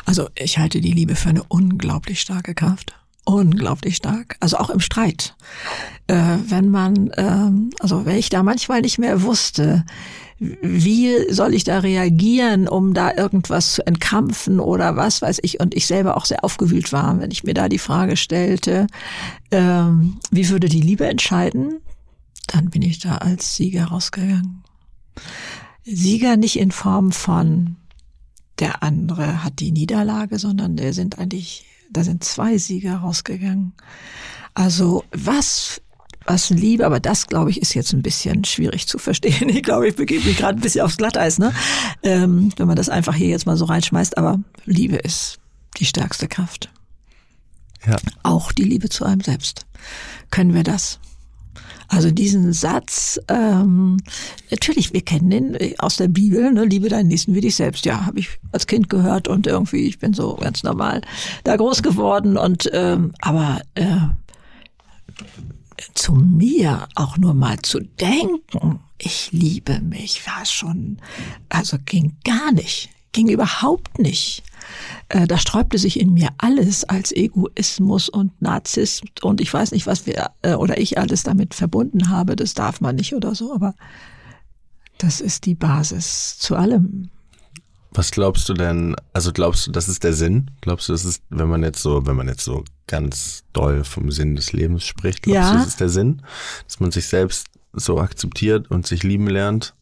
also 0.06 0.30
ich 0.36 0.58
halte 0.58 0.82
die 0.82 0.92
Liebe 0.92 1.16
für 1.16 1.30
eine 1.30 1.44
unglaublich 1.44 2.20
starke 2.20 2.56
Kraft. 2.56 2.99
Unglaublich 3.30 3.98
stark. 3.98 4.38
Also 4.40 4.58
auch 4.58 4.72
im 4.72 4.80
Streit. 4.80 5.36
Äh, 6.08 6.38
wenn 6.48 6.70
man, 6.70 7.12
ähm, 7.16 7.70
also 7.80 8.06
wenn 8.06 8.18
ich 8.18 8.30
da 8.30 8.42
manchmal 8.42 8.82
nicht 8.82 8.98
mehr 8.98 9.22
wusste, 9.22 9.86
wie 10.40 11.32
soll 11.32 11.54
ich 11.54 11.64
da 11.64 11.80
reagieren, 11.80 12.68
um 12.68 12.96
da 12.96 13.14
irgendwas 13.14 13.74
zu 13.74 13.86
entkrampfen 13.86 14.60
oder 14.60 14.96
was 14.96 15.22
weiß 15.22 15.42
ich. 15.44 15.60
Und 15.60 15.76
ich 15.76 15.86
selber 15.86 16.18
auch 16.18 16.26
sehr 16.26 16.44
aufgewühlt 16.44 16.92
war, 16.92 17.20
wenn 17.20 17.30
ich 17.30 17.44
mir 17.44 17.54
da 17.54 17.70
die 17.70 17.78
Frage 17.78 18.18
stellte, 18.18 18.88
ähm, 19.52 20.18
wie 20.32 20.50
würde 20.50 20.68
die 20.68 20.82
Liebe 20.82 21.06
entscheiden, 21.06 21.82
dann 22.48 22.72
bin 22.72 22.82
ich 22.82 22.98
da 22.98 23.18
als 23.18 23.56
Sieger 23.56 23.86
rausgegangen. 23.86 24.64
Sieger 25.84 26.36
nicht 26.36 26.58
in 26.58 26.72
Form 26.72 27.12
von 27.12 27.76
der 28.58 28.82
andere 28.82 29.44
hat 29.44 29.60
die 29.60 29.72
Niederlage, 29.72 30.40
sondern 30.40 30.78
der 30.78 30.94
sind 30.94 31.20
eigentlich, 31.20 31.66
da 31.90 32.04
sind 32.04 32.24
zwei 32.24 32.58
Sieger 32.58 32.98
rausgegangen. 32.98 33.74
Also 34.54 35.04
was 35.12 35.82
was 36.26 36.52
Liebe, 36.52 36.86
aber 36.86 37.00
das, 37.00 37.26
glaube 37.26 37.50
ich, 37.50 37.60
ist 37.60 37.74
jetzt 37.74 37.92
ein 37.92 38.04
bisschen 38.04 38.46
schwierig 38.46 38.88
zu 38.88 39.00
verstehen. 39.00 39.50
Ich 39.60 39.64
glaube, 39.64 39.88
ich 39.88 39.96
begebe 39.96 40.26
mich 40.26 40.38
gerade 40.38 40.60
ein 40.60 40.62
bisschen 40.62 40.86
aufs 40.86 40.98
Glatteis, 40.98 41.40
ne? 41.40 41.54
Ähm, 42.04 42.52
wenn 42.56 42.68
man 42.68 42.76
das 42.76 42.88
einfach 42.88 43.16
hier 43.16 43.30
jetzt 43.30 43.46
mal 43.48 43.58
so 43.58 43.66
reinschmeißt. 43.66 44.18
Aber 44.18 44.40
Liebe 44.66 44.98
ist 44.98 45.40
die 45.78 45.86
stärkste 45.86 46.28
Kraft. 46.28 46.72
Ja. 47.86 47.96
Auch 48.24 48.52
die 48.52 48.64
Liebe 48.64 48.90
zu 48.90 49.06
einem 49.06 49.22
selbst. 49.22 49.66
Können 50.30 50.54
wir 50.54 50.64
das? 50.64 51.00
Also 51.90 52.12
diesen 52.12 52.54
Satz, 52.54 53.20
ähm, 53.28 53.98
natürlich, 54.52 54.94
wir 54.94 55.02
kennen 55.02 55.30
den 55.32 55.56
äh, 55.56 55.74
aus 55.80 55.98
der 55.98 56.08
Bibel, 56.08 56.52
ne, 56.52 56.66
liebe 56.66 56.88
deinen 56.88 57.08
Nächsten 57.08 57.34
wie 57.34 57.42
dich 57.42 57.56
selbst. 57.56 57.84
Ja, 57.86 58.06
habe 58.06 58.20
ich 58.20 58.30
als 58.52 58.68
Kind 58.68 58.90
gehört 58.90 59.28
und 59.28 59.48
irgendwie, 59.48 59.88
ich 59.88 59.98
bin 59.98 60.14
so 60.14 60.36
ganz 60.36 60.62
normal 60.64 61.02
da 61.44 61.56
groß 61.56 61.82
geworden 61.82 62.38
und 62.38 62.70
ähm, 62.74 63.14
aber 63.20 63.62
äh, 63.74 63.98
zu 65.96 66.14
mir 66.14 66.88
auch 66.94 67.18
nur 67.18 67.34
mal 67.34 67.60
zu 67.60 67.80
denken, 67.80 68.80
ich 69.00 69.32
liebe 69.32 69.80
mich, 69.80 70.26
war 70.28 70.46
schon, 70.46 70.98
also 71.50 71.78
ging 71.86 72.18
gar 72.24 72.52
nicht, 72.52 72.90
ging 73.14 73.30
überhaupt 73.30 73.98
nicht. 73.98 74.44
Äh, 75.10 75.26
da 75.26 75.38
sträubte 75.38 75.78
sich 75.80 76.00
in 76.00 76.14
mir 76.14 76.30
alles 76.38 76.84
als 76.84 77.12
Egoismus 77.12 78.10
und 78.10 78.40
Narzisst 78.42 79.24
und 79.24 79.42
ich 79.42 79.52
weiß 79.52 79.72
nicht, 79.72 79.88
was 79.88 80.06
wir 80.06 80.30
äh, 80.44 80.54
oder 80.54 80.80
ich 80.80 81.00
alles 81.00 81.24
damit 81.24 81.56
verbunden 81.56 82.10
habe, 82.10 82.36
das 82.36 82.54
darf 82.54 82.80
man 82.80 82.96
nicht 82.96 83.14
oder 83.16 83.34
so, 83.34 83.54
aber 83.54 83.74
das 85.00 85.20
ist 85.20 85.46
die 85.46 85.56
Basis 85.56 86.38
zu 86.38 86.56
allem. 86.56 87.10
Was 87.92 88.12
glaubst 88.12 88.48
du 88.50 88.54
denn, 88.54 88.96
also 89.14 89.32
glaubst 89.34 89.66
du, 89.66 89.72
das 89.72 89.90
ist 89.90 90.04
der 90.04 90.14
Sinn? 90.14 90.52
Glaubst 90.62 90.88
du, 90.90 90.94
das 90.94 91.06
ist, 91.06 91.24
wenn 91.30 91.50
man 91.50 91.64
jetzt 91.64 91.82
so, 91.82 92.06
wenn 92.06 92.16
man 92.16 92.28
jetzt 92.28 92.44
so 92.44 92.64
ganz 92.86 93.44
doll 93.52 93.84
vom 93.84 94.12
Sinn 94.12 94.36
des 94.36 94.54
Lebens 94.54 94.86
spricht, 94.86 95.24
glaubst 95.24 95.42
ja. 95.42 95.52
du, 95.54 95.58
das 95.58 95.68
ist 95.70 95.80
der 95.80 95.90
Sinn? 95.90 96.22
Dass 96.66 96.80
man 96.80 96.92
sich 96.92 97.08
selbst 97.08 97.48
so 97.74 98.00
akzeptiert 98.00 98.70
und 98.70 98.86
sich 98.86 99.02
lieben 99.02 99.28
lernt? 99.28 99.74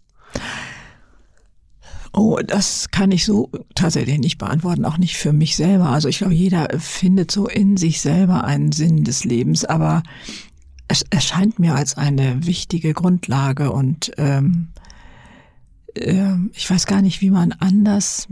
Oh, 2.18 2.40
das 2.44 2.90
kann 2.90 3.12
ich 3.12 3.26
so 3.26 3.52
tatsächlich 3.76 4.18
nicht 4.18 4.40
beantworten, 4.40 4.86
auch 4.86 4.98
nicht 4.98 5.18
für 5.18 5.34
mich 5.34 5.56
selber. 5.56 5.90
Also 5.90 6.08
ich 6.10 6.18
glaube, 6.18 6.34
jeder 6.34 6.68
findet 6.80 7.30
so 7.30 7.48
in 7.48 7.78
sich 7.78 8.02
selber 8.02 8.44
einen 8.44 8.72
Sinn 8.72 9.04
des 9.04 9.24
Lebens, 9.24 9.66
aber 9.66 10.02
es 10.88 11.04
erscheint 11.12 11.60
mir 11.60 11.76
als 11.76 11.96
eine 11.96 12.44
wichtige 12.44 12.96
Grundlage 12.96 13.72
und 13.72 14.14
ähm, 14.18 14.70
ähm, 15.94 16.50
ich 16.56 16.68
weiß 16.68 16.88
gar 16.88 17.04
nicht, 17.04 17.22
wie 17.22 17.30
man 17.30 17.52
anders 17.52 18.28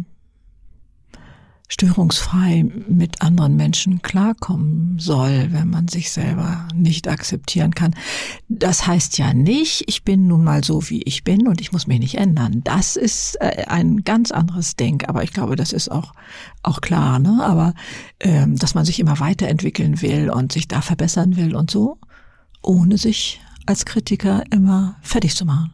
störungsfrei 1.67 2.63
mit 2.87 3.21
anderen 3.21 3.55
Menschen 3.55 4.01
klarkommen 4.01 4.99
soll, 4.99 5.47
wenn 5.51 5.69
man 5.69 5.87
sich 5.87 6.11
selber 6.11 6.67
nicht 6.75 7.07
akzeptieren 7.07 7.73
kann. 7.73 7.95
Das 8.49 8.85
heißt 8.85 9.17
ja 9.17 9.33
nicht, 9.33 9.83
ich 9.87 10.03
bin 10.03 10.27
nun 10.27 10.43
mal 10.43 10.63
so, 10.63 10.89
wie 10.89 11.01
ich 11.03 11.23
bin 11.23 11.47
und 11.47 11.61
ich 11.61 11.71
muss 11.71 11.87
mich 11.87 11.99
nicht 11.99 12.15
ändern. 12.15 12.61
Das 12.63 12.95
ist 12.95 13.35
äh, 13.41 13.65
ein 13.67 14.03
ganz 14.03 14.31
anderes 14.31 14.75
Denk, 14.75 15.09
aber 15.09 15.23
ich 15.23 15.33
glaube, 15.33 15.55
das 15.55 15.73
ist 15.73 15.89
auch, 15.89 16.13
auch 16.61 16.81
klar, 16.81 17.19
ne? 17.19 17.43
Aber 17.43 17.73
ähm, 18.19 18.57
dass 18.57 18.75
man 18.75 18.85
sich 18.85 18.99
immer 18.99 19.19
weiterentwickeln 19.19 20.01
will 20.01 20.29
und 20.29 20.51
sich 20.51 20.67
da 20.67 20.81
verbessern 20.81 21.35
will 21.35 21.55
und 21.55 21.71
so, 21.71 21.97
ohne 22.61 22.97
sich 22.97 23.41
als 23.65 23.85
Kritiker 23.85 24.43
immer 24.51 24.97
fertig 25.01 25.35
zu 25.35 25.45
machen. 25.45 25.73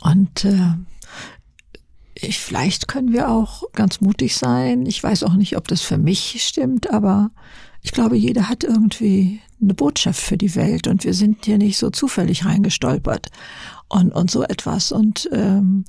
Und 0.00 0.44
äh, 0.44 0.74
ich, 2.22 2.38
vielleicht 2.38 2.88
können 2.88 3.12
wir 3.12 3.30
auch 3.30 3.62
ganz 3.72 4.00
mutig 4.00 4.36
sein. 4.36 4.86
Ich 4.86 5.02
weiß 5.02 5.22
auch 5.24 5.34
nicht, 5.34 5.56
ob 5.56 5.68
das 5.68 5.82
für 5.82 5.98
mich 5.98 6.42
stimmt, 6.46 6.90
aber 6.90 7.30
ich 7.82 7.92
glaube, 7.92 8.16
jeder 8.16 8.48
hat 8.48 8.64
irgendwie 8.64 9.40
eine 9.60 9.74
Botschaft 9.74 10.20
für 10.20 10.36
die 10.36 10.54
Welt 10.54 10.86
und 10.86 11.04
wir 11.04 11.14
sind 11.14 11.44
hier 11.44 11.58
nicht 11.58 11.78
so 11.78 11.90
zufällig 11.90 12.44
reingestolpert 12.44 13.28
und, 13.88 14.12
und 14.12 14.30
so 14.30 14.42
etwas. 14.42 14.92
Und 14.92 15.28
ähm, 15.32 15.84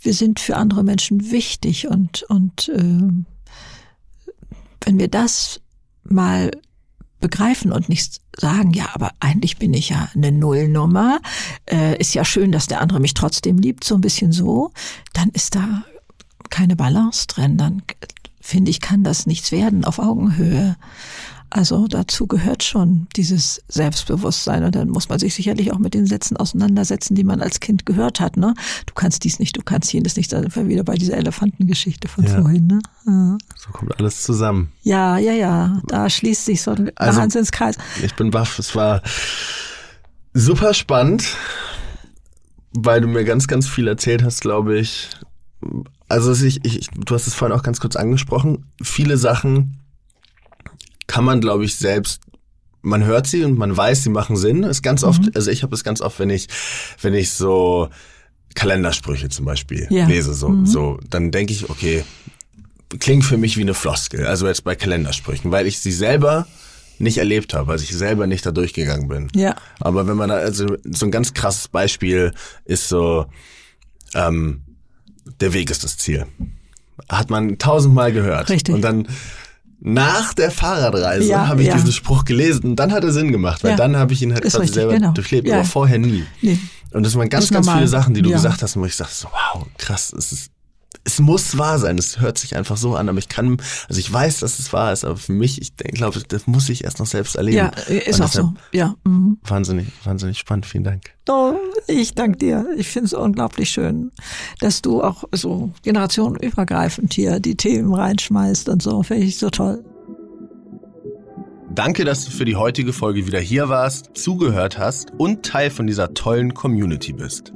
wir 0.00 0.14
sind 0.14 0.40
für 0.40 0.56
andere 0.56 0.84
Menschen 0.84 1.30
wichtig 1.30 1.88
und, 1.88 2.22
und 2.24 2.70
ähm, 2.74 3.26
wenn 4.84 4.98
wir 4.98 5.08
das 5.08 5.60
mal 6.04 6.50
begreifen 7.20 7.72
und 7.72 7.88
nicht 7.88 8.20
sagen, 8.36 8.72
ja, 8.72 8.90
aber 8.94 9.12
eigentlich 9.20 9.58
bin 9.58 9.74
ich 9.74 9.88
ja 9.88 10.08
eine 10.14 10.32
Nullnummer, 10.32 11.20
äh, 11.70 11.98
ist 11.98 12.14
ja 12.14 12.24
schön, 12.24 12.52
dass 12.52 12.66
der 12.66 12.80
andere 12.80 13.00
mich 13.00 13.14
trotzdem 13.14 13.58
liebt, 13.58 13.84
so 13.84 13.94
ein 13.94 14.00
bisschen 14.00 14.32
so, 14.32 14.72
dann 15.12 15.30
ist 15.30 15.54
da 15.54 15.84
keine 16.50 16.76
Balance 16.76 17.26
drin, 17.26 17.56
dann 17.56 17.82
finde 18.40 18.70
ich, 18.70 18.80
kann 18.80 19.04
das 19.04 19.26
nichts 19.26 19.52
werden 19.52 19.84
auf 19.84 19.98
Augenhöhe. 19.98 20.76
Also 21.50 21.86
dazu 21.86 22.26
gehört 22.26 22.62
schon 22.62 23.06
dieses 23.16 23.62
Selbstbewusstsein 23.68 24.64
und 24.64 24.74
dann 24.74 24.90
muss 24.90 25.08
man 25.08 25.18
sich 25.18 25.34
sicherlich 25.34 25.72
auch 25.72 25.78
mit 25.78 25.94
den 25.94 26.06
Sätzen 26.06 26.36
auseinandersetzen, 26.36 27.14
die 27.14 27.24
man 27.24 27.40
als 27.40 27.60
Kind 27.60 27.86
gehört 27.86 28.20
hat. 28.20 28.36
Ne? 28.36 28.54
Du 28.84 28.92
kannst 28.92 29.24
dies 29.24 29.38
nicht, 29.38 29.56
du 29.56 29.62
kannst 29.62 29.90
jenes 29.92 30.16
nicht. 30.16 30.30
Da 30.30 30.40
sind 30.40 30.54
wir 30.54 30.68
wieder 30.68 30.84
bei 30.84 30.96
dieser 30.96 31.16
Elefantengeschichte 31.16 32.06
von 32.06 32.24
ja. 32.24 32.40
vorhin. 32.40 32.66
Ne? 32.66 32.80
Ja. 33.06 33.38
So 33.56 33.70
kommt 33.72 33.98
alles 33.98 34.22
zusammen. 34.22 34.72
Ja, 34.82 35.16
ja, 35.16 35.32
ja. 35.32 35.80
Da 35.86 36.10
schließt 36.10 36.44
sich 36.44 36.60
so 36.60 36.72
ein 36.72 36.90
also, 36.96 37.18
Wahnsinnskreis. 37.18 37.78
Ich 38.02 38.14
bin 38.14 38.30
baff. 38.30 38.58
Es 38.58 38.74
war 38.74 39.00
super 40.34 40.74
spannend, 40.74 41.34
weil 42.72 43.00
du 43.00 43.08
mir 43.08 43.24
ganz, 43.24 43.46
ganz 43.46 43.66
viel 43.66 43.88
erzählt 43.88 44.22
hast, 44.22 44.42
glaube 44.42 44.78
ich. 44.78 45.08
Also 46.10 46.32
ich, 46.32 46.62
ich, 46.64 46.88
du 46.90 47.14
hast 47.14 47.26
es 47.26 47.34
vorhin 47.34 47.56
auch 47.56 47.62
ganz 47.62 47.80
kurz 47.80 47.96
angesprochen. 47.96 48.66
Viele 48.82 49.16
Sachen 49.16 49.77
kann 51.08 51.24
man, 51.24 51.40
glaube 51.40 51.64
ich, 51.64 51.74
selbst 51.74 52.20
man 52.82 53.04
hört 53.04 53.26
sie 53.26 53.42
und 53.42 53.58
man 53.58 53.76
weiß, 53.76 54.04
sie 54.04 54.10
machen 54.10 54.36
Sinn. 54.36 54.62
Ist 54.62 54.82
ganz 54.82 55.02
oft, 55.02 55.22
mhm. 55.22 55.32
also 55.34 55.50
ich 55.50 55.64
habe 55.64 55.74
es 55.74 55.82
ganz 55.82 56.00
oft, 56.00 56.20
wenn 56.20 56.30
ich, 56.30 56.46
wenn 57.02 57.14
ich 57.14 57.32
so 57.32 57.88
Kalendersprüche 58.54 59.28
zum 59.28 59.44
Beispiel 59.44 59.88
ja. 59.90 60.06
lese, 60.06 60.34
so, 60.34 60.48
mhm. 60.48 60.66
so, 60.66 61.00
dann 61.10 61.30
denke 61.32 61.52
ich, 61.52 61.68
okay, 61.68 62.04
klingt 63.00 63.24
für 63.24 63.36
mich 63.36 63.56
wie 63.56 63.62
eine 63.62 63.74
Floskel. 63.74 64.26
Also 64.26 64.46
jetzt 64.46 64.64
bei 64.64 64.74
Kalendersprüchen, 64.74 65.50
weil 65.50 65.66
ich 65.66 65.80
sie 65.80 65.92
selber 65.92 66.46
nicht 66.98 67.18
erlebt 67.18 67.54
habe, 67.54 67.68
weil 67.68 67.80
ich 67.80 67.90
selber 67.90 68.26
nicht 68.26 68.44
da 68.44 68.50
durchgegangen 68.50 69.08
bin. 69.08 69.28
Ja. 69.34 69.56
Aber 69.80 70.06
wenn 70.06 70.16
man 70.16 70.30
da, 70.30 70.36
also 70.36 70.76
so 70.84 71.06
ein 71.06 71.12
ganz 71.12 71.34
krasses 71.34 71.68
Beispiel 71.68 72.32
ist 72.64 72.88
so, 72.88 73.26
ähm, 74.14 74.62
der 75.40 75.52
Weg 75.52 75.70
ist 75.70 75.84
das 75.84 75.96
Ziel. 75.96 76.26
Hat 77.08 77.30
man 77.30 77.58
tausendmal 77.58 78.12
gehört. 78.12 78.50
Richtig. 78.50 78.74
Und 78.74 78.82
dann 78.82 79.06
nach 79.80 80.34
der 80.34 80.50
Fahrradreise 80.50 81.28
ja, 81.28 81.46
habe 81.46 81.62
ich 81.62 81.68
ja. 81.68 81.74
diesen 81.74 81.92
Spruch 81.92 82.24
gelesen 82.24 82.64
und 82.64 82.76
dann 82.76 82.92
hat 82.92 83.04
er 83.04 83.12
Sinn 83.12 83.30
gemacht, 83.30 83.62
weil 83.62 83.72
ja. 83.72 83.76
dann 83.76 83.96
habe 83.96 84.12
ich 84.12 84.22
ihn 84.22 84.32
halt 84.32 84.42
quasi 84.42 84.58
richtig, 84.58 84.74
selber 84.74 84.94
genau. 84.94 85.12
durchlebt, 85.12 85.50
aber 85.50 85.64
vorher 85.64 85.98
nie. 85.98 86.24
Nee. 86.42 86.58
Und 86.92 87.04
das 87.04 87.14
waren 87.14 87.28
ganz, 87.28 87.50
ganz 87.50 87.66
normal. 87.66 87.80
viele 87.80 87.88
Sachen, 87.88 88.14
die 88.14 88.22
du 88.22 88.30
gesagt 88.30 88.62
hast, 88.62 88.76
wo 88.76 88.84
ich 88.84 88.96
dachte 88.96 89.14
so, 89.14 89.28
wow, 89.28 89.66
krass, 89.76 90.12
es 90.16 90.32
ist 90.32 90.50
es 91.08 91.20
muss 91.20 91.56
wahr 91.56 91.78
sein. 91.78 91.96
Es 91.96 92.20
hört 92.20 92.36
sich 92.36 92.54
einfach 92.54 92.76
so 92.76 92.94
an, 92.94 93.08
aber 93.08 93.18
ich 93.18 93.30
kann, 93.30 93.56
also 93.88 93.98
ich 93.98 94.12
weiß, 94.12 94.40
dass 94.40 94.58
es 94.58 94.72
wahr 94.74 94.92
ist, 94.92 95.04
aber 95.04 95.16
für 95.16 95.32
mich, 95.32 95.60
ich 95.60 95.74
glaube, 95.76 96.20
das 96.28 96.46
muss 96.46 96.68
ich 96.68 96.84
erst 96.84 96.98
noch 96.98 97.06
selbst 97.06 97.34
erleben. 97.34 97.56
Ja, 97.56 97.68
ist 97.68 98.20
auch 98.20 98.28
so. 98.28 98.52
Ja. 98.72 98.94
Mhm. 99.04 99.38
Wahnsinnig, 99.42 99.86
wahnsinnig 100.04 100.38
spannend. 100.38 100.66
Vielen 100.66 100.84
Dank. 100.84 101.14
Oh, 101.30 101.54
ich 101.86 102.14
danke 102.14 102.36
dir. 102.36 102.66
Ich 102.76 102.88
finde 102.88 103.06
es 103.06 103.14
unglaublich 103.14 103.70
schön, 103.70 104.12
dass 104.60 104.82
du 104.82 105.02
auch 105.02 105.24
so 105.32 105.72
generationenübergreifend 105.82 107.14
hier 107.14 107.40
die 107.40 107.56
Themen 107.56 107.94
reinschmeißt 107.94 108.68
und 108.68 108.82
so. 108.82 109.02
Finde 109.02 109.24
ich 109.24 109.38
so 109.38 109.48
toll. 109.48 109.82
Danke, 111.78 112.04
dass 112.04 112.24
du 112.24 112.32
für 112.32 112.44
die 112.44 112.56
heutige 112.56 112.92
Folge 112.92 113.28
wieder 113.28 113.38
hier 113.38 113.68
warst, 113.68 114.10
zugehört 114.14 114.78
hast 114.78 115.12
und 115.16 115.46
Teil 115.46 115.70
von 115.70 115.86
dieser 115.86 116.12
tollen 116.12 116.52
Community 116.52 117.12
bist. 117.12 117.52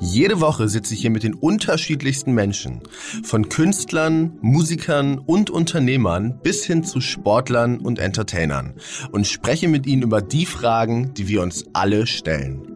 Jede 0.00 0.40
Woche 0.40 0.68
sitze 0.68 0.94
ich 0.94 1.02
hier 1.02 1.10
mit 1.10 1.22
den 1.22 1.34
unterschiedlichsten 1.34 2.32
Menschen, 2.32 2.80
von 3.22 3.48
Künstlern, 3.48 4.36
Musikern 4.40 5.20
und 5.20 5.48
Unternehmern 5.48 6.40
bis 6.42 6.64
hin 6.64 6.82
zu 6.82 7.00
Sportlern 7.00 7.78
und 7.78 8.00
Entertainern 8.00 8.74
und 9.12 9.28
spreche 9.28 9.68
mit 9.68 9.86
ihnen 9.86 10.02
über 10.02 10.22
die 10.22 10.44
Fragen, 10.44 11.14
die 11.14 11.28
wir 11.28 11.40
uns 11.40 11.64
alle 11.72 12.08
stellen. 12.08 12.71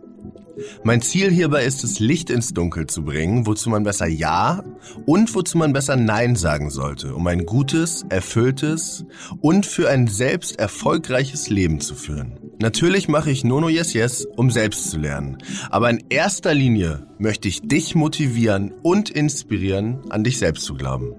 Mein 0.85 1.03
Ziel 1.03 1.31
hierbei 1.31 1.65
ist 1.65 1.85
es, 1.85 2.01
Licht 2.01 2.31
ins 2.31 2.55
Dunkel 2.55 2.87
zu 2.87 3.05
bringen, 3.05 3.47
wozu 3.47 3.71
man 3.71 3.83
besser 3.83 4.07
Ja 4.07 4.63
und 5.05 5.35
wozu 5.35 5.59
man 5.59 5.73
besser 5.73 5.97
Nein 5.97 6.37
sagen 6.37 6.71
sollte, 6.71 7.15
um 7.15 7.27
ein 7.27 7.45
gutes, 7.47 8.05
erfülltes 8.09 9.05
und 9.41 9.67
für 9.67 9.89
ein 9.89 10.07
selbst 10.07 10.59
erfolgreiches 10.59 11.51
Leben 11.51 11.81
zu 11.81 11.95
führen. 11.95 12.46
Natürlich 12.59 13.09
mache 13.09 13.31
ich 13.31 13.45
Nono 13.45 13.69
Yes 13.69 13.93
Yes, 13.93 14.25
um 14.25 14.51
selbst 14.51 14.91
zu 14.91 14.99
lernen. 14.99 15.37
Aber 15.69 15.91
in 15.91 16.03
erster 16.09 16.55
Linie 16.55 17.07
möchte 17.19 17.49
ich 17.49 17.61
dich 17.61 17.95
motivieren 17.95 18.73
und 18.83 19.11
inspirieren, 19.11 20.01
an 20.09 20.25
dich 20.25 20.39
selbst 20.39 20.65
zu 20.65 20.75
glauben. 20.75 21.15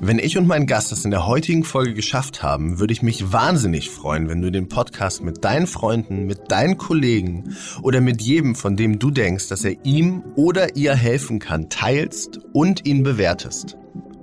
Wenn 0.00 0.18
ich 0.18 0.36
und 0.36 0.48
mein 0.48 0.66
Gast 0.66 0.90
es 0.90 1.04
in 1.04 1.12
der 1.12 1.28
heutigen 1.28 1.62
Folge 1.62 1.94
geschafft 1.94 2.42
haben, 2.42 2.80
würde 2.80 2.92
ich 2.92 3.02
mich 3.02 3.32
wahnsinnig 3.32 3.88
freuen, 3.88 4.28
wenn 4.28 4.42
du 4.42 4.50
den 4.50 4.68
Podcast 4.68 5.22
mit 5.22 5.44
deinen 5.44 5.68
Freunden, 5.68 6.26
mit 6.26 6.50
deinen 6.50 6.76
Kollegen 6.76 7.54
oder 7.82 8.00
mit 8.00 8.20
jedem, 8.20 8.56
von 8.56 8.76
dem 8.76 8.98
du 8.98 9.12
denkst, 9.12 9.46
dass 9.48 9.64
er 9.64 9.84
ihm 9.84 10.24
oder 10.34 10.74
ihr 10.74 10.94
helfen 10.94 11.38
kann, 11.38 11.68
teilst 11.68 12.40
und 12.52 12.84
ihn 12.84 13.04
bewertest. 13.04 13.76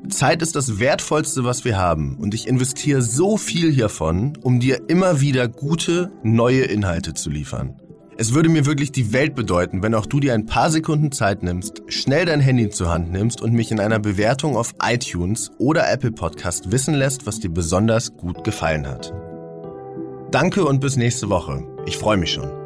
Zeit 0.10 0.41
ist 0.41 0.55
das 0.55 0.80
Wertvollste, 0.80 1.43
was 1.43 1.66
wir 1.66 1.78
haben. 1.78 2.18
Und 2.18 2.34
ich 2.34 2.47
investiere 2.47 3.01
so 3.01 3.38
viel 3.38 3.72
hiervon, 3.72 4.38
um 4.41 4.60
dir 4.60 4.89
immer 4.89 5.22
wieder 5.22 5.47
gute, 5.47 6.12
neue 6.24 6.64
Inhalte 6.64 7.14
zu 7.14 7.30
liefern. 7.30 7.76
Es 8.20 8.34
würde 8.34 8.49
mir 8.49 8.66
wirklich 8.66 8.91
die 8.91 9.14
Welt 9.14 9.36
bedeuten, 9.36 9.84
wenn 9.84 9.93
auch 9.93 10.08
du 10.08 10.20
dir 10.20 10.34
ein 10.34 10.47
paar 10.47 10.72
Sekunden 10.72 11.12
Zeit 11.12 11.43
nimmst, 11.43 11.84
schnell 11.88 12.26
dein 12.26 12.39
Handy 12.39 12.70
zur 12.70 12.89
Hand 12.89 13.12
nimmst 13.12 13.43
und 13.43 13.53
mich 13.53 13.72
in 13.72 13.80
einer 13.80 13.99
Bewertung 13.99 14.58
auf 14.58 14.74
iTunes 14.82 15.51
oder 15.60 15.88
Apple 15.91 16.12
Podcast 16.12 16.72
wissen 16.72 16.95
lässt, 16.95 17.28
was 17.28 17.39
dir 17.39 17.49
besonders 17.49 18.18
gut 18.18 18.43
gefallen 18.43 18.88
hat. 18.88 19.14
Danke 20.32 20.66
und 20.66 20.82
bis 20.82 20.97
nächste 20.97 21.30
Woche. 21.30 21.64
Ich 21.86 21.97
freue 21.97 22.18
mich 22.18 22.32
schon. 22.32 22.57